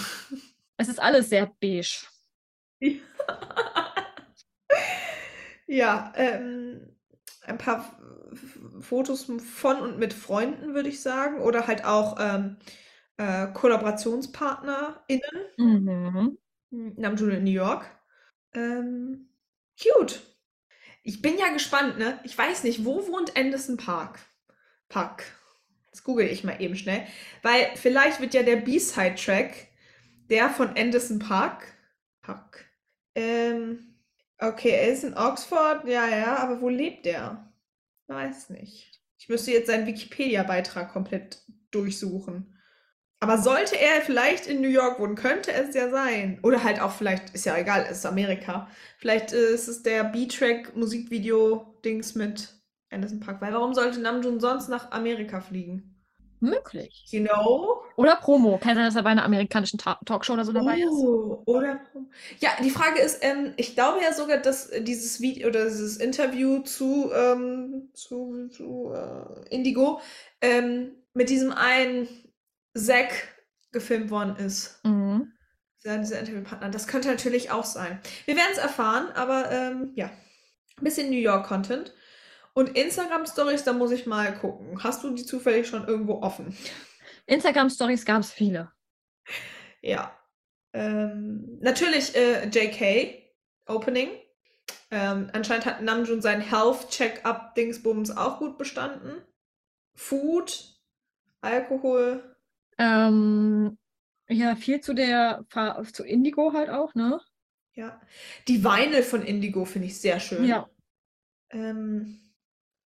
[0.77, 2.07] Es ist alles sehr beige.
[5.67, 6.97] ja, ähm,
[7.45, 7.99] ein paar
[8.81, 11.41] Fotos von und mit Freunden, würde ich sagen.
[11.41, 12.59] Oder halt auch ähm,
[13.17, 15.21] äh, KollaborationspartnerInnen.
[15.57, 16.39] Mhm.
[16.71, 17.85] Namjoon in New York.
[18.55, 19.31] Ähm,
[19.81, 20.21] cute.
[21.03, 22.21] Ich bin ja gespannt, ne?
[22.25, 24.21] Ich weiß nicht, wo wohnt Anderson Park?
[24.89, 25.25] Park.
[25.91, 27.07] Das google ich mal eben schnell.
[27.43, 29.69] Weil vielleicht wird ja der B-Side-Track
[30.31, 31.67] der von Anderson Park.
[32.23, 32.67] Park.
[33.15, 33.97] Ähm,
[34.39, 37.53] okay, er ist in Oxford, ja, ja, aber wo lebt er?
[38.07, 39.01] Weiß nicht.
[39.19, 42.55] Ich müsste jetzt seinen Wikipedia-Beitrag komplett durchsuchen.
[43.21, 46.39] Aber sollte er vielleicht in New York wohnen, könnte es ja sein.
[46.43, 48.71] Oder halt auch vielleicht, ist ja egal, ist Amerika.
[48.99, 52.58] Vielleicht ist es der B-Track Musikvideo-Dings mit
[52.91, 53.41] Anderson Park.
[53.41, 55.95] Weil warum sollte Namjoon sonst nach Amerika fliegen?
[56.41, 57.07] Möglich.
[57.11, 57.83] You know?
[57.97, 58.59] Oder Promo.
[58.59, 60.89] Kann sein, dass er bei einer amerikanischen Ta Talkshow oder so dabei ist.
[60.89, 61.81] Oh, oder?
[62.39, 66.61] Ja, die Frage ist, ähm, ich glaube ja sogar, dass dieses Video oder dieses Interview
[66.61, 70.01] zu, ähm, zu, zu äh, Indigo
[70.41, 72.09] ähm, mit diesem einen
[72.75, 73.35] Zack
[73.73, 74.81] gefilmt worden ist.
[74.85, 75.33] Mhm.
[75.83, 76.69] Dieser, dieser Interviewpartner.
[76.71, 78.01] Das könnte natürlich auch sein.
[78.27, 80.11] Wir werden es erfahren, aber ähm, ja.
[80.81, 81.93] Ein bisschen New York-Content.
[82.55, 84.83] Und Instagram-Stories, da muss ich mal gucken.
[84.83, 86.57] Hast du die zufällig schon irgendwo offen?
[87.27, 88.73] Instagram-Stories gab es viele.
[89.81, 90.17] Ja.
[90.73, 93.23] Ähm, natürlich äh, JK
[93.67, 94.11] Opening.
[94.91, 99.23] Ähm, anscheinend hat Namjoon sein Health Check-up Dingsbums auch gut bestanden.
[99.95, 100.79] Food,
[101.41, 102.37] Alkohol.
[102.79, 103.77] Ähm,
[104.29, 105.45] ja, viel zu der
[105.93, 107.21] zu Indigo halt auch, ne?
[107.75, 108.01] Ja.
[108.47, 110.45] Die Vinyl von Indigo finde ich sehr schön.
[110.45, 110.69] Ja.
[111.51, 112.28] Ähm,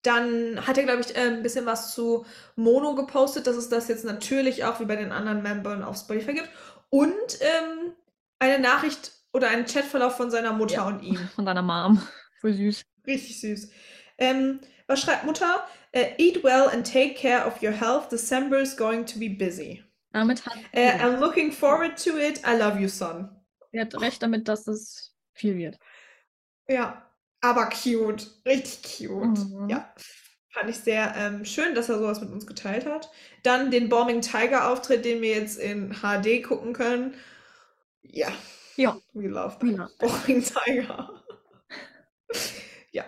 [0.04, 2.26] dann hat er, glaube ich, äh, ein bisschen was zu
[2.56, 6.34] Mono gepostet, dass es das jetzt natürlich auch wie bei den anderen Membern auf Spotify
[6.34, 6.50] gibt.
[6.90, 7.94] Und ähm,
[8.40, 10.88] eine Nachricht oder einen Chatverlauf von seiner Mutter Ja.
[10.88, 11.18] und ihm.
[11.36, 12.02] Von deiner Mom.
[12.42, 12.82] Voll süß.
[13.06, 13.70] Richtig süß.
[14.18, 15.66] Ähm, was schreibt Mutter?
[15.92, 18.12] Äh, Eat well and take care of your health.
[18.12, 19.84] December is going to be busy.
[20.12, 22.42] Damit hat Äh, I'm looking forward to it.
[22.46, 23.30] I love you, son.
[23.72, 25.78] er hat recht damit, dass es viel wird.
[26.68, 27.10] Ja,
[27.42, 28.28] aber cute.
[28.46, 29.40] Richtig cute.
[29.40, 29.70] Mhm.
[29.70, 29.94] Ja.
[30.54, 33.10] Fand ich sehr ähm, schön, dass er sowas mit uns geteilt hat.
[33.44, 37.16] Dann den Bombing Tiger Auftritt, den wir jetzt in HD gucken können.
[38.04, 38.28] Ja.
[38.76, 39.00] Ja.
[39.14, 39.58] We love.
[39.62, 41.24] We love Bombing Tiger.
[42.92, 43.06] ja.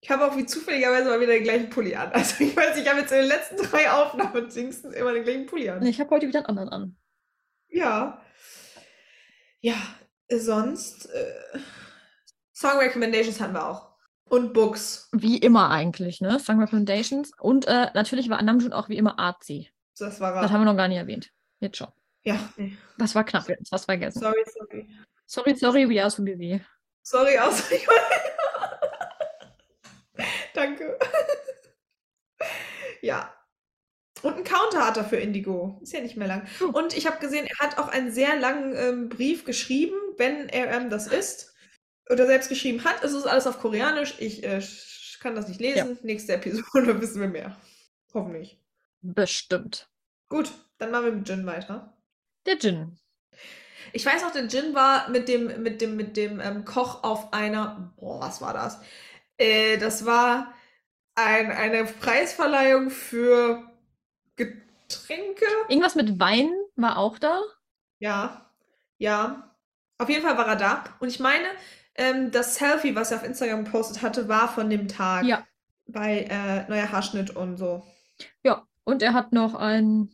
[0.00, 2.10] Ich habe auch wie zufälligerweise mal wieder den gleichen Pulli an.
[2.12, 5.46] Also ich weiß, ich habe jetzt in den letzten drei Aufnahmen wenigstens immer den gleichen
[5.46, 5.84] Pulli an.
[5.86, 6.96] Ich habe heute wieder einen anderen an.
[7.68, 8.20] Ja.
[9.60, 9.76] Ja,
[10.28, 11.58] sonst äh,
[12.60, 13.88] Song Recommendations hatten wir auch.
[14.28, 15.08] Und Books.
[15.12, 16.38] Wie immer eigentlich, ne?
[16.38, 17.32] Song Recommendations.
[17.40, 19.70] Und äh, natürlich war Namjoon auch wie immer artsy.
[19.98, 21.30] Das war Das haben wir noch gar nicht erwähnt.
[21.60, 21.88] Jetzt schon.
[22.22, 22.52] Ja.
[22.98, 24.20] Das war knapp, haben was vergessen.
[24.20, 24.88] Sorry, sorry.
[25.24, 26.60] Sorry, sorry, we are so busy.
[27.02, 27.62] Sorry, aus.
[30.54, 30.98] Danke.
[33.00, 33.34] ja.
[34.20, 35.78] Und einen Counter hat er für Indigo.
[35.80, 36.46] Ist ja nicht mehr lang.
[36.74, 40.70] Und ich habe gesehen, er hat auch einen sehr langen ähm, Brief geschrieben, wenn er
[40.72, 41.50] ähm, das ist.
[42.10, 43.04] Oder selbst geschrieben hat.
[43.04, 44.16] Es ist alles auf Koreanisch.
[44.18, 44.60] Ich äh,
[45.20, 45.98] kann das nicht lesen.
[46.02, 47.56] Nächste Episode wissen wir mehr.
[48.12, 48.58] Hoffentlich.
[49.00, 49.88] Bestimmt.
[50.28, 51.96] Gut, dann machen wir mit Jin weiter.
[52.46, 52.98] Der Jin.
[53.92, 57.32] Ich weiß noch, der Jin war mit dem, mit dem, mit dem ähm, Koch auf
[57.32, 57.92] einer.
[57.96, 58.80] Boah, was war das?
[59.36, 60.52] Äh, das war
[61.14, 63.62] ein, eine Preisverleihung für
[64.36, 65.44] Getränke.
[65.68, 67.40] Irgendwas mit Wein war auch da.
[67.98, 68.50] Ja,
[68.98, 69.56] ja.
[69.98, 70.84] Auf jeden Fall war er da.
[70.98, 71.46] Und ich meine,
[72.00, 75.24] ähm, das Selfie, was er auf Instagram gepostet hatte, war von dem Tag.
[75.24, 75.46] Ja.
[75.86, 77.84] Bei äh, neuer Haarschnitt und so.
[78.42, 80.10] Ja, und er hat noch ein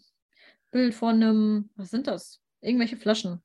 [0.72, 2.40] Bild von einem, was sind das?
[2.60, 3.42] Irgendwelche Flaschen.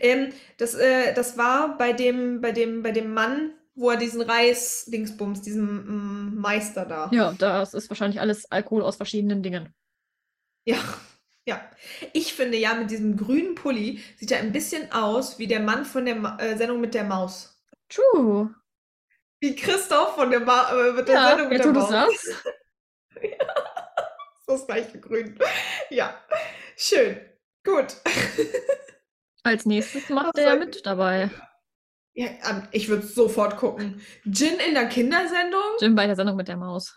[0.00, 4.22] Ähm, das, äh, das war bei dem, bei dem, bei dem Mann, wo er diesen
[4.22, 7.10] Reis-Dingsbums, diesem mm, Meister da.
[7.12, 9.74] Ja, das ist wahrscheinlich alles Alkohol aus verschiedenen Dingen.
[10.64, 10.78] Ja,
[11.44, 11.60] ja.
[12.12, 15.84] Ich finde ja, mit diesem grünen Pulli sieht er ein bisschen aus wie der Mann
[15.84, 17.53] von der Ma äh, Sendung mit der Maus.
[17.88, 18.54] True.
[19.40, 22.44] Wie Christoph von der, Ma äh, mit der Ja, Sendung mit der du sagst.
[24.46, 25.38] Das gleiche Grün.
[25.88, 26.22] Ja,
[26.76, 27.18] schön.
[27.64, 27.96] Gut.
[29.42, 31.30] Als nächstes macht er mit dabei.
[32.12, 34.02] Ja, ähm, ich würde sofort gucken.
[34.30, 35.62] Gin in der Kindersendung?
[35.80, 36.94] Jim bei der Sendung mit der Maus.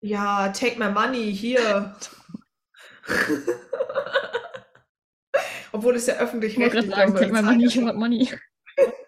[0.00, 1.96] Ja, take my money hier.
[5.72, 8.28] Obwohl es ja Ich wollte öffentlich-rechtlich gerade sagen, take my money, you want money.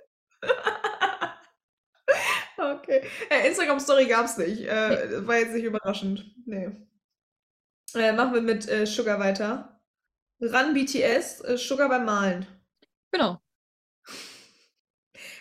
[2.59, 3.03] Okay.
[3.31, 4.63] Äh, Instagram-Story gab es nicht.
[4.63, 6.25] Äh, War jetzt nicht überraschend.
[6.47, 6.71] Nee.
[7.95, 9.81] Äh, machen wir mit äh, Sugar weiter.
[10.41, 12.47] Run BTS, äh, Sugar beim Malen.
[13.11, 13.41] Genau.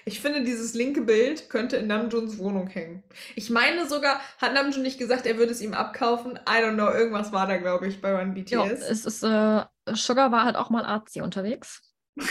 [0.07, 3.03] Ich finde, dieses linke Bild könnte in Namjoons Wohnung hängen.
[3.35, 6.39] Ich meine sogar, hat Namjoon nicht gesagt, er würde es ihm abkaufen?
[6.47, 8.51] I don't know, irgendwas war da, glaube ich, bei Run BTS.
[8.51, 11.81] Ja, es ist, äh, Sugar war halt auch mal artsy unterwegs.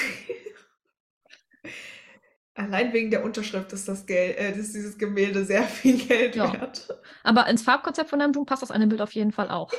[2.54, 6.52] Allein wegen der Unterschrift ist das Geld, äh, ist dieses Gemälde sehr viel Geld Ja.
[6.52, 6.88] wert.
[7.24, 9.72] Aber ins Farbkonzept von Namjoon passt das eine Bild auf jeden Fall auch.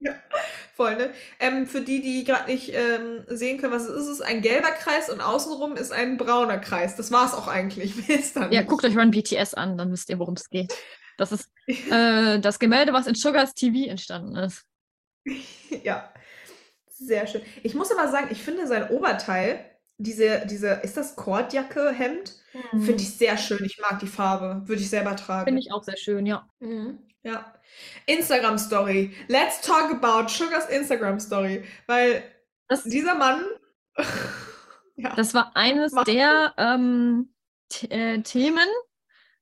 [0.74, 1.10] Voll, ne?
[1.38, 4.42] Ähm, für die, die gerade nicht ähm, sehen können, was es ist, es ist ein
[4.42, 6.96] gelber Kreis und außenrum ist ein brauner Kreis.
[6.96, 7.94] Das war es auch eigentlich.
[8.34, 8.68] Dann Ja, nicht.
[8.68, 10.74] guckt euch Run BTS an, dann wisst ihr, worum es geht.
[11.16, 14.64] Das ist äh, das Gemälde, was in Sugars TV entstanden ist.
[15.84, 16.12] Ja,
[16.88, 17.42] sehr schön.
[17.62, 19.64] Ich muss aber sagen, ich finde sein Oberteil,
[19.98, 22.34] diese, diese, ist das Kordjacke, Hemd,
[22.70, 23.64] finde ich sehr schön.
[23.64, 24.62] Ich mag die Farbe.
[24.66, 25.46] Würde ich selber tragen.
[25.46, 26.48] Finde ich auch sehr schön, ja.
[26.60, 26.98] Mhm.
[27.22, 27.54] Ja.
[28.06, 29.14] Instagram Story.
[29.28, 31.64] Let's talk about Sugars Instagram Story.
[31.86, 32.22] Weil
[32.68, 33.42] Das, dieser Mann.
[34.96, 35.14] ja.
[35.14, 36.04] das war eines Mach.
[36.04, 37.32] der ähm,
[37.88, 38.68] äh, Themen.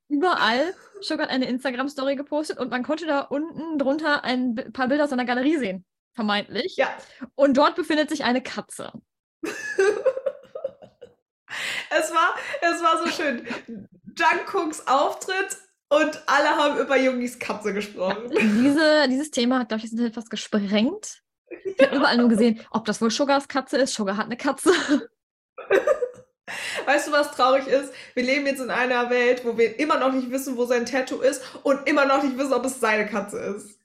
[0.09, 0.75] Überall.
[1.01, 5.11] Sugar hat eine Instagram-Story gepostet und man konnte da unten drunter ein paar Bilder aus
[5.11, 5.85] seiner Galerie sehen.
[6.15, 6.77] Vermeintlich.
[6.77, 6.89] ja.
[7.35, 8.93] Und dort befindet sich eine Katze.
[11.99, 13.47] Es war, es war so schön.
[14.17, 15.57] Jungkooks Auftritt
[15.89, 18.31] und alle haben über Jungis Katze gesprochen.
[18.31, 21.23] Diese, dieses Thema hat, glaube ich, das Internet fast gesprengt.
[21.65, 23.95] Ich habe überall nur gesehen, ob das wohl Sugars Katze ist.
[23.95, 24.71] Sugar hat eine Katze.
[26.87, 27.93] Weißt du, was traurig ist?
[28.15, 31.21] Wir leben jetzt in einer Welt, wo wir immer noch nicht wissen, wo sein Tattoo
[31.21, 33.79] ist und immer noch nicht wissen, ob es seine Katze ist.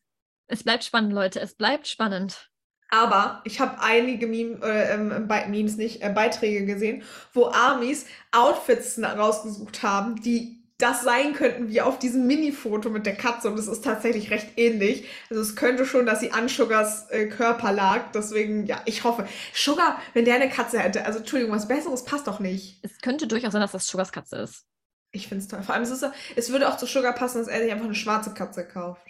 [0.47, 1.39] Es bleibt spannend, Leute.
[1.39, 2.49] Es bleibt spannend.
[2.89, 8.05] Aber ich habe einige Meme, äh, ähm, Be- Memes nicht, äh, Beiträge gesehen, wo Armies
[8.31, 13.49] Outfits rausgesucht haben, die das sein könnten wie auf diesem Mini-Foto mit der Katze.
[13.49, 15.05] Und es ist tatsächlich recht ähnlich.
[15.29, 18.11] Also es könnte schon, dass sie an Sugars äh, Körper lag.
[18.13, 19.27] Deswegen, ja, ich hoffe.
[19.55, 22.79] Sugar, wenn der eine Katze hätte, also Entschuldigung, was Besseres passt doch nicht.
[22.83, 24.65] Es könnte durchaus sein, dass das Sugars Katze ist.
[25.11, 25.63] Ich finde es toll.
[25.63, 27.95] Vor allem, es, ist, es würde auch zu Sugar passen, dass er sich einfach eine
[27.95, 29.01] schwarze Katze kauft.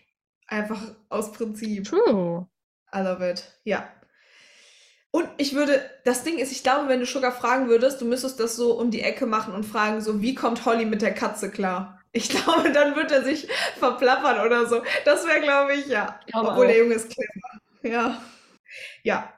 [0.47, 1.83] Einfach aus Prinzip.
[1.83, 2.47] True.
[2.93, 3.43] I love it.
[3.63, 3.89] Ja.
[5.11, 8.39] Und ich würde, das Ding ist, ich glaube, wenn du Sugar fragen würdest, du müsstest
[8.39, 11.49] das so um die Ecke machen und fragen, so, wie kommt Holly mit der Katze
[11.49, 12.01] klar?
[12.11, 13.47] Ich glaube, dann wird er sich
[13.79, 14.81] verplappern oder so.
[15.05, 16.19] Das wäre, glaube ich, ja.
[16.25, 16.69] Ich glaube Obwohl auch.
[16.69, 17.61] der Junge ist clever.
[17.83, 18.21] Ja.
[19.03, 19.33] Ja.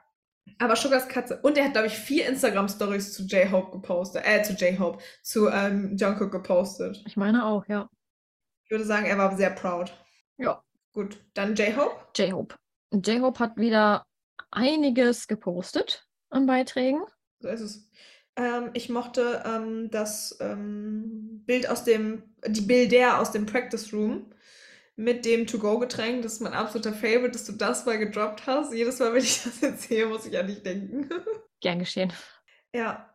[0.58, 1.40] Aber Sugars Katze.
[1.42, 4.24] Und er hat, glaube ich, vier Instagram-Stories zu J-Hope gepostet.
[4.26, 4.98] Äh, zu J-Hope.
[5.22, 7.02] Zu ähm, Jungkook gepostet.
[7.06, 7.88] Ich meine auch, ja.
[8.64, 9.92] Ich würde sagen, er war sehr proud.
[10.36, 10.62] Ja.
[10.92, 11.96] Gut, dann J-Hope.
[12.14, 12.56] J-Hope.
[12.92, 14.06] J-Hope hat wieder
[14.50, 17.02] einiges gepostet an Beiträgen.
[17.40, 17.90] So ist es.
[18.36, 24.32] Ähm, ich mochte ähm, das ähm, Bild aus dem, die Bilder aus dem Practice Room
[24.96, 26.22] mit dem To-Go-Getränk.
[26.22, 28.72] Das ist mein absoluter Favorite, dass du das mal gedroppt hast.
[28.72, 31.08] Jedes Mal, wenn ich das jetzt sehe, muss ich an dich denken.
[31.60, 32.12] Gern geschehen.
[32.74, 33.06] ja.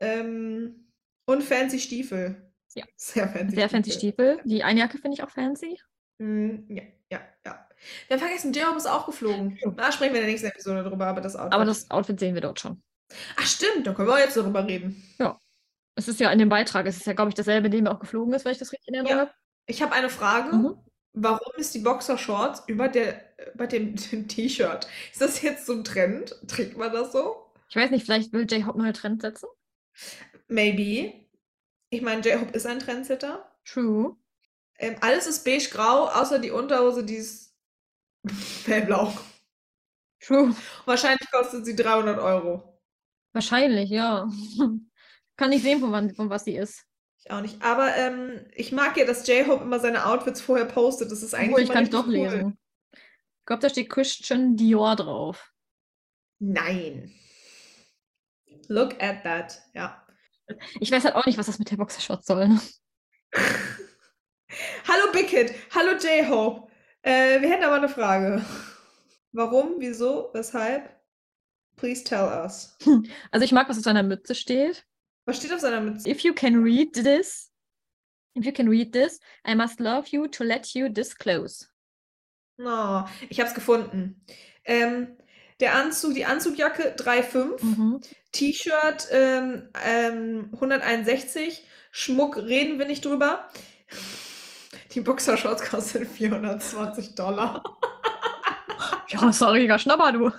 [0.00, 0.90] Ähm,
[1.26, 2.52] und fancy Stiefel.
[2.74, 2.84] Ja.
[2.96, 4.40] Sehr fancy Sehr fancy Stiefel.
[4.44, 5.78] Die Einjacke finde ich auch fancy.
[6.18, 7.63] Mm, ja, ja, ja.
[8.08, 9.58] Wir haben vergessen, J-Hope ist auch geflogen.
[9.76, 11.52] Da sprechen wir in der nächsten Episode drüber, aber das Outfit.
[11.54, 12.82] Aber das Outfit sehen wir dort schon.
[13.36, 15.02] Ach stimmt, da können wir jetzt darüber reden.
[15.96, 17.92] Es ist ja in dem Beitrag, es ist ja, glaube ich, dasselbe, in dem er
[17.92, 19.22] auch geflogen ist, wenn ich das richtig in Erinnerung Ja.
[19.26, 19.34] habe.
[19.66, 20.54] Ich habe eine Frage.
[20.56, 20.76] Mhm.
[21.12, 23.20] Warum ist die Boxershorts über der,
[23.54, 24.88] über dem, dem T-Shirt?
[25.12, 26.36] Ist das jetzt so ein Trend?
[26.48, 27.52] Trägt man das so?
[27.68, 29.48] Ich weiß nicht, vielleicht will J-Hope neue Trends setzen.
[30.48, 31.14] Maybe.
[31.90, 33.48] Ich meine, J-Hope ist ein Trendsetter.
[33.64, 34.16] True.
[34.78, 37.53] Ähm, alles ist beige-grau, außer die Unterhose, die ist
[38.66, 39.12] hellblau.
[40.20, 40.54] True.
[40.86, 42.80] Wahrscheinlich kostet sie 300 Euro.
[43.32, 44.28] Wahrscheinlich, ja.
[45.36, 46.84] Kann nicht sehen, von, wann, von was sie ist.
[47.18, 47.60] Ich auch nicht.
[47.62, 51.10] Aber ähm, ich mag ja, dass J-Hope immer seine Outfits vorher postet.
[51.10, 52.12] Das ist eigentlich Obwohl, ich kann es doch cool.
[52.12, 52.58] lesen.
[52.92, 55.52] Ich glaube, da steht Christian Dior drauf.
[56.38, 57.12] Nein.
[58.68, 59.60] Look at that.
[59.74, 60.06] Ja.
[60.80, 62.48] Ich weiß halt auch nicht, was das mit der Boxershot soll.
[64.88, 65.54] Hallo Big Hit.
[65.74, 66.70] Hallo J-Hope.
[67.04, 68.42] Äh, wir hätten aber eine Frage.
[69.32, 70.88] Warum, wieso, weshalb?
[71.76, 72.76] Please tell us.
[73.30, 74.86] Also ich mag, was auf seiner Mütze steht.
[75.26, 76.08] Was steht auf seiner Mütze?
[76.08, 77.52] If you can read this,
[78.34, 81.66] if you can read this, I must love you to let you disclose.
[82.58, 84.24] Oh, ich habe es gefunden.
[84.64, 85.18] Ähm,
[85.60, 87.64] der Anzug, die Anzugjacke 3,5.
[87.64, 88.00] Mhm.
[88.32, 91.66] T-Shirt ähm, ähm, 161.
[91.90, 93.48] Schmuck reden wir nicht drüber.
[94.94, 97.62] Die Boxershorts kosten 420 Dollar.
[99.08, 100.26] Ja, sorry, Schnapper, du.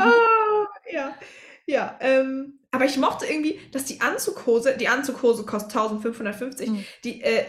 [0.00, 1.14] ah, ja,
[1.66, 1.96] ja.
[2.00, 6.70] Ähm, aber ich mochte irgendwie, dass die Anzughose, die Anzughose kostet 1550.
[6.70, 6.84] Mhm.
[7.04, 7.44] Die, äh,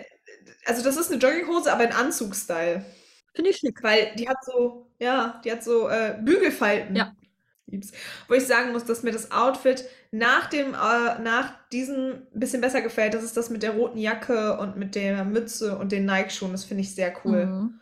[0.66, 2.86] also das ist eine Jogginghose, aber in Anzugstyle.
[3.34, 3.82] Finde ich schick.
[3.82, 6.96] Weil die hat so, ja, die hat so äh, Bügelfalten.
[6.96, 7.16] Ja.
[7.68, 7.92] Lieb's.
[8.28, 12.62] Wo ich sagen muss, dass mir das Outfit nach dem, äh, nach diesem ein bisschen
[12.62, 13.14] besser gefällt.
[13.14, 16.52] Das ist das mit der roten Jacke und mit der Mütze und den Nike-Schuhen.
[16.52, 17.46] Das finde ich sehr cool.
[17.46, 17.82] Mhm.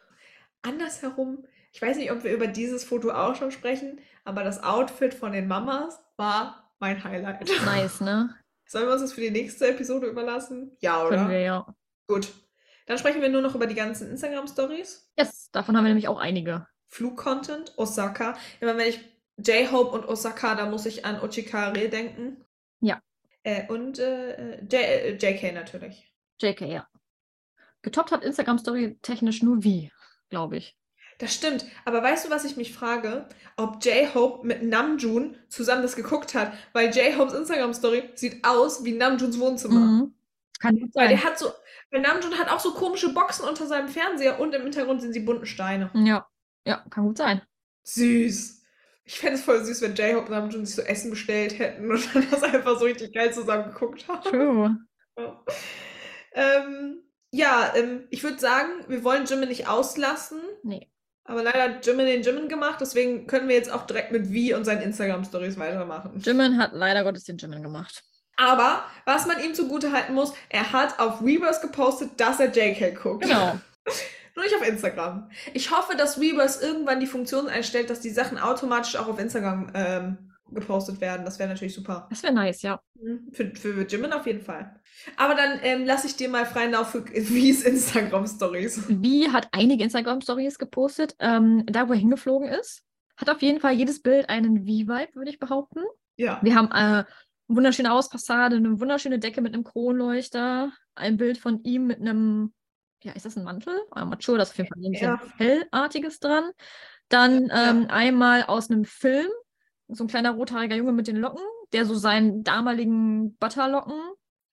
[0.61, 5.13] Andersherum, ich weiß nicht, ob wir über dieses Foto auch schon sprechen, aber das Outfit
[5.13, 7.49] von den Mamas war mein Highlight.
[7.65, 8.35] Nice, ne?
[8.67, 10.77] Sollen wir uns das für die nächste Episode überlassen?
[10.79, 11.17] Ja, oder?
[11.17, 11.75] Können wir ja.
[12.07, 12.31] Gut.
[12.85, 15.11] Dann sprechen wir nur noch über die ganzen Instagram-Stories.
[15.17, 16.67] Yes, davon haben wir nämlich auch einige.
[16.87, 18.35] Flug-Content, Osaka.
[18.59, 18.99] Immer wenn ich
[19.45, 22.43] J-Hope und Osaka, da muss ich an Ochikare denken.
[22.81, 23.01] Ja.
[23.43, 26.11] Äh, und äh, J äh, JK natürlich.
[26.41, 26.87] JK, ja.
[27.81, 29.91] Getoppt hat Instagram-Story technisch nur wie,
[30.29, 30.75] glaube ich.
[31.19, 31.65] Das stimmt.
[31.85, 33.27] Aber weißt du, was ich mich frage?
[33.57, 39.39] Ob J-Hope mit Namjoon zusammen das geguckt hat, weil J-Hopes Instagram-Story sieht aus wie Namjoons
[39.39, 39.79] Wohnzimmer.
[39.79, 40.13] Mhm.
[40.59, 41.17] Kann gut Weil sein.
[41.17, 41.51] der hat so,
[41.91, 45.21] weil Namjoon hat auch so komische Boxen unter seinem Fernseher und im Hintergrund sind die
[45.21, 45.89] bunten Steine.
[45.93, 46.27] Ja,
[46.65, 47.41] ja, kann gut sein.
[47.83, 48.58] Süß.
[49.09, 52.13] Ich fände es voll süß, wenn J-Hope und Namjoon sich so Essen bestellt hätten und
[52.13, 54.21] dann das einfach so richtig geil zusammen geguckt haben.
[54.21, 54.77] True.
[55.17, 55.43] Ja,
[56.33, 60.39] ähm, ja ähm, ich würde sagen, wir wollen Jimin nicht auslassen.
[60.61, 60.91] Nee.
[61.23, 64.53] Aber leider hat Jimin den Jimin gemacht, deswegen können wir jetzt auch direkt mit Vi
[64.53, 66.21] und seinen Instagram-Stories weitermachen.
[66.23, 68.03] Jimin hat leider Gottes den Jimin gemacht.
[68.37, 72.93] Aber was man ihm zugute halten muss, er hat auf Weverse gepostet, dass er JK
[73.01, 73.23] guckt.
[73.23, 73.59] Genau.
[74.39, 75.29] Nur nicht auf Instagram.
[75.53, 79.69] Ich hoffe, dass Weverse irgendwann die Funktion einstellt, dass die Sachen automatisch auch auf Instagram
[79.73, 81.25] ähm, gepostet werden.
[81.25, 82.07] Das wäre natürlich super.
[82.09, 82.81] Das wäre nice, ja.
[82.93, 84.79] Mhm, Für, für Jimin auf jeden Fall.
[85.17, 88.83] Aber dann ähm, lasse ich dir mal freien Lauf für Vi's Instagram-Stories.
[88.87, 92.83] Wie hat einige Instagram-Stories gepostet, ähm, da wo er hingeflogen ist.
[93.17, 95.81] Hat auf jeden Fall jedes Bild einen Wie-Vibe, würde ich behaupten.
[96.15, 96.39] Ja.
[96.41, 97.07] Wir haben äh, eine
[97.49, 102.53] wunderschöne Auspassade, eine wunderschöne Decke mit einem Kronleuchter, ein Bild von ihm mit einem,
[103.03, 103.73] ja, ist das ein Mantel?
[103.91, 105.17] I'm not sure, da ist auf jeden Fall ein Ja.
[105.37, 106.51] Fellartiges dran.
[107.09, 107.69] Dann Ja.
[107.71, 109.27] ähm, einmal aus einem Film,
[109.87, 111.43] so ein kleiner rothaariger Junge mit den Locken,
[111.73, 113.99] der so seinen damaligen Butterlocken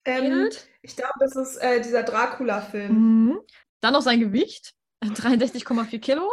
[0.05, 0.69] Ähm, ähnelt.
[0.83, 2.93] ich glaube, das ist äh, dieser Dracula-Film.
[3.29, 3.41] Mhm.
[3.81, 6.31] Dann noch sein Gewicht, 63,4 Kilo.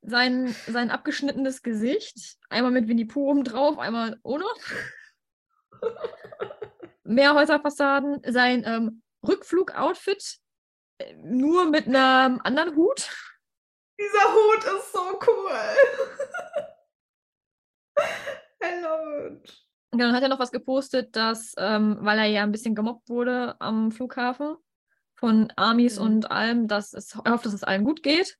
[0.00, 4.44] Sein, sein abgeschnittenes Gesicht, einmal mit Winnie Pooh oben drauf, einmal ohne.
[7.04, 10.47] Mehrhäuserfassaden, sein ähm, Rückflug-Outfit, äh,
[11.22, 13.08] nur mit einem anderen Hut.
[14.00, 15.50] Dieser Hut ist so cool.
[18.62, 19.64] I love it.
[19.90, 23.08] Und dann hat er noch was gepostet, dass, ähm, weil er ja ein bisschen gemobbt
[23.08, 24.56] wurde am Flughafen
[25.14, 26.04] von Amis Mhm.
[26.06, 28.36] und allem, dass es, er hofft, dass es allen gut geht.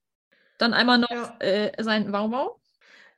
[0.59, 1.37] Dann einmal noch Ja.
[1.41, 2.61] äh, sein Wow-Wow.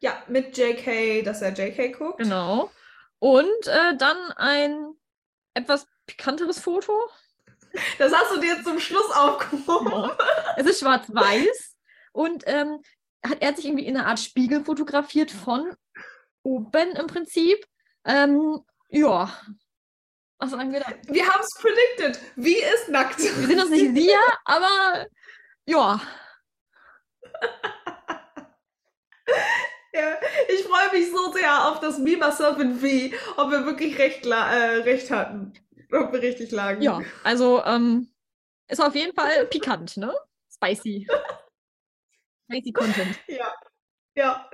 [0.01, 2.19] Ja, mit JK, dass er JK guckt.
[2.19, 2.71] Genau.
[3.19, 4.95] Und äh, dann ein
[5.55, 6.93] etwas pikanteres Foto.
[7.99, 10.11] Das hast du dir zum Schluss aufgehoben.
[10.57, 11.77] Es ist schwarz-weiß.
[12.13, 12.81] Und ähm,
[13.25, 15.73] hat, er hat sich irgendwie in einer Art Spiegel fotografiert von
[16.43, 17.65] oben im Prinzip.
[18.05, 19.33] Ähm, ja.
[20.39, 20.87] Was sagen wir da?
[21.07, 22.21] Wir haben es predicted.
[22.37, 23.19] Wie ist nackt?
[23.19, 25.07] Wir sind uns nicht sicher, aber
[25.67, 26.01] ja.
[29.93, 30.17] Ja,
[30.49, 34.31] ich freue mich so sehr auf das Myself and V, ob wir wirklich recht, äh,
[34.31, 35.53] recht hatten.
[36.05, 36.83] Ob wir richtig lagen.
[36.83, 38.09] Ja, also ähm,
[38.69, 40.15] ist auf jeden Fall pikant, ne?
[40.53, 41.07] Spicy.
[42.51, 43.19] Spicy Content.
[43.29, 43.55] Ja.
[44.17, 44.51] Ja.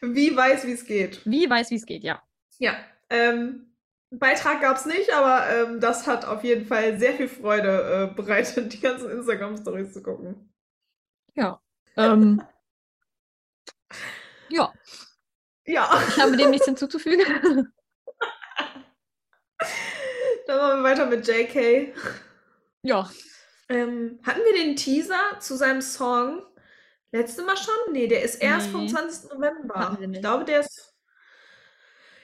[0.00, 1.20] Wie weiß, wie es geht.
[1.26, 2.22] Wie weiß, wie es geht, ja.
[2.58, 2.74] Ja.
[3.10, 3.74] Ähm,
[4.10, 8.14] Beitrag gab es nicht, aber ähm, das hat auf jeden Fall sehr viel Freude äh,
[8.14, 10.52] bereitet, die ganzen Instagram-Stories zu gucken.
[11.34, 11.60] Ja.
[11.96, 12.42] Ähm,
[14.48, 14.72] Ja,
[15.64, 16.02] Ja.
[16.08, 17.72] ich habe dem nichts hinzuzufügen.
[20.50, 21.94] Dann machen wir weiter mit JK.
[22.82, 23.08] ja,
[23.68, 26.42] Ähm, hatten wir den Teaser zu seinem Song
[27.12, 27.92] letzte Mal schon?
[27.92, 28.90] Nee, der ist erst vom Nee.
[28.90, 29.30] 20.
[29.30, 29.96] November.
[30.00, 30.92] Ich glaube, der ist.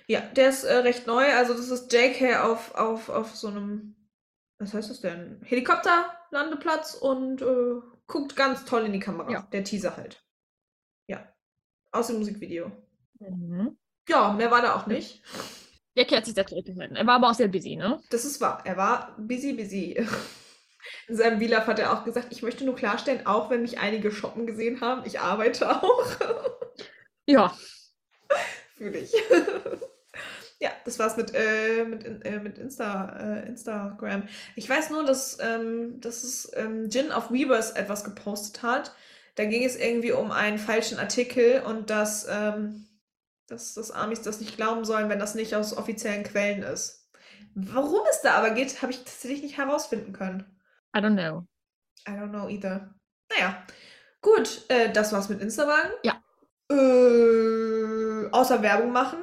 [0.09, 1.25] Ja, der ist äh, recht neu.
[1.35, 3.95] Also, das ist JK auf, auf, auf so einem.
[4.59, 5.41] Was heißt das denn?
[5.45, 9.31] Helikopterlandeplatz und äh, guckt ganz toll in die Kamera.
[9.31, 9.43] Ja.
[9.53, 10.25] Der Teaser halt.
[11.07, 11.33] Ja.
[11.93, 12.73] Aus dem Musikvideo.
[13.21, 13.79] mhm.
[14.09, 15.23] Ja, mehr war da auch nicht.
[15.97, 16.97] Der hat sich sehr zurückgehalten.
[16.97, 18.01] Er war aber auch sehr busy, ne?
[18.11, 18.63] Das ist wahr.
[18.65, 19.97] Er war busy, busy.
[21.09, 24.13] In seinem Vlog hat er auch gesagt, ich möchte nur klarstellen, auch wenn mich einige
[24.13, 26.07] shoppen gesehen haben, ich arbeite auch.
[27.29, 27.53] Ja,
[28.77, 29.13] Fühle ich.
[30.61, 34.29] ja, das war's mit, äh, mit, äh, mit Insta, äh, Instagram.
[34.55, 38.95] Ich weiß nur, dass, ähm, dass es ähm, Jin auf Weavers etwas gepostet hat.
[39.35, 42.86] Da ging es irgendwie um einen falschen Artikel und dass, ähm,
[43.47, 47.09] dass, dass Amis das nicht glauben sollen, wenn das nicht aus offiziellen Quellen ist.
[47.55, 50.45] Warum es da aber geht, habe ich tatsächlich nicht herausfinden können.
[50.95, 51.47] I don't know.
[52.09, 52.95] I don't know either.
[53.31, 53.63] Naja,
[54.21, 55.91] gut, äh, das war's mit Instagram.
[56.03, 56.21] Ja.
[56.71, 59.19] Äh, außer Werbung machen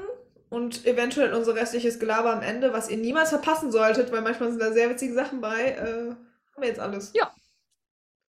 [0.49, 4.61] und eventuell unser restliches Gelaber am Ende, was ihr niemals verpassen solltet, weil manchmal sind
[4.61, 5.71] da sehr witzige Sachen bei.
[5.71, 7.11] Äh, haben wir jetzt alles.
[7.13, 7.31] Ja.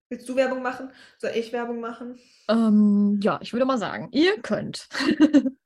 [0.09, 0.91] Willst du Werbung machen?
[1.17, 2.19] Soll ich Werbung machen?
[2.47, 4.87] Ähm, ja, ich würde mal sagen, ihr könnt.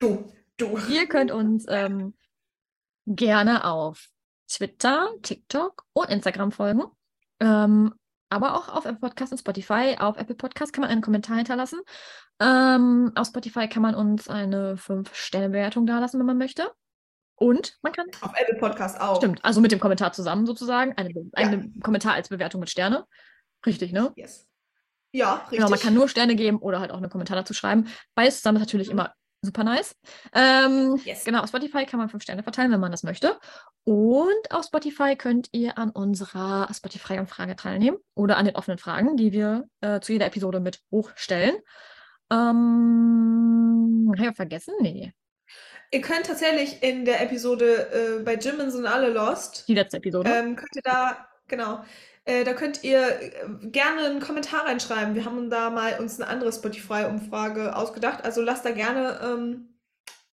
[0.00, 0.78] Du, du.
[0.88, 2.14] Ihr könnt uns ähm,
[3.06, 4.08] gerne auf
[4.48, 6.82] Twitter, TikTok und Instagram folgen.
[7.38, 7.94] Ähm,
[8.30, 9.96] aber auch auf Apple Podcast und Spotify.
[9.98, 11.80] Auf Apple Podcast kann man einen Kommentar hinterlassen.
[12.40, 16.70] Ähm, auf Spotify kann man uns eine 5-Sterne-Bewertung dalassen, wenn man möchte.
[17.34, 19.16] Und man kann, Auf Apple Podcast auch.
[19.16, 23.06] stimmt, also mit dem Kommentar zusammen sozusagen, eine, eine Kommentar als Bewertung mit Sterne.
[23.66, 24.12] Richtig, ne?
[24.16, 24.46] Yes.
[25.12, 25.58] Ja, richtig.
[25.58, 27.88] Genau, man kann nur Sterne geben oder halt auch einen Kommentar dazu schreiben.
[28.14, 28.92] Beides zusammen ist natürlich Mhm.
[28.92, 29.94] immer super nice.
[30.34, 31.24] Ähm, Yes.
[31.24, 33.38] Genau, auf Spotify kann man fünf Sterne verteilen, wenn man das möchte.
[33.84, 39.32] Und auf Spotify könnt ihr an unserer Spotify-Umfrage teilnehmen oder an den offenen Fragen, die
[39.32, 41.56] wir äh, zu jeder Episode mit hochstellen.
[42.30, 44.74] Ähm, habe ich vergessen?
[44.80, 45.12] Nee,
[45.92, 49.66] Ihr könnt tatsächlich in der Episode äh, bei Jimin sind alle lost.
[49.66, 50.30] die letzte Episode.
[50.30, 51.82] Ähm, könnt ihr da, genau,
[52.24, 53.32] äh, da könnt ihr äh,
[53.62, 55.14] gerne einen Kommentar reinschreiben.
[55.14, 58.24] Wir haben da mal uns eine andere Spotify-Umfrage ausgedacht.
[58.24, 59.78] Also lasst da gerne ähm,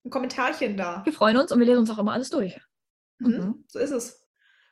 [0.06, 1.02] ein Kommentarchen da.
[1.06, 2.60] wir freuen uns und wir lesen uns auch immer alles durch.
[3.20, 3.30] Mhm.
[3.30, 3.66] Mhm.
[3.68, 4.22] So ist es.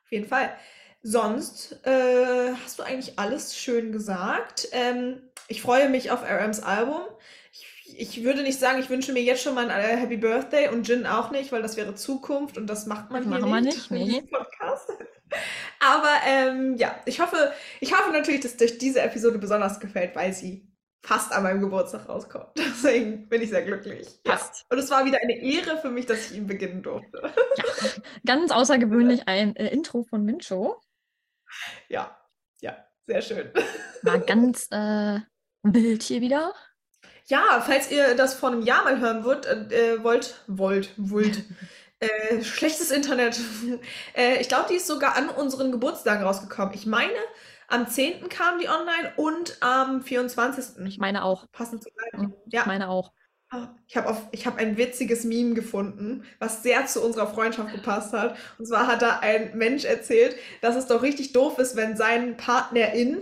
[0.03, 0.53] Auf jeden Fall.
[1.01, 4.67] Sonst äh, hast du eigentlich alles schön gesagt.
[4.71, 7.01] Ähm, ich freue mich auf RMs Album.
[7.87, 10.87] Ich, würde nicht sagen, ich wünsche mir jetzt schon mal ein äh, Happy Birthday und
[10.87, 13.61] Jin auch nicht, weil das wäre Zukunft und das macht man Das hier machen wir
[13.61, 14.21] nicht, nicht, nee.
[14.21, 14.89] Podcast.
[15.79, 20.33] Aber ähm, ja, ich hoffe, ich hoffe natürlich, dass euch diese Episode besonders gefällt, weil
[20.33, 20.67] sie
[21.05, 22.49] fast an meinem Geburtstag rauskommt.
[22.57, 24.07] Deswegen bin ich sehr glücklich.
[24.25, 24.33] Ja.
[24.33, 24.65] Passt.
[24.69, 27.21] Und es war wieder eine Ehre für mich, dass ich ihn beginnen durfte.
[27.57, 27.63] Ja,
[28.25, 30.81] ganz außergewöhnlich ein äh, Intro von Mincho.
[31.87, 32.19] Ja,
[32.61, 32.75] ja,
[33.05, 33.51] sehr schön.
[34.01, 35.19] War ganz äh,
[35.63, 36.53] wild hier wieder.
[37.27, 41.43] Ja, falls ihr das vor einem Jahr mal hören wollt, äh, wollt, wollt, wollt,
[41.99, 43.39] äh, schlechtes Internet.
[44.15, 46.73] äh, ich glaube, die ist sogar an unseren Geburtstagen rausgekommen.
[46.75, 47.13] Ich meine,
[47.67, 48.29] am 10.
[48.29, 50.85] kam die online und am 24.
[50.87, 51.47] Ich meine auch.
[51.51, 52.37] Passend zu Mhm, gleich.
[52.51, 53.11] Ich Ja, meine auch.
[53.87, 54.09] ich habe
[54.45, 58.37] hab ein witziges Meme gefunden, was sehr zu unserer Freundschaft gepasst hat.
[58.57, 62.37] Und zwar hat da ein Mensch erzählt, dass es doch richtig doof ist, wenn sein
[62.37, 63.21] Partnerin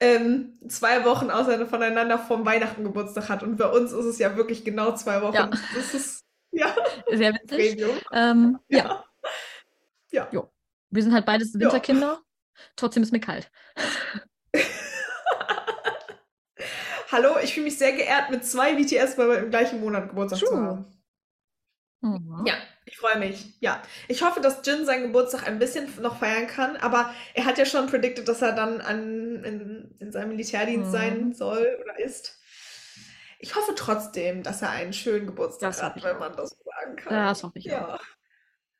[0.00, 3.42] ähm, zwei Wochen auseinander voneinander vom Weihnachten Geburtstag hat.
[3.42, 5.34] Und bei uns ist es ja wirklich genau zwei Wochen.
[5.34, 5.50] Ja.
[5.74, 6.74] Das ist ja
[7.10, 7.84] Sehr witzig.
[8.12, 9.04] Ähm, ja.
[10.12, 10.28] Ja.
[10.30, 10.50] Jo.
[10.88, 12.20] Wir sind halt beides Winterkinder.
[12.76, 13.50] Trotzdem ist mir kalt.
[17.10, 20.56] Hallo, ich fühle mich sehr geehrt, mit zwei BTS-Membern im gleichen Monat Geburtstag zu True.
[20.58, 20.86] haben.
[22.00, 22.44] Mhm.
[22.46, 22.54] Ja,
[22.86, 23.54] ich freue mich.
[23.60, 27.58] Ja, ich hoffe, dass Jin seinen Geburtstag ein bisschen noch feiern kann, aber er hat
[27.58, 30.92] ja schon predicted, dass er dann an, in, in seinem Militärdienst Mhm.
[30.92, 32.38] sein soll oder ist.
[33.38, 36.96] Ich hoffe trotzdem, dass er einen schönen Geburtstag Das hat, wenn man das so sagen
[36.96, 37.12] kann.
[37.12, 37.88] Das hoffe ich auch.
[37.88, 38.00] ja.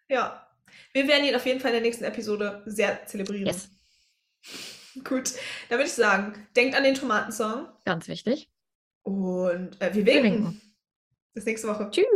[0.08, 0.42] Ja.
[0.92, 3.46] Wir werden ihn auf jeden Fall in der nächsten Episode sehr zelebrieren.
[3.46, 3.68] Yes.
[5.04, 5.32] Gut,
[5.68, 8.50] dann würde ich sagen, denkt an den Tomatensong Ganz wichtig.
[9.02, 10.32] und äh, wir Wir winken.
[10.44, 10.62] winken.
[11.34, 11.90] Bis nächste Woche.
[11.90, 12.06] Tschüss.